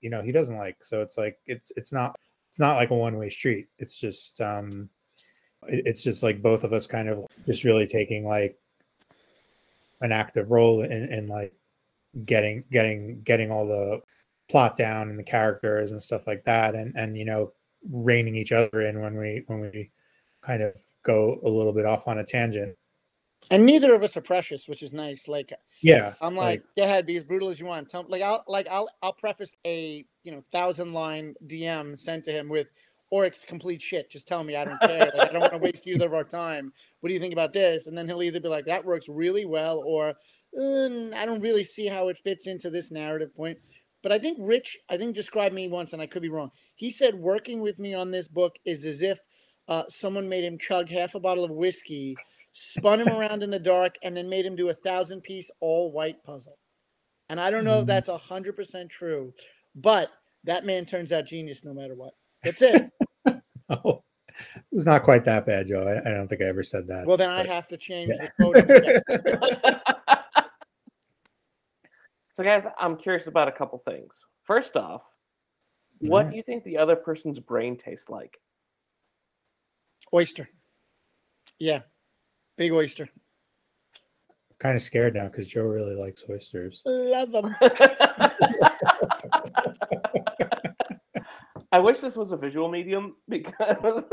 you 0.00 0.10
know 0.10 0.22
he 0.22 0.32
doesn't 0.32 0.56
like. 0.56 0.76
So 0.82 1.00
it's 1.00 1.18
like 1.18 1.38
it's 1.46 1.70
it's 1.76 1.92
not 1.92 2.16
it's 2.48 2.60
not 2.60 2.76
like 2.76 2.90
a 2.90 2.94
one 2.94 3.18
way 3.18 3.28
street. 3.28 3.68
It's 3.78 3.98
just 3.98 4.40
um 4.40 4.88
it, 5.68 5.86
it's 5.86 6.02
just 6.02 6.22
like 6.22 6.40
both 6.40 6.64
of 6.64 6.72
us 6.72 6.86
kind 6.86 7.08
of 7.08 7.26
just 7.46 7.64
really 7.64 7.86
taking 7.86 8.26
like 8.26 8.56
an 10.00 10.12
active 10.12 10.50
role 10.50 10.82
in, 10.82 11.12
in 11.12 11.28
like 11.28 11.52
getting 12.24 12.64
getting 12.70 13.20
getting 13.22 13.50
all 13.50 13.66
the 13.66 14.00
plot 14.52 14.76
down 14.76 15.08
and 15.08 15.18
the 15.18 15.24
characters 15.24 15.90
and 15.90 16.02
stuff 16.02 16.26
like 16.26 16.44
that 16.44 16.74
and 16.74 16.92
and 16.94 17.16
you 17.16 17.24
know 17.24 17.50
reining 17.90 18.36
each 18.36 18.52
other 18.52 18.82
in 18.82 19.00
when 19.00 19.16
we 19.16 19.42
when 19.46 19.60
we 19.60 19.90
kind 20.42 20.62
of 20.62 20.78
go 21.02 21.40
a 21.42 21.48
little 21.48 21.72
bit 21.72 21.86
off 21.86 22.06
on 22.06 22.18
a 22.18 22.24
tangent 22.24 22.76
and 23.50 23.64
neither 23.64 23.94
of 23.94 24.02
us 24.02 24.14
are 24.14 24.20
precious 24.20 24.68
which 24.68 24.82
is 24.82 24.92
nice 24.92 25.26
like 25.26 25.52
yeah 25.80 26.12
i'm 26.20 26.36
like, 26.36 26.60
like 26.60 26.64
go 26.76 26.84
ahead 26.84 27.06
be 27.06 27.16
as 27.16 27.24
brutal 27.24 27.48
as 27.48 27.58
you 27.58 27.64
want 27.64 27.88
Tell, 27.88 28.04
like 28.08 28.22
i'll 28.22 28.44
like 28.46 28.68
i'll 28.70 28.88
i'll 29.02 29.14
preface 29.14 29.56
a 29.66 30.04
you 30.22 30.32
know 30.32 30.44
thousand 30.52 30.92
line 30.92 31.34
dm 31.46 31.98
sent 31.98 32.24
to 32.24 32.32
him 32.32 32.50
with 32.50 32.70
or 33.12 33.26
it's 33.26 33.44
complete 33.44 33.82
shit. 33.82 34.10
Just 34.10 34.26
tell 34.26 34.42
me. 34.42 34.56
I 34.56 34.64
don't 34.64 34.80
care. 34.80 35.12
Like, 35.14 35.28
I 35.28 35.32
don't 35.32 35.42
want 35.42 35.52
to 35.52 35.58
waste 35.58 35.86
either 35.86 36.06
of 36.06 36.14
our 36.14 36.24
time. 36.24 36.72
What 37.00 37.08
do 37.08 37.12
you 37.12 37.20
think 37.20 37.34
about 37.34 37.52
this? 37.52 37.86
And 37.86 37.96
then 37.96 38.08
he'll 38.08 38.22
either 38.22 38.40
be 38.40 38.48
like, 38.48 38.64
that 38.64 38.86
works 38.86 39.06
really 39.06 39.44
well, 39.44 39.82
or 39.84 40.14
mm, 40.58 41.12
I 41.12 41.26
don't 41.26 41.42
really 41.42 41.62
see 41.62 41.86
how 41.86 42.08
it 42.08 42.16
fits 42.16 42.46
into 42.46 42.70
this 42.70 42.90
narrative 42.90 43.36
point. 43.36 43.58
But 44.02 44.12
I 44.12 44.18
think 44.18 44.38
Rich, 44.40 44.78
I 44.88 44.96
think 44.96 45.14
described 45.14 45.54
me 45.54 45.68
once, 45.68 45.92
and 45.92 46.02
I 46.02 46.06
could 46.06 46.22
be 46.22 46.28
wrong. 46.28 46.50
He 46.74 46.90
said 46.90 47.14
working 47.14 47.60
with 47.60 47.78
me 47.78 47.94
on 47.94 48.10
this 48.10 48.28
book 48.28 48.56
is 48.64 48.84
as 48.84 49.02
if 49.02 49.20
uh, 49.68 49.84
someone 49.88 50.28
made 50.28 50.44
him 50.44 50.58
chug 50.58 50.88
half 50.88 51.14
a 51.14 51.20
bottle 51.20 51.44
of 51.44 51.50
whiskey, 51.50 52.16
spun 52.52 53.00
him 53.00 53.08
around 53.08 53.42
in 53.42 53.50
the 53.50 53.58
dark, 53.58 53.94
and 54.02 54.16
then 54.16 54.28
made 54.28 54.44
him 54.44 54.56
do 54.56 54.68
a 54.68 54.74
thousand 54.74 55.22
piece 55.22 55.50
all 55.60 55.92
white 55.92 56.22
puzzle. 56.24 56.58
And 57.28 57.40
I 57.40 57.50
don't 57.50 57.64
know 57.64 57.78
mm. 57.78 57.80
if 57.82 57.86
that's 57.86 58.08
a 58.08 58.18
hundred 58.18 58.56
percent 58.56 58.90
true, 58.90 59.32
but 59.74 60.10
that 60.44 60.66
man 60.66 60.84
turns 60.84 61.12
out 61.12 61.26
genius 61.26 61.64
no 61.64 61.72
matter 61.72 61.94
what. 61.94 62.14
That's 62.42 62.60
it. 62.60 62.90
oh, 63.70 64.02
it 64.28 64.64
was 64.72 64.86
not 64.86 65.04
quite 65.04 65.24
that 65.26 65.46
bad, 65.46 65.68
Joe. 65.68 65.86
I, 65.86 66.08
I, 66.08 66.12
don't 66.12 66.26
think 66.28 66.42
I 66.42 66.46
ever 66.46 66.62
said 66.62 66.88
that. 66.88 67.06
Well, 67.06 67.16
then 67.16 67.28
but... 67.28 67.48
I 67.48 67.54
have 67.54 67.68
to 67.68 67.76
change 67.76 68.12
yeah. 68.14 68.28
the 68.38 69.72
code. 69.78 69.82
So, 72.32 72.42
guys, 72.42 72.64
I'm 72.78 72.96
curious 72.96 73.26
about 73.26 73.48
a 73.48 73.52
couple 73.52 73.78
things. 73.84 74.24
First 74.44 74.76
off, 74.76 75.02
what 76.00 76.30
do 76.30 76.36
you 76.36 76.42
think 76.42 76.64
the 76.64 76.78
other 76.78 76.96
person's 76.96 77.38
brain 77.38 77.76
tastes 77.76 78.08
like? 78.08 78.40
Oyster. 80.12 80.48
Yeah, 81.58 81.80
big 82.56 82.72
oyster. 82.72 83.08
Kind 84.58 84.76
of 84.76 84.82
scared 84.82 85.14
now 85.14 85.28
because 85.28 85.46
Joe 85.46 85.62
really 85.62 85.94
likes 85.94 86.24
oysters. 86.28 86.82
Love 86.86 87.32
them. 87.32 87.54
I 91.72 91.78
wish 91.78 92.00
this 92.00 92.16
was 92.16 92.32
a 92.32 92.36
visual 92.36 92.68
medium 92.70 93.16
because 93.28 94.04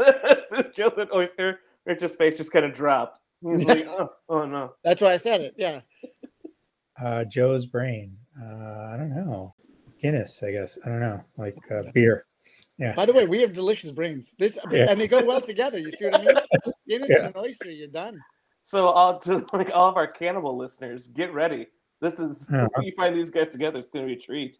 just 0.75 0.97
an 0.97 1.07
oyster, 1.13 1.59
Richard's 1.85 2.15
face 2.15 2.37
just 2.37 2.51
kind 2.51 2.65
of 2.65 2.73
dropped. 2.73 3.19
He's 3.41 3.65
like, 3.65 3.85
oh, 3.87 4.09
oh 4.27 4.45
no. 4.45 4.73
That's 4.83 5.01
why 5.01 5.13
I 5.13 5.17
said 5.17 5.41
it. 5.41 5.55
Yeah. 5.57 5.81
Uh, 7.03 7.25
Joe's 7.25 7.65
brain. 7.65 8.17
Uh, 8.41 8.93
I 8.93 8.95
don't 8.97 9.13
know. 9.13 9.53
Guinness, 10.01 10.41
I 10.43 10.51
guess. 10.51 10.77
I 10.85 10.89
don't 10.89 11.01
know. 11.01 11.23
Like 11.37 11.57
uh, 11.71 11.83
beer. 11.93 12.25
Yeah. 12.77 12.95
By 12.95 13.05
the 13.05 13.13
way, 13.13 13.25
we 13.25 13.41
have 13.41 13.51
delicious 13.51 13.91
brains. 13.91 14.33
This 14.39 14.57
yeah. 14.71 14.87
and 14.89 14.99
they 14.99 15.07
go 15.07 15.23
well 15.23 15.41
together. 15.41 15.79
You 15.79 15.91
see 15.91 16.05
what 16.05 16.21
I 16.21 16.23
mean? 16.23 16.35
Guinness 16.87 17.09
yeah. 17.09 17.17
and 17.17 17.35
an 17.35 17.41
oyster, 17.41 17.69
you're 17.69 17.87
done. 17.87 18.19
So, 18.63 18.89
uh, 18.89 19.19
to 19.19 19.45
like 19.53 19.69
all 19.73 19.89
of 19.89 19.97
our 19.97 20.07
cannibal 20.07 20.57
listeners, 20.57 21.07
get 21.07 21.33
ready. 21.33 21.67
This 22.01 22.19
is 22.19 22.43
uh-huh. 22.43 22.67
when 22.75 22.85
you 22.85 22.93
find 22.95 23.15
these 23.15 23.29
guys 23.29 23.51
together. 23.51 23.79
It's 23.79 23.89
going 23.89 24.07
to 24.07 24.13
be 24.13 24.17
a 24.17 24.21
treat. 24.21 24.57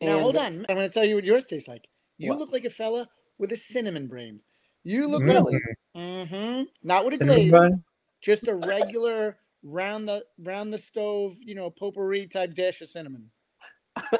Now, 0.00 0.14
and, 0.14 0.22
hold 0.22 0.36
on. 0.36 0.66
I'm 0.68 0.76
going 0.76 0.88
to 0.88 0.92
tell 0.92 1.04
you 1.04 1.14
what 1.14 1.24
yours 1.24 1.46
tastes 1.46 1.68
like. 1.68 1.88
You 2.18 2.30
what? 2.30 2.38
look 2.38 2.52
like 2.52 2.64
a 2.64 2.70
fella 2.70 3.08
with 3.38 3.52
a 3.52 3.56
cinnamon 3.56 4.06
brain. 4.06 4.40
You 4.84 5.08
look 5.08 5.22
really? 5.22 5.54
like 5.54 5.62
mm-hmm. 5.96 6.62
not 6.82 7.04
with 7.04 7.20
a 7.20 7.24
glaze, 7.24 7.50
bun? 7.50 7.82
just 8.20 8.48
a 8.48 8.54
regular 8.54 9.38
round 9.62 10.08
the 10.08 10.24
round 10.38 10.72
the 10.72 10.78
stove, 10.78 11.36
you 11.40 11.54
know, 11.54 11.70
potpourri 11.70 12.26
type 12.26 12.54
dish 12.54 12.80
of 12.80 12.88
cinnamon. 12.88 13.30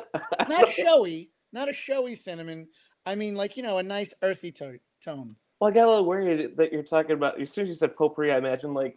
not 0.48 0.68
showy, 0.68 1.30
not 1.52 1.68
a 1.68 1.72
showy 1.72 2.14
cinnamon. 2.14 2.68
I 3.06 3.14
mean, 3.14 3.34
like 3.34 3.56
you 3.56 3.62
know, 3.62 3.78
a 3.78 3.82
nice 3.82 4.12
earthy 4.22 4.52
to- 4.52 4.80
tone. 5.02 5.36
Well, 5.60 5.70
I 5.70 5.74
got 5.74 5.86
a 5.86 5.90
little 5.90 6.04
worried 6.04 6.56
that 6.56 6.72
you're 6.72 6.82
talking 6.82 7.12
about. 7.12 7.40
As 7.40 7.50
soon 7.50 7.64
as 7.64 7.68
you 7.68 7.74
said 7.74 7.96
potpourri, 7.96 8.32
I 8.32 8.38
imagine 8.38 8.74
like 8.74 8.96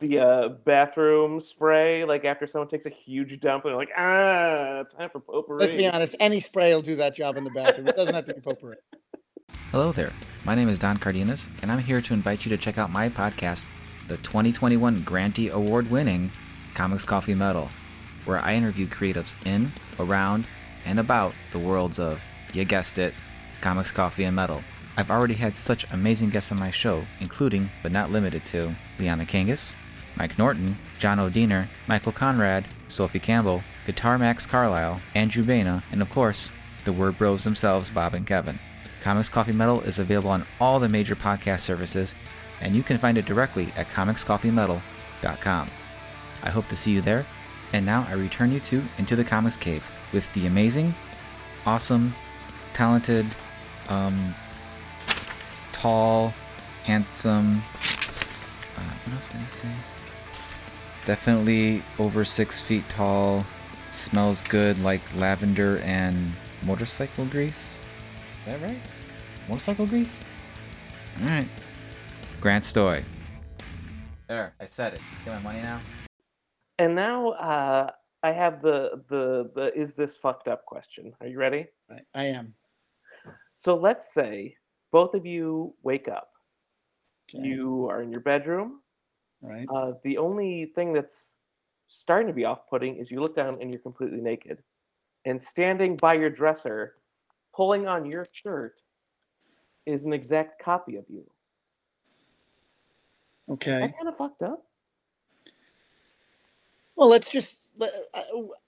the 0.00 0.18
uh, 0.18 0.48
bathroom 0.64 1.40
spray, 1.40 2.04
like 2.04 2.24
after 2.24 2.46
someone 2.46 2.68
takes 2.68 2.86
a 2.86 2.90
huge 2.90 3.38
dump, 3.40 3.64
and 3.64 3.70
they're 3.70 3.78
like, 3.78 3.92
ah, 3.96 4.82
time 4.96 5.10
for 5.10 5.20
potpourri. 5.20 5.60
Let's 5.60 5.72
be 5.72 5.86
honest. 5.86 6.16
Any 6.20 6.40
spray 6.40 6.74
will 6.74 6.82
do 6.82 6.96
that 6.96 7.14
job 7.14 7.36
in 7.36 7.44
the 7.44 7.50
bathroom. 7.50 7.88
It 7.88 7.96
doesn't 7.96 8.14
have 8.14 8.24
to 8.26 8.34
be 8.34 8.40
potpourri. 8.40 8.76
Hello 9.70 9.92
there. 9.92 10.12
My 10.44 10.54
name 10.54 10.68
is 10.68 10.78
Don 10.78 10.96
Cardenas, 10.98 11.48
and 11.62 11.70
I'm 11.70 11.78
here 11.78 12.00
to 12.00 12.14
invite 12.14 12.44
you 12.44 12.50
to 12.50 12.56
check 12.56 12.78
out 12.78 12.90
my 12.90 13.08
podcast, 13.08 13.64
the 14.08 14.16
2021 14.18 15.00
Grantee 15.02 15.48
Award 15.48 15.90
winning 15.90 16.30
Comics 16.74 17.04
Coffee 17.04 17.34
Metal, 17.34 17.68
where 18.24 18.38
I 18.38 18.54
interview 18.54 18.86
creatives 18.86 19.34
in, 19.44 19.72
around, 19.98 20.46
and 20.84 21.00
about 21.00 21.32
the 21.52 21.58
worlds 21.58 21.98
of, 21.98 22.22
you 22.52 22.64
guessed 22.64 22.98
it, 22.98 23.14
comics, 23.60 23.90
coffee, 23.90 24.24
and 24.24 24.36
metal. 24.36 24.62
I've 24.96 25.10
already 25.10 25.34
had 25.34 25.56
such 25.56 25.90
amazing 25.92 26.30
guests 26.30 26.52
on 26.52 26.58
my 26.58 26.70
show, 26.70 27.04
including, 27.20 27.70
but 27.82 27.92
not 27.92 28.10
limited 28.10 28.46
to, 28.46 28.74
Liana 28.98 29.26
Kangas, 29.26 29.74
Mike 30.16 30.38
Norton, 30.38 30.76
John 30.98 31.18
O'Deener, 31.18 31.68
Michael 31.86 32.12
Conrad, 32.12 32.64
Sophie 32.88 33.18
Campbell, 33.18 33.62
Guitar 33.84 34.18
Max 34.18 34.46
Carlisle, 34.46 35.00
Andrew 35.14 35.44
Baina, 35.44 35.82
and 35.92 36.00
of 36.00 36.10
course, 36.10 36.50
the 36.84 36.92
Word 36.92 37.18
Bros 37.18 37.44
themselves, 37.44 37.90
Bob 37.90 38.14
and 38.14 38.26
Kevin. 38.26 38.58
Comics 39.02 39.28
Coffee 39.28 39.52
Metal 39.52 39.82
is 39.82 39.98
available 39.98 40.30
on 40.30 40.46
all 40.60 40.80
the 40.80 40.88
major 40.88 41.14
podcast 41.14 41.60
services, 41.60 42.14
and 42.60 42.74
you 42.74 42.82
can 42.82 42.98
find 42.98 43.18
it 43.18 43.26
directly 43.26 43.72
at 43.76 43.88
comicscoffeemetal.com. 43.90 45.68
I 46.42 46.50
hope 46.50 46.68
to 46.68 46.76
see 46.76 46.92
you 46.92 47.00
there, 47.00 47.26
and 47.72 47.84
now 47.84 48.06
I 48.08 48.14
return 48.14 48.52
you 48.52 48.60
to 48.60 48.82
Into 48.98 49.16
the 49.16 49.24
Comics 49.24 49.56
Cave 49.56 49.84
with 50.12 50.32
the 50.34 50.46
amazing, 50.46 50.94
awesome, 51.64 52.14
talented, 52.72 53.26
um, 53.88 54.34
tall, 55.72 56.32
handsome. 56.84 57.62
Uh, 58.76 58.94
what 59.04 59.14
else 59.14 59.28
did 59.32 59.40
I 59.40 59.54
say? 59.54 59.74
Definitely 61.04 61.82
over 61.98 62.24
six 62.24 62.60
feet 62.60 62.88
tall. 62.88 63.44
Smells 63.90 64.42
good 64.42 64.78
like 64.82 65.00
lavender 65.16 65.78
and 65.78 66.32
motorcycle 66.64 67.24
grease. 67.26 67.78
Is 68.40 68.52
that 68.52 68.60
right? 68.60 68.78
Motorcycle 69.48 69.86
grease? 69.86 70.20
Alright. 71.22 71.48
Grant 72.46 72.62
Stoy. 72.62 73.02
There, 74.28 74.54
I 74.60 74.66
said 74.66 74.92
it. 74.92 75.00
Get 75.24 75.34
my 75.34 75.40
money 75.40 75.60
now? 75.62 75.80
And 76.78 76.94
now 76.94 77.30
uh, 77.30 77.90
I 78.22 78.30
have 78.30 78.62
the 78.62 79.02
the 79.08 79.50
the 79.56 79.74
is 79.76 79.94
this 79.94 80.14
fucked 80.14 80.46
up 80.46 80.64
question. 80.64 81.12
Are 81.20 81.26
you 81.26 81.40
ready? 81.40 81.66
I, 81.90 81.98
I 82.14 82.24
am. 82.26 82.54
So 83.56 83.74
let's 83.74 84.14
say 84.14 84.54
both 84.92 85.14
of 85.14 85.26
you 85.26 85.74
wake 85.82 86.06
up. 86.06 86.28
Okay. 87.28 87.44
You 87.44 87.88
are 87.90 88.00
in 88.00 88.12
your 88.12 88.20
bedroom. 88.20 88.78
right. 89.42 89.66
Uh, 89.74 89.94
the 90.04 90.16
only 90.16 90.66
thing 90.76 90.92
that's 90.92 91.34
starting 91.88 92.28
to 92.28 92.32
be 92.32 92.44
off-putting 92.44 92.94
is 92.94 93.10
you 93.10 93.20
look 93.20 93.34
down 93.34 93.58
and 93.60 93.72
you're 93.72 93.80
completely 93.80 94.20
naked, 94.20 94.62
and 95.24 95.42
standing 95.42 95.96
by 95.96 96.14
your 96.14 96.30
dresser, 96.30 96.94
pulling 97.52 97.88
on 97.88 98.06
your 98.06 98.24
shirt, 98.30 98.74
is 99.84 100.04
an 100.04 100.12
exact 100.12 100.62
copy 100.62 100.94
of 100.94 101.06
you. 101.08 101.28
Is 103.48 103.54
Okay. 103.54 103.80
that 103.80 103.96
kind 103.96 104.08
of 104.08 104.16
fucked 104.16 104.42
up? 104.42 104.64
Well, 106.96 107.08
let's 107.08 107.30
just. 107.30 107.70
let- 107.78 107.92
I, 108.14 108.24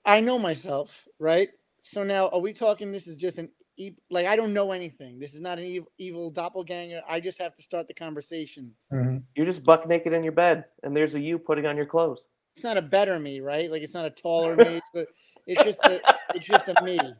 I 0.06 0.20
know 0.20 0.38
myself, 0.38 1.08
right? 1.18 1.50
So 1.80 2.02
now, 2.04 2.28
are 2.30 2.40
we 2.40 2.52
talking? 2.52 2.92
This 2.92 3.06
is 3.06 3.16
just 3.18 3.38
an 3.38 3.50
e- 3.76 3.96
like 4.10 4.26
I 4.26 4.36
don't 4.36 4.54
know 4.54 4.72
anything. 4.72 5.18
This 5.20 5.34
is 5.34 5.40
not 5.40 5.58
an 5.58 5.64
evil, 5.64 5.92
evil 5.98 6.30
doppelganger. 6.30 7.02
I 7.08 7.20
just 7.20 7.40
have 7.40 7.54
to 7.56 7.62
start 7.62 7.88
the 7.88 7.94
conversation. 7.94 8.74
Mhm. 8.92 9.24
You're 9.36 9.46
just 9.46 9.64
buck 9.64 9.86
naked 9.88 10.14
in 10.14 10.22
your 10.24 10.32
bed, 10.32 10.66
and 10.82 10.96
there's 10.96 11.14
a 11.14 11.20
you 11.20 11.38
putting 11.38 11.66
on 11.66 11.76
your 11.76 11.86
clothes. 11.86 12.26
It's 12.56 12.64
not 12.64 12.76
a 12.78 12.82
better 12.82 13.18
me, 13.18 13.40
right? 13.40 13.70
Like 13.70 13.82
it's 13.82 13.94
not 13.94 14.06
a 14.06 14.10
taller 14.10 14.56
me, 14.58 14.82
but 14.94 15.08
it's 15.46 15.62
just 15.62 15.84
a, 15.86 16.02
it's 16.32 16.46
just 16.46 16.68
a 16.68 16.76
me. 16.82 17.18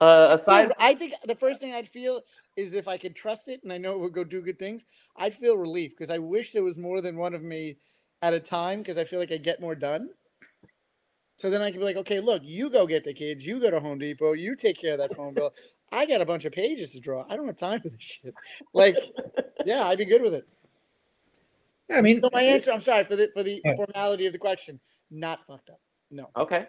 Uh, 0.00 0.28
aside, 0.32 0.72
I 0.78 0.94
think 0.94 1.12
the 1.26 1.34
first 1.34 1.60
thing 1.60 1.74
I'd 1.74 1.88
feel 1.88 2.22
is 2.56 2.72
if 2.72 2.88
I 2.88 2.96
could 2.96 3.14
trust 3.14 3.48
it 3.48 3.62
and 3.62 3.72
I 3.72 3.78
know 3.78 3.92
it 3.92 4.00
would 4.00 4.14
go 4.14 4.24
do 4.24 4.40
good 4.40 4.58
things, 4.58 4.84
I'd 5.16 5.34
feel 5.34 5.56
relief 5.58 5.90
because 5.90 6.10
I 6.10 6.18
wish 6.18 6.52
there 6.52 6.64
was 6.64 6.78
more 6.78 7.02
than 7.02 7.16
one 7.16 7.34
of 7.34 7.42
me 7.42 7.76
at 8.22 8.32
a 8.32 8.40
time 8.40 8.78
because 8.78 8.96
I 8.96 9.04
feel 9.04 9.18
like 9.18 9.32
I 9.32 9.36
get 9.36 9.60
more 9.60 9.74
done. 9.74 10.08
So 11.36 11.48
then 11.50 11.62
I 11.62 11.70
can 11.70 11.80
be 11.80 11.84
like, 11.84 11.96
okay, 11.96 12.20
look, 12.20 12.42
you 12.44 12.70
go 12.70 12.86
get 12.86 13.04
the 13.04 13.14
kids, 13.14 13.46
you 13.46 13.60
go 13.60 13.70
to 13.70 13.80
Home 13.80 13.98
Depot, 13.98 14.32
you 14.34 14.56
take 14.56 14.78
care 14.80 14.92
of 14.92 14.98
that 14.98 15.14
phone 15.14 15.34
bill. 15.34 15.52
I 15.92 16.06
got 16.06 16.20
a 16.20 16.26
bunch 16.26 16.44
of 16.44 16.52
pages 16.52 16.90
to 16.90 17.00
draw. 17.00 17.24
I 17.28 17.36
don't 17.36 17.46
have 17.46 17.56
time 17.56 17.80
for 17.80 17.88
this 17.88 18.00
shit. 18.02 18.34
Like, 18.74 18.96
yeah, 19.64 19.84
I'd 19.84 19.98
be 19.98 20.04
good 20.04 20.22
with 20.22 20.34
it. 20.34 20.46
Yeah, 21.88 21.96
I 21.96 22.00
mean, 22.02 22.20
So 22.20 22.28
my 22.32 22.42
answer, 22.42 22.70
I'm 22.72 22.80
sorry 22.80 23.04
for 23.04 23.16
the 23.16 23.30
for 23.34 23.42
the 23.42 23.60
Yeah. 23.64 23.74
formality 23.74 24.26
of 24.26 24.32
the 24.32 24.38
question, 24.38 24.78
not 25.10 25.46
fucked 25.46 25.70
up. 25.70 25.80
No. 26.10 26.28
okay. 26.36 26.66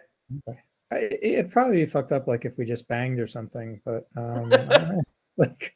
I, 0.48 0.54
it'd 0.92 1.52
probably 1.52 1.78
be 1.78 1.86
fucked 1.86 2.12
up 2.12 2.28
like 2.28 2.46
if 2.46 2.58
we 2.58 2.66
just 2.66 2.88
banged 2.88 3.20
or 3.20 3.28
something, 3.28 3.82
but 3.86 4.06
um, 4.18 4.52
I 4.54 4.58
don't 4.58 4.68
know. 4.70 5.02
like, 5.38 5.74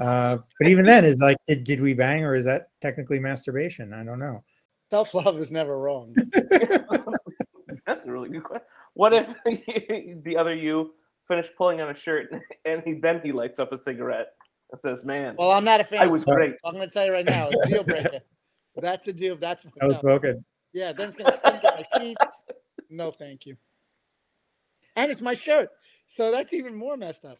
uh, 0.00 0.36
but 0.60 0.68
even 0.68 0.84
then, 0.84 1.04
is 1.04 1.20
like, 1.20 1.36
did 1.46 1.64
did 1.64 1.80
we 1.80 1.94
bang 1.94 2.24
or 2.24 2.34
is 2.34 2.44
that 2.44 2.68
technically 2.80 3.18
masturbation? 3.18 3.92
I 3.94 4.04
don't 4.04 4.18
know. 4.18 4.42
Self 4.90 5.14
love 5.14 5.38
is 5.38 5.50
never 5.50 5.78
wrong. 5.78 6.14
That's 7.86 8.04
a 8.06 8.12
really 8.12 8.28
good 8.28 8.44
question. 8.44 8.66
What 8.94 9.12
if 9.14 9.26
the 10.24 10.36
other 10.36 10.54
you 10.54 10.94
finished 11.26 11.50
pulling 11.56 11.80
on 11.80 11.88
a 11.90 11.94
shirt 11.94 12.30
and 12.64 12.82
he 12.84 12.94
then 12.94 13.20
he 13.24 13.32
lights 13.32 13.58
up 13.58 13.72
a 13.72 13.78
cigarette 13.78 14.28
and 14.70 14.80
says, 14.80 15.04
"Man, 15.04 15.34
Well, 15.38 15.50
I'm 15.50 15.64
not 15.64 15.80
a 15.80 15.84
fan. 15.84 16.02
i 16.02 16.06
was 16.06 16.24
great 16.24 16.54
i'm 16.64 16.74
going 16.74 16.86
to 16.88 16.92
tell 16.92 17.06
you 17.06 17.12
right 17.12 17.24
now, 17.24 17.48
it's 17.50 17.68
deal 17.68 17.84
breaker. 17.84 18.20
That's 18.76 19.06
a 19.08 19.12
deal. 19.12 19.36
That's 19.36 19.64
fucked 19.64 19.78
I 19.82 19.86
was 19.86 19.94
up. 19.96 20.00
smoking. 20.02 20.44
Yeah, 20.74 20.92
then 20.92 21.08
it's 21.08 21.16
going 21.16 21.30
to 21.32 21.38
stink 21.38 21.62
in 21.64 21.70
my 21.74 22.00
sheets. 22.00 22.44
No, 22.90 23.10
thank 23.10 23.46
you. 23.46 23.56
And 24.96 25.10
it's 25.10 25.20
my 25.20 25.34
shirt, 25.34 25.70
so 26.06 26.30
that's 26.30 26.52
even 26.52 26.74
more 26.74 26.96
messed 26.96 27.24
up. 27.24 27.38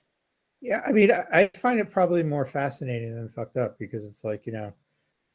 Yeah, 0.60 0.80
I 0.86 0.92
mean, 0.92 1.10
I, 1.10 1.42
I 1.42 1.50
find 1.58 1.80
it 1.80 1.90
probably 1.90 2.22
more 2.22 2.46
fascinating 2.46 3.14
than 3.14 3.28
fucked 3.30 3.56
up 3.56 3.78
because 3.78 4.06
it's 4.06 4.24
like, 4.24 4.46
you 4.46 4.52
know, 4.52 4.72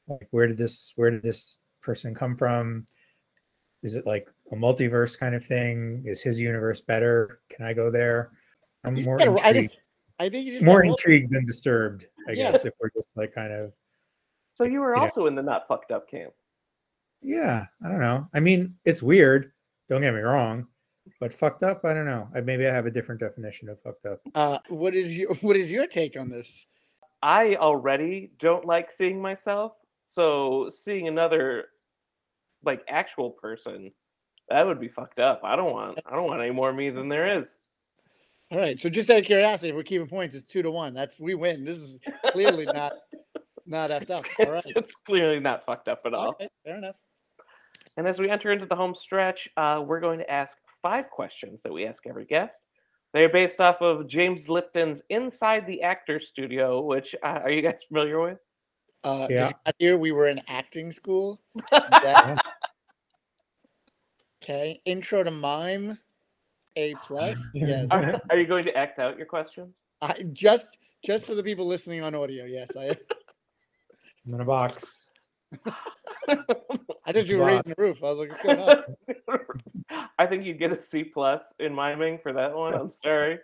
like 0.07 0.27
where 0.31 0.47
did 0.47 0.57
this 0.57 0.93
where 0.95 1.11
did 1.11 1.21
this 1.21 1.59
person 1.81 2.15
come 2.15 2.35
from? 2.37 2.85
Is 3.83 3.95
it 3.95 4.05
like 4.07 4.27
a 4.51 4.55
multiverse 4.55 5.17
kind 5.19 5.35
of 5.35 5.43
thing? 5.45 6.03
Is 6.05 6.21
his 6.21 6.39
universe 6.39 6.81
better? 6.81 7.41
Can 7.49 7.65
I 7.65 7.73
go 7.73 7.91
there? 7.91 8.31
I'm 8.85 8.95
You 8.95 9.03
more 9.05 9.17
gotta- 9.17 9.31
I 9.31 9.49
intrigued, 9.49 9.71
think 9.71 9.71
I 10.19 10.29
think 10.29 10.45
you 10.47 10.53
just 10.53 10.65
more 10.65 10.83
intrigued 10.83 11.31
than 11.31 11.43
disturbed, 11.43 12.07
I 12.27 12.31
Yeah. 12.31 12.51
guess, 12.53 12.65
if 12.65 12.73
we're 12.79 12.89
just 12.89 13.09
like 13.15 13.33
kind 13.35 13.51
of 13.53 13.73
So 14.55 14.63
you 14.63 14.79
were 14.79 14.95
Yeah. 14.95 15.01
also 15.01 15.27
in 15.27 15.35
the 15.35 15.43
not 15.43 15.67
fucked 15.67 15.91
up 15.91 16.09
camp. 16.09 16.33
yeah, 17.21 17.65
I 17.83 17.89
don't 17.89 17.99
know. 17.99 18.27
I 18.33 18.39
mean, 18.39 18.75
it's 18.85 19.03
weird, 19.03 19.51
don't 19.89 20.01
get 20.01 20.13
me 20.13 20.21
wrong, 20.21 20.67
but 21.19 21.33
fucked 21.33 21.63
up, 21.63 21.83
I 21.83 21.93
don't 21.93 22.05
know. 22.05 22.27
I 22.33 22.41
maybe 22.41 22.67
I 22.67 22.73
have 22.73 22.85
a 22.85 22.91
different 22.91 23.21
definition 23.21 23.69
of 23.69 23.81
fucked 23.81 24.05
up. 24.05 24.19
Uh, 24.35 24.59
what 24.69 24.93
is 24.93 25.17
your 25.17 25.33
what 25.41 25.55
is 25.55 25.71
your 25.71 25.87
take 25.87 26.19
on 26.19 26.29
this? 26.29 26.67
I 27.21 27.55
already 27.55 28.31
don't 28.39 28.65
like 28.65 28.91
seeing 28.91 29.21
myself, 29.21 29.73
so 30.05 30.69
seeing 30.69 31.07
another 31.07 31.65
like 32.63 32.81
actual 32.87 33.31
person, 33.31 33.91
that 34.49 34.65
would 34.65 34.79
be 34.79 34.87
fucked 34.87 35.19
up. 35.19 35.41
I 35.43 35.55
don't 35.55 35.71
want 35.71 35.99
I 36.05 36.15
don't 36.15 36.27
want 36.27 36.41
any 36.41 36.51
more 36.51 36.71
me 36.71 36.89
than 36.89 37.09
there 37.09 37.39
is. 37.39 37.47
All 38.49 38.59
right, 38.59 38.79
so 38.79 38.89
just 38.89 39.09
out 39.09 39.19
of 39.19 39.25
curiosity, 39.25 39.69
if 39.69 39.75
we're 39.75 39.83
keeping 39.83 40.07
points, 40.07 40.33
it's 40.33 40.49
two 40.49 40.61
to 40.61 40.71
one. 40.71 40.93
That's 40.93 41.19
we 41.19 41.35
win. 41.35 41.65
This 41.65 41.79
is 41.79 41.99
clearly 42.31 42.65
not 42.65 42.93
not 43.65 43.89
effed 43.89 44.11
up. 44.11 44.25
All 44.39 44.51
right, 44.51 44.63
it's 44.67 44.93
clearly 45.05 45.39
not 45.39 45.65
fucked 45.65 45.87
up 45.87 46.01
at 46.05 46.13
all. 46.13 46.27
all 46.27 46.37
right, 46.39 46.49
fair 46.63 46.77
enough. 46.77 46.95
And 47.97 48.07
as 48.07 48.19
we 48.19 48.29
enter 48.29 48.51
into 48.51 48.67
the 48.67 48.75
home 48.75 48.93
stretch, 48.93 49.49
uh, 49.57 49.83
we're 49.85 49.99
going 49.99 50.19
to 50.19 50.31
ask 50.31 50.55
five 50.81 51.09
questions 51.09 51.61
that 51.63 51.73
we 51.73 51.85
ask 51.85 52.05
every 52.07 52.25
guest. 52.25 52.59
They're 53.13 53.29
based 53.29 53.59
off 53.59 53.81
of 53.81 54.07
James 54.07 54.49
Lipton's 54.49 55.01
Inside 55.09 55.65
the 55.65 55.81
Actor 55.81 56.19
Studio, 56.19 56.81
which 56.81 57.15
uh, 57.23 57.39
are 57.43 57.49
you 57.49 57.61
guys 57.61 57.79
familiar 57.87 58.19
with? 58.21 58.37
Uh, 59.03 59.27
Yeah. 59.29 59.51
yeah. 59.65 59.71
Here 59.79 59.97
we 59.97 60.11
were 60.11 60.27
in 60.27 60.41
acting 60.47 60.91
school. 60.91 61.41
That- 61.71 62.37
okay, 64.43 64.81
intro 64.85 65.23
to 65.23 65.31
mime, 65.31 65.97
A 66.75 66.95
plus. 67.03 67.37
Yes, 67.53 67.87
Are, 67.91 68.21
are 68.29 68.37
you 68.37 68.45
going 68.45 68.65
to 68.65 68.75
act 68.75 68.99
out 68.99 69.17
your 69.17 69.25
questions? 69.25 69.79
I 70.01 70.23
just 70.33 70.77
just 71.03 71.25
for 71.25 71.33
the 71.33 71.43
people 71.43 71.65
listening 71.65 72.03
on 72.03 72.13
audio. 72.13 72.45
Yes, 72.45 72.75
I 72.75 72.89
I'm 74.27 74.33
in 74.33 74.41
a 74.41 74.45
box. 74.45 75.09
I 77.05 77.13
thought 77.13 77.27
you 77.27 77.37
were 77.37 77.43
Wow. 77.43 77.47
raising 77.47 77.69
the 77.69 77.75
roof. 77.77 78.03
I 78.03 78.07
was 78.07 78.19
like, 78.19 78.29
what's 78.29 78.41
going 78.41 78.59
on? 78.59 78.83
I 80.19 80.25
think 80.25 80.45
you'd 80.45 80.59
get 80.59 80.71
a 80.71 80.81
C 80.81 81.03
plus 81.03 81.53
in 81.59 81.73
miming 81.73 82.19
for 82.21 82.33
that 82.33 82.55
one. 82.55 82.73
I'm 82.73 82.91
sorry. 82.91 83.39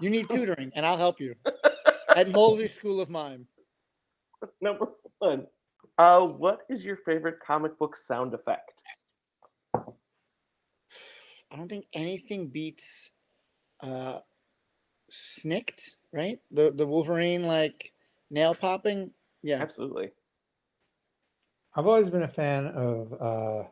You 0.00 0.10
need 0.10 0.28
tutoring, 0.28 0.72
and 0.74 0.84
I'll 0.84 0.96
help 0.96 1.20
you 1.20 1.34
at 2.14 2.28
Mulvey 2.28 2.68
School 2.68 3.00
of 3.00 3.08
Mime. 3.08 3.46
Number 4.60 4.88
one. 5.18 5.46
Uh, 5.98 6.26
what 6.26 6.60
is 6.68 6.82
your 6.84 6.96
favorite 6.96 7.38
comic 7.46 7.78
book 7.78 7.96
sound 7.96 8.34
effect? 8.34 8.72
I 9.74 11.56
don't 11.56 11.68
think 11.68 11.86
anything 11.92 12.48
beats 12.48 13.10
uh 13.80 14.20
Snikt, 15.10 15.96
right? 16.12 16.40
The 16.50 16.72
the 16.72 16.86
Wolverine 16.86 17.42
like 17.44 17.92
nail 18.30 18.54
popping. 18.54 19.10
Yeah. 19.42 19.60
Absolutely. 19.60 20.10
I've 21.74 21.86
always 21.86 22.10
been 22.10 22.22
a 22.22 22.28
fan 22.28 22.66
of 22.66 23.12
uh, 23.20 23.64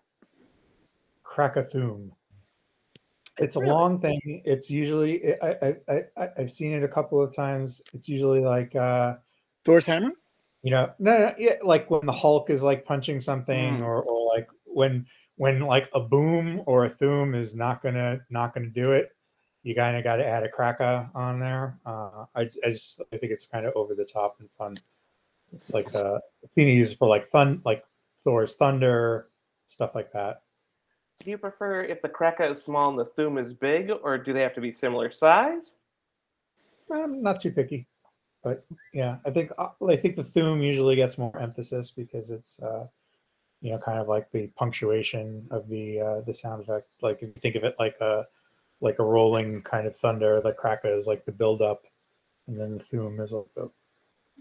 Krakathum. 1.25 2.11
It's 3.39 3.57
a 3.57 3.61
long 3.61 4.01
thing. 4.01 4.21
It's 4.45 4.71
usually 4.71 5.35
I, 5.41 5.51
I 5.63 5.77
I 5.89 6.03
I 6.17 6.29
I've 6.39 6.51
seen 6.51 6.73
it 6.73 6.83
a 6.83 6.89
couple 6.89 7.21
of 7.23 7.35
times. 7.35 7.81
It's 7.95 8.09
usually 8.09 8.41
like 8.41 8.75
uh, 8.77 9.17
Thor's 9.65 9.87
hammer. 9.87 10.13
you 10.63 10.71
know, 10.71 10.91
no, 10.99 11.19
no, 11.19 11.35
yeah, 11.39 11.55
like 11.63 11.91
when 11.91 12.05
the 12.05 12.13
Hulk 12.13 12.51
is 12.51 12.63
like 12.63 12.85
punching 12.85 13.21
something, 13.21 13.79
Mm. 13.79 13.83
or 13.83 14.03
or 14.03 14.27
like 14.35 14.49
when 14.65 15.07
when 15.37 15.61
like 15.61 15.89
a 15.95 16.01
boom 16.01 16.63
or 16.67 16.85
a 16.85 16.89
thum 16.91 17.35
is 17.35 17.55
not 17.55 17.83
gonna 17.83 18.21
not 18.29 18.53
gonna 18.53 18.69
do 18.69 18.93
it. 18.93 19.11
You 19.63 19.75
kind 19.75 19.97
of 19.97 20.05
got 20.05 20.17
to 20.17 20.27
add 20.27 20.43
a 20.43 20.49
cracker 20.49 21.09
on 21.15 21.39
there. 21.39 21.79
Uh, 21.85 22.25
I, 22.35 22.45
j- 22.47 22.61
I 22.65 22.71
just 22.71 23.01
I 23.13 23.17
think 23.19 23.31
it's 23.33 23.45
kind 23.47 23.65
of 23.67 23.75
over 23.75 23.95
the 23.95 24.07
top 24.07 24.37
and 24.41 24.49
fun. 24.59 24.75
It's 25.53 25.73
like 25.73 25.95
uh, 25.95 26.19
I've 26.45 26.57
used 26.57 26.99
for 26.99 27.09
like 27.09 27.27
thun 27.27 27.63
like 27.65 27.85
Thor's 28.23 28.55
thunder, 28.55 29.29
stuff 29.67 29.95
like 29.95 30.13
that. 30.13 30.43
Do 31.23 31.31
you 31.31 31.39
prefer 31.39 31.83
if 31.83 32.01
the 32.01 32.09
kraka 32.09 32.49
is 32.49 32.63
small 32.63 32.89
and 32.89 32.99
the 32.99 33.05
thum 33.05 33.37
is 33.37 33.53
big, 33.53 33.91
or 34.03 34.17
do 34.17 34.33
they 34.33 34.41
have 34.41 34.55
to 34.55 34.61
be 34.61 34.73
similar 34.73 35.11
size? 35.11 35.73
I'm 36.91 37.23
not 37.23 37.41
too 37.41 37.51
picky, 37.51 37.87
but 38.43 38.65
yeah, 38.93 39.19
I 39.27 39.31
think 39.31 39.53
uh, 39.59 39.69
I 39.87 39.97
think 39.97 40.17
the 40.17 40.25
thum 40.25 40.63
usually 40.63 40.97
gets 40.97 41.19
more 41.19 41.37
emphasis 41.39 41.91
because 41.91 42.31
it's 42.31 42.59
uh, 42.61 42.87
you 43.61 43.71
know 43.71 43.79
kind 43.79 43.99
of 43.99 44.09
like 44.09 44.31
the 44.31 44.49
punctuation 44.57 45.47
of 45.51 45.69
the 45.69 46.01
uh, 46.01 46.21
the 46.23 46.35
sound 46.35 46.63
effect. 46.63 46.89
Like 47.03 47.23
if 47.23 47.29
you 47.35 47.41
think 47.41 47.55
of 47.55 47.65
it 47.65 47.77
like 47.79 47.97
a 48.01 48.27
like 48.81 48.99
a 48.99 49.05
rolling 49.05 49.63
kind 49.63 49.87
of 49.87 49.97
thunder, 49.97 50.41
the 50.41 50.53
cracker 50.53 50.89
is 50.89 51.07
like 51.07 51.25
the 51.25 51.33
build 51.33 51.61
up, 51.61 51.83
and 52.49 52.59
then 52.59 52.73
the 52.73 52.81
thum 52.81 53.21
is 53.21 53.33
like 53.33 53.55
the 53.55 53.71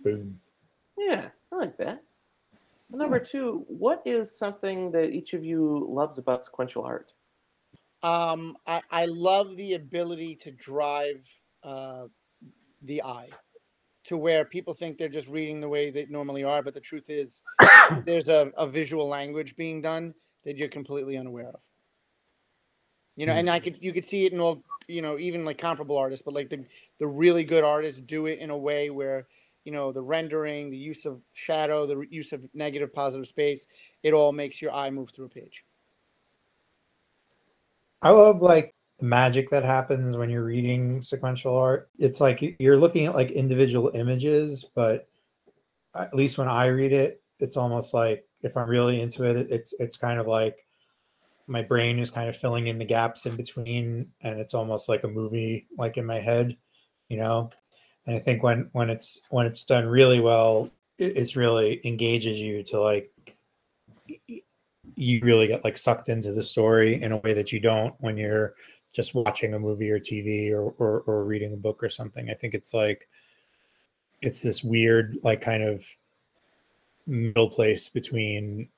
boom. 0.03 0.39
Yeah, 1.09 1.29
I 1.51 1.55
like 1.55 1.75
that. 1.77 2.03
Number 2.91 3.19
two, 3.19 3.65
what 3.67 4.03
is 4.05 4.35
something 4.35 4.91
that 4.91 5.09
each 5.09 5.33
of 5.33 5.43
you 5.43 5.87
loves 5.89 6.19
about 6.19 6.43
sequential 6.43 6.83
art? 6.83 7.13
Um, 8.03 8.55
I, 8.67 8.81
I 8.91 9.05
love 9.05 9.57
the 9.57 9.73
ability 9.73 10.35
to 10.37 10.51
drive 10.51 11.23
uh, 11.63 12.05
the 12.83 13.01
eye 13.01 13.29
to 14.05 14.17
where 14.17 14.45
people 14.45 14.73
think 14.73 14.97
they're 14.97 15.09
just 15.09 15.27
reading 15.27 15.59
the 15.61 15.69
way 15.69 15.89
they 15.89 16.05
normally 16.09 16.43
are, 16.43 16.61
but 16.61 16.75
the 16.75 16.79
truth 16.79 17.05
is 17.09 17.41
there's 18.05 18.29
a, 18.29 18.51
a 18.55 18.67
visual 18.67 19.07
language 19.07 19.55
being 19.55 19.81
done 19.81 20.13
that 20.45 20.57
you're 20.57 20.69
completely 20.69 21.17
unaware 21.17 21.49
of. 21.49 21.59
You 23.15 23.25
know, 23.25 23.33
Hmm. 23.33 23.39
and 23.39 23.49
I 23.49 23.59
could 23.59 23.81
you 23.81 23.93
could 23.93 24.05
see 24.05 24.25
it 24.25 24.33
in 24.33 24.39
all 24.39 24.63
you 24.87 25.01
know 25.01 25.17
even 25.17 25.43
like 25.43 25.57
comparable 25.57 25.97
artists, 25.97 26.23
but 26.23 26.35
like 26.35 26.49
the 26.49 26.65
the 26.99 27.07
really 27.07 27.43
good 27.43 27.63
artists 27.63 27.99
do 27.99 28.27
it 28.27 28.39
in 28.39 28.51
a 28.51 28.57
way 28.57 28.89
where 28.89 29.27
you 29.69 29.75
know 29.75 29.91
the 29.91 30.01
rendering, 30.01 30.71
the 30.71 30.77
use 30.77 31.05
of 31.05 31.21
shadow, 31.33 31.85
the 31.85 32.03
use 32.09 32.33
of 32.33 32.43
negative 32.55 32.91
positive 32.91 33.27
space, 33.27 33.67
it 34.01 34.13
all 34.13 34.31
makes 34.31 34.63
your 34.63 34.71
eye 34.71 34.89
move 34.89 35.11
through 35.11 35.25
a 35.25 35.29
page. 35.29 35.63
I 38.01 38.09
love 38.09 38.41
like 38.41 38.73
the 38.97 39.05
magic 39.05 39.51
that 39.51 39.63
happens 39.63 40.17
when 40.17 40.31
you're 40.31 40.43
reading 40.43 41.03
sequential 41.03 41.55
art. 41.55 41.91
It's 41.99 42.19
like 42.19 42.55
you're 42.57 42.77
looking 42.77 43.05
at 43.05 43.13
like 43.13 43.29
individual 43.29 43.91
images, 43.93 44.65
but 44.73 45.07
at 45.93 46.15
least 46.15 46.39
when 46.39 46.47
I 46.47 46.65
read 46.65 46.91
it, 46.91 47.21
it's 47.39 47.55
almost 47.55 47.93
like 47.93 48.25
if 48.41 48.57
I'm 48.57 48.67
really 48.67 49.01
into 49.01 49.23
it, 49.23 49.51
it's 49.51 49.75
it's 49.77 49.97
kind 49.97 50.19
of 50.19 50.25
like 50.25 50.65
my 51.45 51.61
brain 51.61 51.99
is 51.99 52.09
kind 52.09 52.27
of 52.27 52.35
filling 52.35 52.67
in 52.67 52.79
the 52.79 52.85
gaps 52.85 53.27
in 53.27 53.35
between, 53.35 54.07
and 54.21 54.39
it's 54.39 54.55
almost 54.55 54.89
like 54.89 55.03
a 55.03 55.07
movie, 55.07 55.67
like 55.77 55.97
in 55.97 56.07
my 56.07 56.19
head, 56.19 56.57
you 57.07 57.17
know. 57.17 57.51
And 58.09 58.17
I 58.17 58.21
think 58.21 58.41
when 58.41 58.67
when 58.71 58.89
it's 58.89 59.21
when 59.29 59.45
it's 59.45 59.63
done 59.63 59.85
really 59.85 60.19
well, 60.19 60.71
it, 60.97 61.15
it's 61.15 61.35
really 61.35 61.79
engages 61.85 62.39
you 62.39 62.63
to 62.63 62.81
like 62.81 63.37
you 64.95 65.19
really 65.21 65.45
get 65.45 65.63
like 65.63 65.77
sucked 65.77 66.09
into 66.09 66.31
the 66.31 66.41
story 66.41 66.99
in 67.03 67.11
a 67.11 67.17
way 67.17 67.35
that 67.35 67.51
you 67.51 67.59
don't 67.59 67.93
when 67.99 68.17
you're 68.17 68.55
just 68.91 69.13
watching 69.13 69.53
a 69.53 69.59
movie 69.59 69.91
or 69.91 69.99
TV 69.99 70.51
or, 70.51 70.73
or 70.79 71.01
or 71.01 71.23
reading 71.23 71.53
a 71.53 71.57
book 71.57 71.83
or 71.83 71.89
something. 71.91 72.31
I 72.31 72.33
think 72.33 72.55
it's 72.55 72.73
like 72.73 73.07
it's 74.23 74.41
this 74.41 74.63
weird 74.63 75.15
like 75.21 75.39
kind 75.39 75.61
of 75.61 75.85
middle 77.05 77.47
place 77.51 77.89
between 77.89 78.69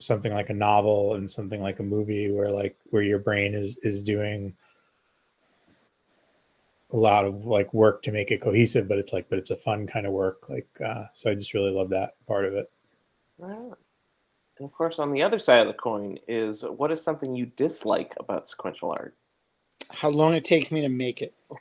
something 0.00 0.34
like 0.34 0.50
a 0.50 0.54
novel 0.54 1.14
and 1.14 1.30
something 1.30 1.62
like 1.62 1.80
a 1.80 1.82
movie 1.82 2.30
where 2.30 2.50
like 2.50 2.76
where 2.90 3.02
your 3.02 3.20
brain 3.20 3.54
is 3.54 3.78
is 3.78 4.02
doing 4.02 4.54
a 6.92 6.96
lot 6.96 7.24
of 7.24 7.44
like 7.46 7.72
work 7.74 8.02
to 8.02 8.12
make 8.12 8.30
it 8.30 8.40
cohesive 8.40 8.86
but 8.88 8.98
it's 8.98 9.12
like 9.12 9.28
but 9.28 9.38
it's 9.38 9.50
a 9.50 9.56
fun 9.56 9.86
kind 9.86 10.06
of 10.06 10.12
work 10.12 10.48
like 10.48 10.68
uh 10.84 11.04
so 11.12 11.30
i 11.30 11.34
just 11.34 11.52
really 11.52 11.70
love 11.72 11.90
that 11.90 12.14
part 12.26 12.44
of 12.44 12.54
it 12.54 12.70
Ah. 13.42 13.48
And 14.58 14.64
of 14.64 14.72
course, 14.72 14.98
on 14.98 15.12
the 15.12 15.22
other 15.22 15.38
side 15.38 15.60
of 15.60 15.66
the 15.66 15.74
coin 15.74 16.18
is 16.26 16.62
what 16.62 16.90
is 16.90 17.02
something 17.02 17.34
you 17.34 17.44
dislike 17.58 18.14
about 18.18 18.48
sequential 18.48 18.90
art? 18.90 19.14
How 19.90 20.08
long 20.08 20.32
it 20.32 20.46
takes 20.46 20.70
me 20.72 20.80
to 20.80 20.88
make 20.88 21.20
it. 21.20 21.34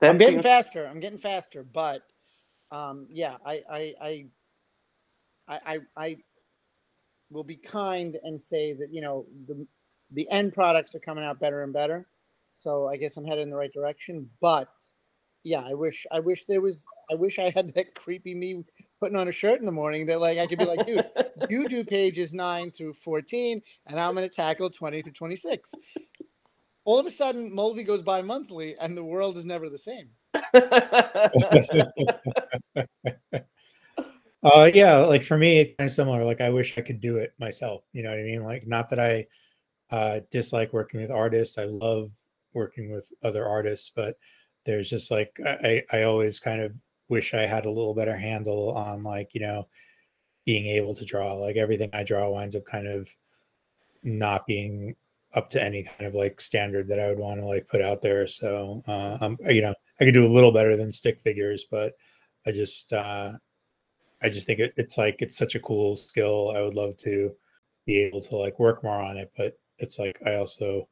That 0.00 0.10
I'm 0.10 0.18
getting 0.18 0.34
seems- 0.36 0.44
faster. 0.44 0.86
I'm 0.86 1.00
getting 1.00 1.18
faster, 1.18 1.64
but 1.64 2.02
um, 2.70 3.08
yeah, 3.10 3.36
I, 3.44 3.62
I, 3.68 3.94
I, 4.00 4.26
I, 5.48 5.58
I, 5.66 5.78
I 5.96 6.16
will 7.32 7.42
be 7.42 7.56
kind 7.56 8.16
and 8.22 8.40
say 8.40 8.74
that 8.74 8.94
you 8.94 9.00
know 9.00 9.26
the 9.48 9.66
the 10.12 10.30
end 10.30 10.54
products 10.54 10.94
are 10.94 11.00
coming 11.00 11.24
out 11.24 11.40
better 11.40 11.64
and 11.64 11.72
better. 11.72 12.06
So 12.54 12.88
I 12.88 12.96
guess 12.96 13.16
I'm 13.16 13.24
headed 13.24 13.42
in 13.42 13.50
the 13.50 13.56
right 13.56 13.72
direction. 13.72 14.28
But 14.40 14.68
yeah, 15.44 15.62
I 15.64 15.74
wish 15.74 16.06
I 16.12 16.20
wish 16.20 16.44
there 16.44 16.60
was 16.60 16.86
I 17.10 17.14
wish 17.14 17.38
I 17.38 17.50
had 17.50 17.72
that 17.74 17.94
creepy 17.94 18.34
me 18.34 18.64
putting 19.00 19.16
on 19.16 19.28
a 19.28 19.32
shirt 19.32 19.60
in 19.60 19.66
the 19.66 19.72
morning 19.72 20.06
that 20.06 20.20
like 20.20 20.38
I 20.38 20.46
could 20.46 20.58
be 20.58 20.64
like, 20.64 20.86
dude, 20.86 21.06
you 21.48 21.68
do 21.68 21.84
pages 21.84 22.32
nine 22.32 22.70
through 22.70 22.94
fourteen, 22.94 23.62
and 23.86 23.98
I'm 23.98 24.14
gonna 24.14 24.28
tackle 24.28 24.70
twenty 24.70 25.02
through 25.02 25.12
twenty 25.12 25.36
six. 25.36 25.74
All 26.84 26.98
of 26.98 27.06
a 27.06 27.10
sudden, 27.10 27.54
Mulvey 27.54 27.84
goes 27.84 28.02
by 28.02 28.22
monthly, 28.22 28.74
and 28.78 28.96
the 28.96 29.04
world 29.04 29.36
is 29.36 29.44
never 29.44 29.68
the 29.68 29.78
same. 29.78 30.08
Uh, 34.42 34.70
yeah, 34.72 34.98
like 34.98 35.22
for 35.22 35.36
me, 35.36 35.58
it's 35.58 35.74
kind 35.76 35.88
of 35.88 35.92
similar. 35.92 36.24
Like 36.24 36.40
I 36.40 36.50
wish 36.50 36.78
I 36.78 36.80
could 36.80 37.00
do 37.00 37.16
it 37.16 37.32
myself. 37.40 37.82
You 37.92 38.02
know 38.02 38.10
what 38.10 38.20
I 38.20 38.22
mean? 38.22 38.44
Like 38.44 38.66
not 38.66 38.88
that 38.90 39.00
I 39.00 39.26
uh, 39.90 40.20
dislike 40.30 40.72
working 40.72 41.00
with 41.00 41.10
artists. 41.10 41.58
I 41.58 41.64
love 41.64 42.12
working 42.54 42.90
with 42.90 43.10
other 43.22 43.46
artists, 43.46 43.90
but 43.94 44.16
there's 44.64 44.90
just 44.90 45.10
like 45.10 45.38
I, 45.44 45.82
I 45.92 46.02
always 46.02 46.40
kind 46.40 46.60
of 46.60 46.72
wish 47.08 47.32
I 47.34 47.46
had 47.46 47.66
a 47.66 47.70
little 47.70 47.94
better 47.94 48.16
handle 48.16 48.70
on 48.70 49.02
like 49.02 49.30
you 49.34 49.40
know 49.40 49.68
being 50.44 50.66
able 50.66 50.94
to 50.94 51.04
draw. 51.04 51.34
Like 51.34 51.56
everything 51.56 51.90
I 51.92 52.04
draw 52.04 52.30
winds 52.30 52.56
up 52.56 52.64
kind 52.64 52.86
of 52.86 53.08
not 54.02 54.46
being 54.46 54.94
up 55.34 55.50
to 55.50 55.62
any 55.62 55.82
kind 55.82 56.06
of 56.06 56.14
like 56.14 56.40
standard 56.40 56.88
that 56.88 57.00
I 57.00 57.08
would 57.08 57.18
want 57.18 57.40
to 57.40 57.46
like 57.46 57.66
put 57.66 57.82
out 57.82 58.02
there. 58.02 58.26
So 58.26 58.82
uh, 58.88 59.18
um, 59.20 59.38
you 59.48 59.62
know 59.62 59.74
I 60.00 60.04
could 60.04 60.14
do 60.14 60.26
a 60.26 60.28
little 60.34 60.52
better 60.52 60.76
than 60.76 60.90
stick 60.90 61.20
figures, 61.20 61.66
but 61.70 61.94
I 62.46 62.52
just 62.52 62.92
uh, 62.92 63.32
I 64.22 64.28
just 64.28 64.46
think 64.46 64.60
it, 64.60 64.72
it's 64.76 64.98
like 64.98 65.16
it's 65.20 65.36
such 65.36 65.54
a 65.54 65.60
cool 65.60 65.96
skill. 65.96 66.52
I 66.56 66.60
would 66.60 66.74
love 66.74 66.96
to 66.98 67.32
be 67.86 67.98
able 67.98 68.20
to 68.22 68.36
like 68.36 68.58
work 68.58 68.82
more 68.82 69.00
on 69.00 69.16
it, 69.16 69.32
but 69.36 69.58
it's 69.78 69.98
like 69.98 70.18
I 70.26 70.36
also 70.36 70.88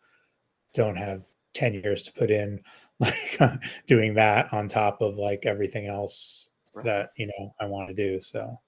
don't 0.75 0.97
have 0.97 1.25
10 1.57 1.75
years 1.75 2.05
to 2.05 2.15
put 2.15 2.31
in 2.31 2.61
like 3.01 3.41
doing 3.87 4.15
that 4.15 4.53
on 4.55 4.69
top 4.69 5.03
of 5.03 5.19
like 5.19 5.47
everything 5.47 5.87
else 5.89 6.51
Right. 6.75 6.87
that 6.87 7.11
you 7.17 7.29
know 7.29 7.53
I 7.61 7.67
want 7.67 7.89
to 7.91 7.95
do. 7.95 8.21
So 8.23 8.61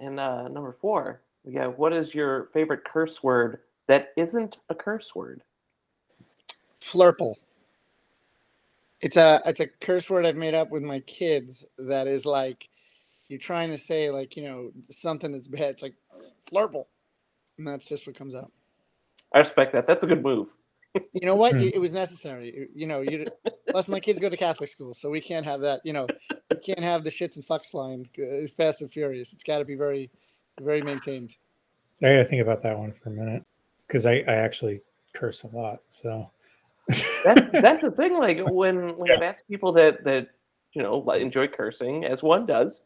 And 0.00 0.20
uh, 0.20 0.48
number 0.48 0.76
four, 0.80 1.22
yeah 1.44 1.66
what 1.66 1.92
is 1.92 2.14
your 2.14 2.50
favorite 2.54 2.84
curse 2.84 3.22
word 3.22 3.60
that 3.88 4.08
isn't 4.16 4.58
a 4.70 4.74
curse 4.74 5.14
word? 5.14 5.42
Flurple. 6.82 7.36
It's 9.00 9.16
a 9.16 9.42
it's 9.46 9.60
a 9.60 9.66
curse 9.66 10.10
word 10.10 10.26
I've 10.26 10.36
made 10.36 10.54
up 10.54 10.70
with 10.70 10.82
my 10.82 11.00
kids 11.00 11.64
that 11.78 12.08
is 12.08 12.26
like 12.26 12.68
you're 13.28 13.38
trying 13.40 13.70
to 13.70 13.78
say 13.78 14.10
like 14.10 14.36
you 14.36 14.44
know 14.44 14.72
something 14.90 15.32
that's 15.32 15.48
bad. 15.48 15.70
It's 15.72 15.82
like 15.82 15.94
flurple, 16.52 16.86
and 17.58 17.66
that's 17.66 17.86
just 17.86 18.06
what 18.06 18.16
comes 18.16 18.34
out. 18.34 18.52
I 19.34 19.40
respect 19.40 19.72
that. 19.74 19.86
That's 19.86 20.04
a 20.04 20.06
good 20.06 20.22
move. 20.22 20.48
You 21.12 21.26
know 21.26 21.34
what? 21.36 21.52
Hmm. 21.52 21.60
It, 21.62 21.74
it 21.76 21.78
was 21.78 21.92
necessary. 21.92 22.54
You- 22.54 22.68
You 22.74 22.86
know, 22.86 23.00
you 23.00 23.26
plus 23.72 23.88
my 23.88 24.00
kids 24.00 24.20
go 24.20 24.28
to 24.28 24.36
Catholic 24.36 24.70
school, 24.70 24.94
so 24.94 25.10
we 25.10 25.20
can't 25.20 25.44
have 25.46 25.60
that. 25.60 25.80
You 25.84 25.92
know, 25.92 26.06
we 26.50 26.56
can't 26.56 26.80
have 26.80 27.04
the 27.04 27.10
shits 27.10 27.36
and 27.36 27.44
fucks 27.46 27.66
flying 27.66 28.08
uh, 28.18 28.46
fast 28.56 28.80
and 28.80 28.90
furious. 28.90 29.32
It's 29.32 29.42
got 29.44 29.58
to 29.58 29.64
be 29.64 29.74
very, 29.74 30.10
very 30.60 30.82
maintained. 30.82 31.36
I 32.02 32.08
gotta 32.10 32.24
think 32.24 32.42
about 32.42 32.62
that 32.62 32.78
one 32.78 32.92
for 32.92 33.08
a 33.08 33.12
minute 33.12 33.42
because 33.86 34.04
I, 34.04 34.16
I 34.28 34.34
actually 34.34 34.82
curse 35.14 35.44
a 35.44 35.48
lot. 35.48 35.80
So 35.88 36.30
That's 37.24 37.50
that's 37.52 37.82
the 37.82 37.90
thing. 37.90 38.18
Like 38.18 38.38
when 38.46 38.96
when 38.98 39.10
I've 39.10 39.22
asked 39.22 39.48
people 39.48 39.72
that 39.72 40.04
that 40.04 40.28
you 40.72 40.82
know 40.82 40.98
like, 40.98 41.22
enjoy 41.22 41.48
cursing, 41.48 42.04
as 42.04 42.22
one 42.22 42.44
does, 42.46 42.82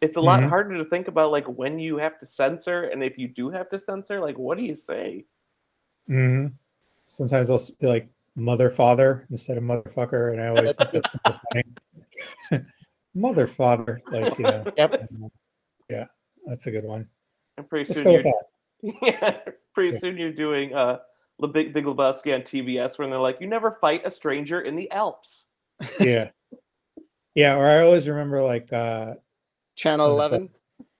it's 0.00 0.16
a 0.16 0.20
lot 0.20 0.40
Mhm. 0.40 0.48
harder 0.48 0.78
to 0.78 0.84
think 0.88 1.08
about 1.08 1.30
like 1.32 1.46
when 1.46 1.78
you 1.78 1.98
have 1.98 2.18
to 2.20 2.26
censor, 2.26 2.84
and 2.84 3.02
if 3.02 3.18
you 3.18 3.28
do 3.28 3.50
have 3.50 3.68
to 3.70 3.78
censor, 3.78 4.20
like 4.20 4.38
what 4.38 4.56
do 4.56 4.64
you 4.64 4.74
say? 4.74 5.26
Mhm. 6.08 6.52
Sometimes 7.06 7.50
I'll 7.50 7.60
be 7.80 7.86
like 7.86 8.08
mother 8.36 8.70
father 8.70 9.26
instead 9.30 9.56
of 9.56 9.64
motherfucker, 9.64 10.32
and 10.32 10.40
I 10.40 10.48
always 10.48 10.74
think 10.74 10.90
that's 10.92 11.08
kind 11.24 11.34
of 11.34 11.40
funny. 12.50 12.64
mother 13.14 13.46
father, 13.46 14.00
like 14.10 14.36
you 14.38 14.44
know. 14.44 14.64
Yep. 14.76 15.08
Yeah, 15.88 16.04
that's 16.44 16.66
a 16.66 16.70
good 16.70 16.84
one. 16.84 17.08
And 17.56 17.68
pretty 17.68 17.88
Let's 17.88 17.98
soon 17.98 18.04
go 18.04 18.10
you're 18.12 18.22
with 18.22 18.34
that. 18.82 18.94
yeah, 19.46 19.52
pretty 19.74 19.94
Yeah. 19.94 20.00
soon 20.00 20.16
you're 20.18 20.32
doing 20.32 20.74
uh 20.74 20.98
the 21.38 21.48
Big 21.48 21.72
Big 21.72 21.84
Lebowski 21.84 22.34
on 22.34 22.42
TBS 22.42 22.98
when 22.98 23.10
they're 23.10 23.18
like, 23.18 23.38
you 23.40 23.46
never 23.46 23.78
fight 23.80 24.02
a 24.04 24.10
stranger 24.10 24.60
in 24.62 24.76
the 24.76 24.90
Alps. 24.90 25.46
Yeah. 26.00 26.30
Yeah, 27.34 27.54
or 27.58 27.66
I 27.66 27.82
always 27.82 28.08
remember 28.08 28.40
like 28.42 28.72
uh 28.72 29.16
Channel 29.74 30.06
11. 30.06 30.48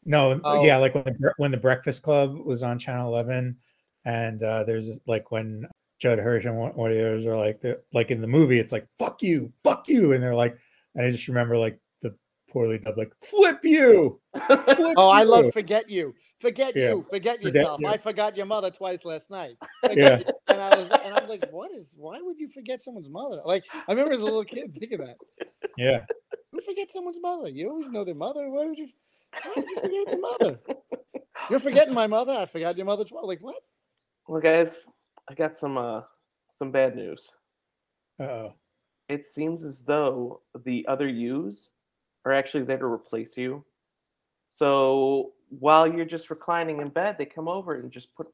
no, 0.04 0.38
Oh. 0.44 0.62
yeah, 0.62 0.76
like 0.76 0.94
when 0.94 1.04
the, 1.18 1.32
when 1.38 1.50
the 1.50 1.56
Breakfast 1.56 2.02
Club 2.02 2.36
was 2.36 2.62
on 2.62 2.78
Channel 2.78 3.08
11 3.08 3.56
and 4.04 4.42
uh 4.42 4.62
there's 4.64 5.00
like 5.06 5.30
when 5.30 5.66
Judd 5.98 6.18
Hirsch 6.18 6.44
and 6.44 6.56
one 6.56 6.72
one 6.72 6.90
of 6.90 6.96
the 6.96 7.06
others 7.06 7.26
are 7.26 7.36
like 7.36 7.60
the, 7.60 7.80
like 7.92 8.10
in 8.10 8.20
the 8.20 8.26
movie 8.26 8.58
it's 8.58 8.72
like 8.72 8.86
fuck 8.98 9.22
you, 9.22 9.52
fuck 9.64 9.88
you 9.88 10.12
and 10.12 10.22
they're 10.22 10.34
like 10.34 10.56
and 10.94 11.06
I 11.06 11.10
just 11.10 11.28
remember 11.28 11.56
like 11.56 11.78
the 12.02 12.14
poorly 12.50 12.78
dubbed 12.78 12.98
like 12.98 13.12
flip 13.24 13.64
you. 13.64 14.20
Flip 14.46 14.94
Oh, 14.96 15.10
I 15.10 15.22
love 15.24 15.52
forget 15.52 15.88
you. 15.90 16.14
Forget 16.40 16.74
Yeah. 16.76 16.90
you. 16.90 17.06
Forget 17.10 17.42
Forget 17.42 17.54
yourself. 17.54 17.80
I 17.86 17.96
forgot 17.96 18.36
your 18.36 18.46
mother 18.46 18.70
twice 18.70 19.04
last 19.04 19.30
night. 19.30 19.56
Forget 19.82 19.98
Yeah. 19.98 20.18
you. 20.18 20.34
And 20.48 20.60
I 20.60 20.78
was 20.80 20.90
and 20.90 21.14
I 21.14 21.20
was 21.20 21.28
like, 21.30 21.48
what 21.50 21.70
is 21.72 21.94
why 21.96 22.20
would 22.20 22.38
you 22.38 22.48
forget 22.48 22.82
someone's 22.82 23.08
mother? 23.08 23.40
Like 23.44 23.64
I 23.72 23.92
remember 23.92 24.14
as 24.14 24.20
a 24.20 24.24
little 24.24 24.44
kid 24.44 24.74
thinking 24.78 24.98
that. 24.98 25.16
Yeah. 25.76 26.04
Who 26.52 26.60
forget 26.60 26.90
someone's 26.90 27.20
mother? 27.20 27.48
You 27.48 27.68
always 27.70 27.90
know 27.90 28.04
their 28.04 28.14
mother. 28.14 28.48
Why 28.50 28.66
would 28.66 28.78
you 28.78 28.88
why 29.32 29.52
would 29.56 29.68
you 29.68 29.80
forget 29.80 30.06
the 30.10 30.18
mother? 30.18 30.60
You're 31.50 31.58
forgetting 31.60 31.94
my 31.94 32.06
mother. 32.06 32.32
I 32.32 32.46
forgot 32.46 32.76
your 32.76 32.86
mother 32.86 33.04
twice. 33.04 33.24
Like 33.24 33.40
what? 33.40 33.56
well, 34.28 34.40
guys, 34.40 34.84
I 35.28 35.34
got 35.34 35.56
some 35.56 35.76
uh 35.78 36.02
some 36.52 36.70
bad 36.70 36.96
news. 36.96 37.28
Uh-oh. 38.20 38.54
It 39.08 39.24
seems 39.24 39.62
as 39.62 39.82
though 39.82 40.40
the 40.64 40.84
other 40.88 41.08
yous 41.08 41.70
are 42.24 42.32
actually 42.32 42.64
there 42.64 42.78
to 42.78 42.86
replace 42.86 43.36
you. 43.36 43.64
So 44.48 45.32
while 45.48 45.86
you're 45.86 46.04
just 46.04 46.30
reclining 46.30 46.80
in 46.80 46.88
bed, 46.88 47.16
they 47.18 47.26
come 47.26 47.48
over 47.48 47.74
and 47.74 47.90
just 47.92 48.14
put 48.14 48.28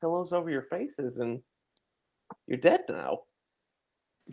pillows 0.00 0.32
over 0.32 0.50
your 0.50 0.62
faces, 0.62 1.18
and 1.18 1.40
you're 2.46 2.58
dead 2.58 2.80
now. 2.88 3.20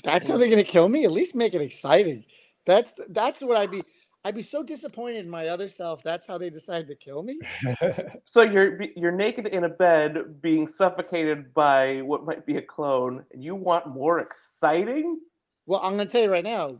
That's 0.03 0.27
how 0.27 0.37
they're 0.37 0.49
gonna 0.49 0.63
kill 0.63 0.89
me. 0.89 1.05
At 1.05 1.11
least 1.11 1.35
make 1.35 1.53
it 1.53 1.61
exciting. 1.61 2.25
That's 2.65 2.93
that's 3.09 3.41
what 3.41 3.57
I'd 3.57 3.71
be. 3.71 3.83
I'd 4.25 4.33
be 4.33 4.41
so 4.41 4.63
disappointed 4.63 5.23
in 5.23 5.29
my 5.29 5.49
other 5.49 5.69
self. 5.69 6.01
That's 6.01 6.25
how 6.25 6.39
they 6.39 6.49
decided 6.49 6.87
to 6.87 6.95
kill 6.95 7.23
me. 7.23 7.39
So 8.25 8.41
you're 8.41 8.81
you're 8.95 9.11
naked 9.11 9.45
in 9.47 9.63
a 9.63 9.69
bed, 9.69 10.41
being 10.41 10.67
suffocated 10.67 11.53
by 11.53 12.01
what 12.01 12.25
might 12.25 12.45
be 12.45 12.57
a 12.57 12.61
clone, 12.61 13.23
and 13.31 13.41
you 13.41 13.55
want 13.55 13.87
more 13.87 14.19
exciting? 14.19 15.19
Well, 15.67 15.79
I'm 15.81 15.91
gonna 15.95 16.09
tell 16.09 16.23
you 16.23 16.31
right 16.31 16.43
now, 16.43 16.79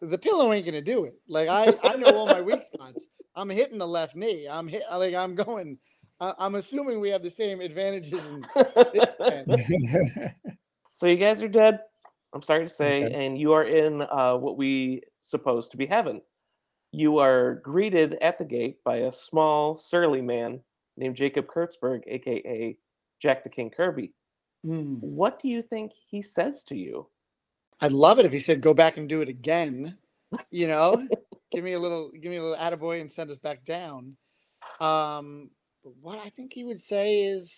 the 0.00 0.18
pillow 0.18 0.52
ain't 0.52 0.64
gonna 0.66 0.80
do 0.80 1.04
it. 1.04 1.14
Like 1.28 1.48
I, 1.48 1.76
I 1.84 1.96
know 1.96 2.16
all 2.16 2.26
my 2.26 2.40
weak 2.40 2.62
spots. 2.62 3.10
I'm 3.36 3.48
hitting 3.50 3.78
the 3.78 3.86
left 3.86 4.16
knee. 4.16 4.48
I'm 4.50 4.66
hit. 4.66 4.82
Like 4.90 5.14
I'm 5.14 5.34
going. 5.34 5.78
I'm 6.20 6.54
assuming 6.56 7.00
we 7.00 7.10
have 7.10 7.22
the 7.22 7.30
same 7.30 7.60
advantages. 7.60 8.20
So 10.94 11.06
you 11.06 11.16
guys 11.16 11.42
are 11.42 11.48
dead. 11.48 11.80
I'm 12.34 12.42
sorry 12.42 12.64
to 12.64 12.72
say, 12.72 13.04
Okay. 13.04 13.14
and 13.14 13.38
you 13.38 13.52
are 13.52 13.64
in 13.64 14.02
uh, 14.02 14.36
what 14.36 14.58
we 14.58 15.02
supposed 15.22 15.70
to 15.70 15.78
be 15.78 15.86
heaven. 15.86 16.20
You 16.92 17.18
are 17.18 17.56
greeted 17.56 18.18
at 18.20 18.38
the 18.38 18.44
gate 18.44 18.82
by 18.84 18.98
a 18.98 19.12
small, 19.12 19.76
surly 19.76 20.20
man 20.20 20.60
named 20.96 21.16
Jacob 21.16 21.46
Kurtzberg, 21.46 22.02
aka 22.06 22.76
Jack 23.20 23.44
the 23.44 23.50
King 23.50 23.70
Kirby. 23.70 24.12
Hmm. 24.64 24.94
What 25.00 25.40
do 25.40 25.48
you 25.48 25.62
think 25.62 25.92
he 26.08 26.22
says 26.22 26.62
to 26.64 26.76
you? 26.76 27.06
I'd 27.80 27.92
love 27.92 28.18
it 28.18 28.26
if 28.26 28.32
he 28.32 28.40
said, 28.40 28.60
"Go 28.60 28.74
back 28.74 28.96
and 28.96 29.08
do 29.08 29.20
it 29.20 29.28
again." 29.28 29.96
You 30.52 30.68
know, 30.68 31.08
give 31.50 31.64
me 31.64 31.72
a 31.72 31.78
little, 31.80 32.12
give 32.12 32.30
me 32.30 32.36
a 32.36 32.42
little 32.42 32.56
attaboy 32.56 33.00
and 33.00 33.10
send 33.10 33.32
us 33.32 33.38
back 33.40 33.64
down. 33.64 34.16
Um, 34.78 35.50
but 35.82 35.92
what 36.00 36.24
I 36.24 36.28
think 36.28 36.52
he 36.52 36.62
would 36.62 36.78
say 36.78 37.22
is, 37.22 37.52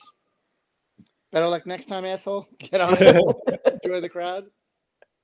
"Better 1.33 1.49
luck 1.49 1.67
next 1.67 1.85
time, 1.85 2.07
asshole. 2.07 2.49
Get 2.59 2.81
on. 2.81 2.97
Enjoy 3.85 4.01
the 4.01 4.09
crowd." 4.09 4.47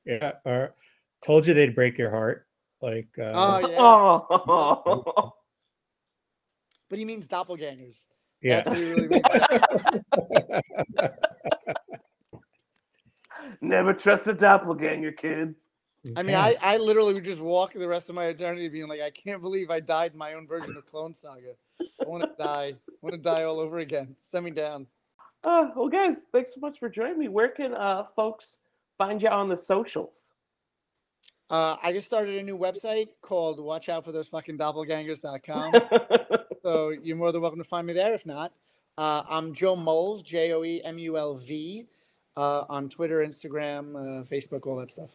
yeah, 0.04 0.32
or 0.44 0.74
told 1.24 1.46
you 1.46 1.54
they'd 1.54 1.74
break 1.74 1.96
your 1.96 2.10
heart. 2.10 2.47
Like 2.80 3.08
uh, 3.18 3.32
Oh 3.34 3.58
yeah, 3.58 3.76
Oh, 3.80 5.32
but 6.90 6.98
he 6.98 7.04
means 7.04 7.26
doppelgangers. 7.26 8.06
yeah. 8.42 8.56
That's 8.56 8.68
what 8.68 8.78
he 8.78 8.84
really 8.84 9.08
means. 9.08 9.24
never 13.60 13.92
trust 13.92 14.26
a 14.28 14.34
doppelganger, 14.34 15.12
kid. 15.12 15.54
I 16.16 16.22
mean, 16.22 16.36
I, 16.36 16.56
I 16.62 16.76
literally 16.78 17.14
would 17.14 17.24
just 17.24 17.40
walk 17.40 17.74
the 17.74 17.88
rest 17.88 18.08
of 18.08 18.14
my 18.14 18.24
eternity 18.24 18.68
being 18.68 18.88
like, 18.88 19.00
I 19.00 19.10
can't 19.10 19.42
believe 19.42 19.70
I 19.70 19.80
died 19.80 20.12
in 20.12 20.18
my 20.18 20.34
own 20.34 20.46
version 20.46 20.76
of 20.76 20.86
Clone 20.86 21.14
Saga. 21.14 21.52
I 22.04 22.08
want 22.08 22.24
to 22.24 22.30
die. 22.38 22.74
I 22.74 22.76
want 23.02 23.14
to 23.14 23.20
die 23.20 23.44
all 23.44 23.60
over 23.60 23.78
again. 23.78 24.16
Send 24.20 24.44
me 24.44 24.50
down. 24.50 24.86
Uh, 25.44 25.68
well, 25.76 25.88
guys, 25.88 26.18
thanks 26.32 26.54
so 26.54 26.60
much 26.60 26.78
for 26.78 26.88
joining 26.88 27.18
me. 27.18 27.28
Where 27.28 27.48
can 27.48 27.74
uh, 27.74 28.04
folks 28.16 28.58
find 28.98 29.22
you 29.22 29.28
on 29.28 29.48
the 29.48 29.56
socials? 29.56 30.32
Uh, 31.50 31.76
I 31.82 31.92
just 31.92 32.06
started 32.06 32.36
a 32.36 32.42
new 32.42 32.58
website 32.58 33.08
called 33.22 33.58
Watch 33.58 33.88
Out 33.88 34.04
for 34.04 34.12
Those 34.12 34.28
Fucking 34.28 34.58
Doppelgangers.com. 34.58 35.72
so 36.62 36.90
you're 37.02 37.16
more 37.16 37.32
than 37.32 37.40
welcome 37.40 37.58
to 37.58 37.68
find 37.68 37.86
me 37.86 37.94
there. 37.94 38.12
If 38.12 38.26
not, 38.26 38.52
uh, 38.98 39.22
I'm 39.28 39.54
Joe 39.54 39.74
Moles, 39.74 40.22
J 40.22 40.52
O 40.52 40.62
E 40.62 40.82
M 40.84 40.98
U 40.98 41.16
L 41.16 41.36
V, 41.36 41.86
uh, 42.36 42.64
on 42.68 42.90
Twitter, 42.90 43.20
Instagram, 43.20 43.96
uh, 43.96 44.24
Facebook, 44.24 44.66
all 44.66 44.76
that 44.76 44.90
stuff. 44.90 45.10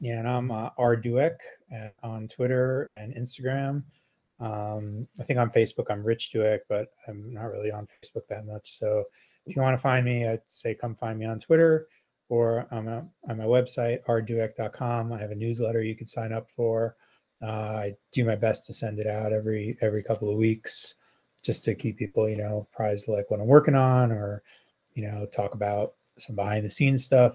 Yeah, 0.00 0.20
and 0.20 0.28
I'm 0.28 0.50
uh, 0.50 0.70
RDouek 0.78 1.36
uh, 1.74 1.88
on 2.02 2.26
Twitter 2.28 2.88
and 2.96 3.14
Instagram. 3.14 3.82
Um, 4.40 5.06
I 5.20 5.24
think 5.24 5.38
on 5.38 5.50
Facebook 5.50 5.86
I'm 5.90 6.02
Rich 6.02 6.30
Douek, 6.32 6.60
but 6.70 6.92
I'm 7.06 7.34
not 7.34 7.50
really 7.50 7.70
on 7.70 7.86
Facebook 7.86 8.26
that 8.28 8.46
much. 8.46 8.78
So 8.78 9.04
if 9.44 9.54
you 9.54 9.60
want 9.60 9.76
to 9.76 9.82
find 9.82 10.06
me, 10.06 10.26
I'd 10.26 10.40
say 10.46 10.74
come 10.74 10.94
find 10.94 11.18
me 11.18 11.26
on 11.26 11.38
Twitter 11.38 11.88
or 12.28 12.66
I'm 12.70 12.88
on 12.88 13.10
on 13.28 13.38
my 13.38 13.44
website 13.44 14.04
rdouek.com. 14.04 15.12
I 15.12 15.18
have 15.18 15.30
a 15.30 15.34
newsletter 15.34 15.82
you 15.82 15.96
can 15.96 16.06
sign 16.06 16.32
up 16.32 16.50
for. 16.50 16.96
Uh, 17.42 17.46
I 17.46 17.94
do 18.12 18.24
my 18.24 18.34
best 18.34 18.66
to 18.66 18.72
send 18.72 18.98
it 18.98 19.06
out 19.06 19.32
every 19.32 19.76
every 19.80 20.02
couple 20.02 20.30
of 20.30 20.36
weeks, 20.36 20.94
just 21.42 21.64
to 21.64 21.74
keep 21.74 21.96
people 21.98 22.28
you 22.28 22.38
know 22.38 22.66
apprised 22.72 23.08
of 23.08 23.14
like 23.14 23.30
what 23.30 23.40
I'm 23.40 23.46
working 23.46 23.74
on 23.74 24.12
or 24.12 24.42
you 24.94 25.08
know 25.08 25.26
talk 25.26 25.54
about 25.54 25.94
some 26.18 26.36
behind 26.36 26.64
the 26.64 26.70
scenes 26.70 27.04
stuff. 27.04 27.34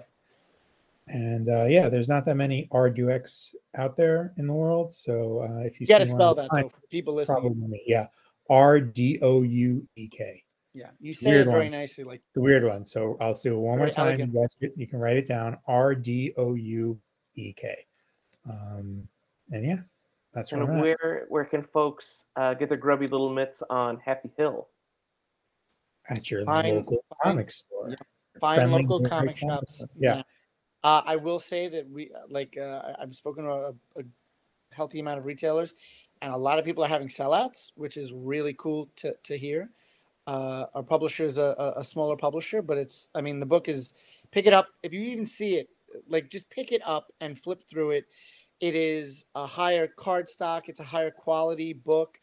And 1.08 1.48
uh, 1.48 1.66
yeah, 1.66 1.88
there's 1.88 2.08
not 2.08 2.24
that 2.24 2.36
many 2.36 2.66
RDUX 2.72 3.54
out 3.76 3.96
there 3.96 4.32
in 4.38 4.46
the 4.46 4.54
world. 4.54 4.94
So 4.94 5.40
uh, 5.40 5.60
if 5.60 5.78
you 5.78 5.86
You 5.86 5.86
got 5.86 5.98
to 5.98 6.06
spell 6.06 6.34
that, 6.34 6.50
mine, 6.52 6.62
though, 6.64 6.68
for 6.70 6.80
people 6.90 7.14
listening. 7.14 7.42
probably. 7.42 7.82
Yeah, 7.86 8.06
R 8.48 8.80
D 8.80 9.18
O 9.20 9.42
U 9.42 9.86
E 9.96 10.08
K. 10.08 10.43
Yeah, 10.74 10.90
you 11.00 11.14
say 11.14 11.30
Weird 11.30 11.46
it 11.46 11.50
very 11.50 11.70
one. 11.70 11.70
very 11.70 12.04
like 12.08 12.20
The 12.34 12.40
weird 12.40 12.64
one. 12.64 12.84
So 12.84 13.16
I'll 13.20 13.34
do 13.34 13.54
it 13.54 13.58
one 13.58 13.78
more 13.78 13.88
time. 13.90 14.08
elegant. 14.08 14.32
You 14.34 14.40
guys, 14.40 14.56
can- 14.60 14.72
you 14.76 14.86
can 14.88 14.98
write 14.98 15.16
it 15.16 15.28
down. 15.28 15.56
R 15.68 15.94
D 15.94 16.34
O 16.36 16.54
U 16.54 16.98
E 17.34 17.52
K. 17.52 17.86
Um, 18.50 19.06
and 19.52 19.64
yeah, 19.64 19.78
that's 20.32 20.50
where 20.52 20.62
and 20.62 20.70
I'm 20.72 20.76
at. 20.78 20.82
where 20.82 21.26
where 21.28 21.44
can 21.44 21.62
folks 21.62 22.24
uh, 22.36 22.54
get 22.54 22.68
their 22.68 22.76
grubby 22.78 23.06
little 23.06 23.30
mitts 23.30 23.62
on 23.70 23.98
Happy 24.00 24.30
Hill? 24.36 24.68
at 26.10 26.30
your 26.30 26.44
Fine, 26.44 26.74
local 26.74 27.02
fine. 27.22 27.32
comic 27.32 27.50
store. 27.50 27.88
Yeah. 27.90 27.96
find 28.38 28.56
Friendly 28.58 28.82
local 28.82 28.98
comic 29.00 29.36
comic 29.38 29.38
shops. 29.38 29.74
store. 29.76 29.88
Yeah. 29.98 30.22
Uh, 30.82 31.00
I 31.06 31.16
will 31.16 31.40
say 31.40 31.68
that 31.68 31.88
we 31.88 32.10
uh, 32.12 32.18
like 32.28 32.58
uh, 32.60 32.82
I- 32.98 33.02
I've 33.02 33.14
spoken 33.14 33.44
to 33.44 33.50
a, 33.50 33.72
a 33.96 34.02
healthy 34.72 34.98
amount 35.00 35.18
of 35.20 35.24
retailers, 35.24 35.74
and 36.20 36.32
a 36.34 36.36
lot 36.36 36.58
of 36.58 36.64
people 36.64 36.84
are 36.84 36.88
having 36.88 37.08
sellouts, 37.08 37.70
which 37.76 37.96
is 37.96 38.12
really 38.12 38.54
cool 38.58 38.90
to 38.96 39.14
to 39.22 39.38
hear. 39.38 39.70
Uh, 40.26 40.66
our 40.74 40.82
publisher 40.82 41.24
is 41.24 41.36
a, 41.36 41.74
a, 41.76 41.84
smaller 41.84 42.16
publisher, 42.16 42.62
but 42.62 42.78
it's 42.78 43.08
I 43.14 43.20
mean 43.20 43.40
the 43.40 43.46
book 43.46 43.68
is 43.68 43.92
pick 44.30 44.46
it 44.46 44.54
up 44.54 44.68
if 44.82 44.92
you 44.92 45.00
even 45.00 45.26
see 45.26 45.56
it, 45.56 45.68
like 46.08 46.30
just 46.30 46.48
pick 46.48 46.72
it 46.72 46.80
up 46.86 47.12
and 47.20 47.38
flip 47.38 47.62
through 47.68 47.90
it. 47.90 48.06
It 48.60 48.74
is 48.74 49.26
a 49.34 49.44
higher 49.44 49.86
card 49.86 50.28
stock. 50.28 50.70
It's 50.70 50.80
a 50.80 50.84
higher 50.84 51.10
quality 51.10 51.74
book, 51.74 52.18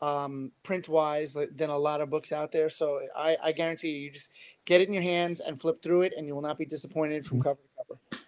um, 0.00 0.52
print 0.62 0.88
wise 0.88 1.36
than 1.56 1.70
a 1.70 1.76
lot 1.76 2.00
of 2.00 2.08
books 2.08 2.30
out 2.30 2.52
there. 2.52 2.70
So 2.70 3.00
I, 3.16 3.36
I 3.42 3.52
guarantee 3.52 3.90
you, 3.90 4.00
you 4.02 4.10
just 4.12 4.30
get 4.64 4.80
it 4.80 4.86
in 4.86 4.94
your 4.94 5.02
hands 5.02 5.40
and 5.40 5.60
flip 5.60 5.82
through 5.82 6.02
it, 6.02 6.12
and 6.16 6.28
you 6.28 6.34
will 6.34 6.42
not 6.42 6.58
be 6.58 6.66
disappointed 6.66 7.26
from 7.26 7.42
cover 7.42 7.58
to 7.60 7.84
cover. 8.12 8.24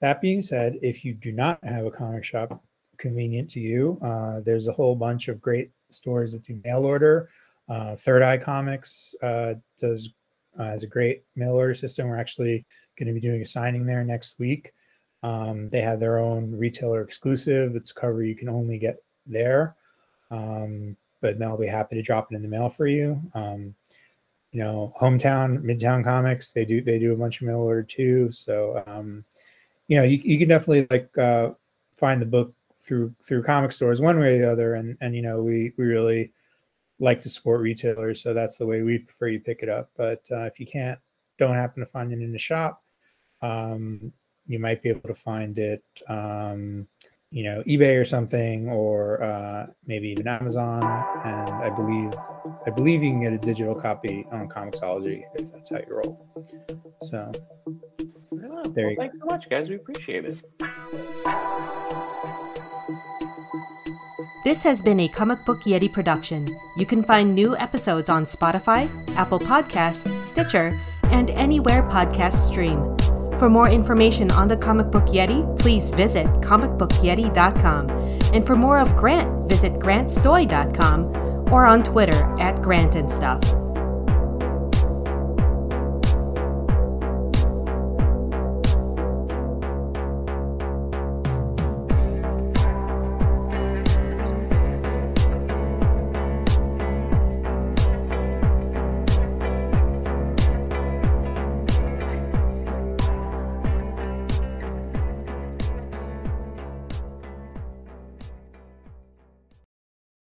That 0.00 0.20
being 0.20 0.42
said, 0.42 0.78
if 0.82 1.06
you 1.06 1.14
do 1.14 1.32
not 1.32 1.62
have 1.64 1.86
a 1.86 1.90
comic 1.90 2.24
shop 2.24 2.62
convenient 2.98 3.48
to 3.52 3.60
you, 3.60 3.98
uh, 4.02 4.40
there's 4.40 4.68
a 4.68 4.72
whole 4.72 4.94
bunch 4.94 5.28
of 5.28 5.40
great 5.40 5.70
stores 5.88 6.32
that 6.32 6.42
do 6.42 6.60
mail 6.64 6.84
order. 6.84 7.30
Uh, 7.68 7.96
Third 7.96 8.22
Eye 8.22 8.38
Comics 8.38 9.14
uh, 9.22 9.54
does 9.78 10.10
uh, 10.58 10.64
has 10.64 10.82
a 10.84 10.88
great 10.88 11.24
mail 11.34 11.52
order 11.52 11.74
system. 11.74 12.08
We're 12.08 12.18
actually 12.18 12.64
going 12.98 13.08
to 13.08 13.12
be 13.12 13.20
doing 13.20 13.42
a 13.42 13.46
signing 13.46 13.84
there 13.84 14.04
next 14.04 14.38
week. 14.38 14.72
Um, 15.22 15.68
they 15.70 15.80
have 15.80 16.00
their 16.00 16.18
own 16.18 16.54
retailer 16.56 17.02
exclusive. 17.02 17.74
It's 17.74 17.90
a 17.90 17.94
cover 17.94 18.22
you 18.22 18.36
can 18.36 18.48
only 18.48 18.78
get 18.78 18.96
there, 19.26 19.74
um, 20.30 20.96
but 21.20 21.38
they'll 21.38 21.58
be 21.58 21.66
happy 21.66 21.96
to 21.96 22.02
drop 22.02 22.28
it 22.30 22.36
in 22.36 22.42
the 22.42 22.48
mail 22.48 22.68
for 22.68 22.86
you. 22.86 23.20
Um, 23.34 23.74
you 24.52 24.60
know, 24.60 24.94
hometown, 24.98 25.62
midtown 25.62 26.04
comics, 26.04 26.52
they 26.52 26.64
do 26.64 26.80
they 26.80 26.98
do 26.98 27.12
a 27.12 27.16
bunch 27.16 27.40
of 27.40 27.46
mail 27.46 27.60
order 27.60 27.82
too. 27.82 28.30
So 28.32 28.82
um, 28.86 29.24
you 29.88 29.96
know, 29.96 30.04
you, 30.04 30.18
you 30.22 30.38
can 30.38 30.48
definitely 30.48 30.86
like 30.90 31.16
uh, 31.18 31.50
find 31.92 32.22
the 32.22 32.26
book 32.26 32.54
through 32.76 33.14
through 33.22 33.42
comic 33.42 33.72
stores 33.72 34.00
one 34.00 34.18
way 34.18 34.36
or 34.36 34.38
the 34.38 34.50
other, 34.50 34.74
and 34.74 34.96
and 35.00 35.14
you 35.14 35.22
know 35.22 35.42
we 35.42 35.72
we 35.76 35.84
really 35.86 36.32
like 36.98 37.20
to 37.20 37.28
support 37.28 37.60
retailers, 37.60 38.22
so 38.22 38.32
that's 38.32 38.56
the 38.56 38.66
way 38.66 38.82
we 38.82 38.98
prefer 38.98 39.28
you 39.28 39.40
pick 39.40 39.62
it 39.62 39.68
up. 39.68 39.90
But 39.96 40.26
uh, 40.30 40.42
if 40.44 40.58
you 40.58 40.66
can't, 40.66 40.98
don't 41.38 41.54
happen 41.54 41.80
to 41.80 41.86
find 41.86 42.12
it 42.12 42.20
in 42.20 42.32
the 42.32 42.38
shop, 42.38 42.82
um, 43.42 44.12
you 44.46 44.58
might 44.58 44.82
be 44.82 44.88
able 44.88 45.08
to 45.08 45.14
find 45.14 45.58
it, 45.58 45.84
um, 46.08 46.86
you 47.30 47.42
know, 47.44 47.62
eBay 47.64 48.00
or 48.00 48.04
something, 48.04 48.68
or 48.68 49.22
uh, 49.22 49.66
maybe 49.86 50.08
even 50.08 50.26
Amazon. 50.28 50.82
And 51.24 51.50
I 51.50 51.70
believe, 51.70 52.14
I 52.66 52.70
believe 52.70 53.02
you 53.02 53.10
can 53.10 53.20
get 53.20 53.32
a 53.32 53.38
digital 53.38 53.74
copy 53.74 54.26
on 54.30 54.48
Comixology 54.48 55.24
if 55.34 55.52
that's 55.52 55.70
how 55.70 55.78
you 55.78 55.94
roll. 55.94 56.26
So 57.02 57.32
Well, 58.30 58.62
There 58.70 58.90
you 58.90 58.96
go. 58.96 59.02
thanks 59.02 59.18
so 59.18 59.26
much, 59.26 59.44
guys. 59.50 59.68
We 59.68 59.76
appreciate 59.76 60.24
it. 60.24 61.72
This 64.46 64.62
has 64.62 64.80
been 64.80 65.00
a 65.00 65.08
Comic 65.08 65.44
Book 65.44 65.64
Yeti 65.64 65.92
production. 65.92 66.56
You 66.76 66.86
can 66.86 67.02
find 67.02 67.34
new 67.34 67.56
episodes 67.56 68.08
on 68.08 68.26
Spotify, 68.26 68.88
Apple 69.16 69.40
Podcast, 69.40 70.06
Stitcher, 70.24 70.78
and 71.02 71.30
anywhere 71.30 71.82
podcasts 71.82 72.46
stream. 72.48 72.78
For 73.40 73.50
more 73.50 73.68
information 73.68 74.30
on 74.30 74.46
the 74.46 74.56
Comic 74.56 74.92
Book 74.92 75.06
Yeti, 75.06 75.58
please 75.58 75.90
visit 75.90 76.28
comicbookyeti.com. 76.46 77.90
And 78.32 78.46
for 78.46 78.54
more 78.54 78.78
of 78.78 78.94
Grant, 78.94 79.48
visit 79.48 79.72
grantstoy.com 79.80 81.52
or 81.52 81.64
on 81.64 81.82
Twitter 81.82 82.32
at 82.38 82.62
Grant 82.62 82.94
and 82.94 83.10
Stuff. 83.10 83.65